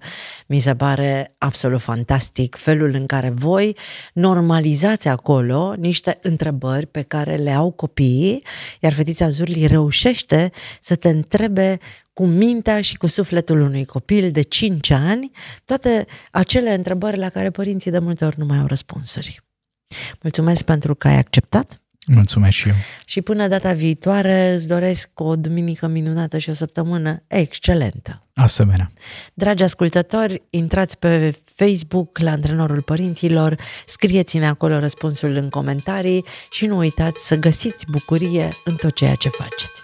mi 0.48 0.60
se 0.60 0.76
pare 0.76 0.93
absolut 1.38 1.82
fantastic 1.82 2.56
felul 2.56 2.94
în 2.94 3.06
care 3.06 3.30
voi 3.30 3.78
normalizați 4.14 5.08
acolo 5.08 5.74
niște 5.78 6.20
întrebări 6.22 6.88
pe 6.88 7.02
care 7.02 7.36
le 7.36 7.52
au 7.52 7.72
copiii, 7.72 8.44
iar 8.80 8.94
Fetița 8.94 9.30
Zurli 9.30 9.68
reușește 9.68 10.52
să 10.80 10.96
te 10.96 11.10
întrebe 11.10 11.80
cu 12.14 12.26
mintea 12.26 12.82
și 12.82 12.98
cu 12.98 13.08
sufletul 13.08 13.62
unui 13.62 13.86
copil 13.86 14.32
de 14.32 14.42
5 14.42 14.90
ani 14.90 15.32
toate 15.66 16.06
acele 16.32 16.74
întrebări 16.74 17.18
la 17.18 17.30
care 17.30 17.50
părinții 17.50 17.92
de 17.92 18.00
multe 18.00 18.26
ori 18.26 18.40
nu 18.40 18.46
mai 18.46 18.58
au 18.58 18.66
răspunsuri. 18.66 19.44
Mulțumesc 20.22 20.64
pentru 20.64 20.96
că 20.96 21.08
ai 21.08 21.18
acceptat 21.18 21.83
Mulțumesc 22.08 22.56
și 22.58 22.68
eu. 22.68 22.74
și 23.06 23.22
până 23.22 23.48
data 23.48 23.74
viitoare 23.74 24.52
îți 24.52 24.68
doresc 24.68 25.10
o 25.14 25.36
duminică 25.36 25.88
minunată 25.88 26.38
și 26.38 26.50
o 26.50 26.54
săptămână 26.54 27.24
excelentă. 27.28 28.28
Asemenea. 28.36 28.92
Dragi 29.34 29.64
ascultători, 29.64 30.42
intrați 30.50 30.98
pe 30.98 31.34
Facebook 31.56 32.20
la 32.20 32.32
Antrenorul 32.32 32.82
Părinților, 32.82 33.56
scrieți-ne 33.86 34.48
acolo 34.48 34.80
răspunsul 34.80 35.36
în 35.36 35.50
comentarii 35.50 36.26
și 36.52 36.66
nu 36.66 36.78
uitați 36.78 37.28
să 37.28 37.36
găsiți 37.36 37.86
bucurie 37.92 38.50
în 38.64 38.76
tot 38.76 38.94
ceea 38.96 39.16
ce 39.16 39.30
faceți. 39.30 39.84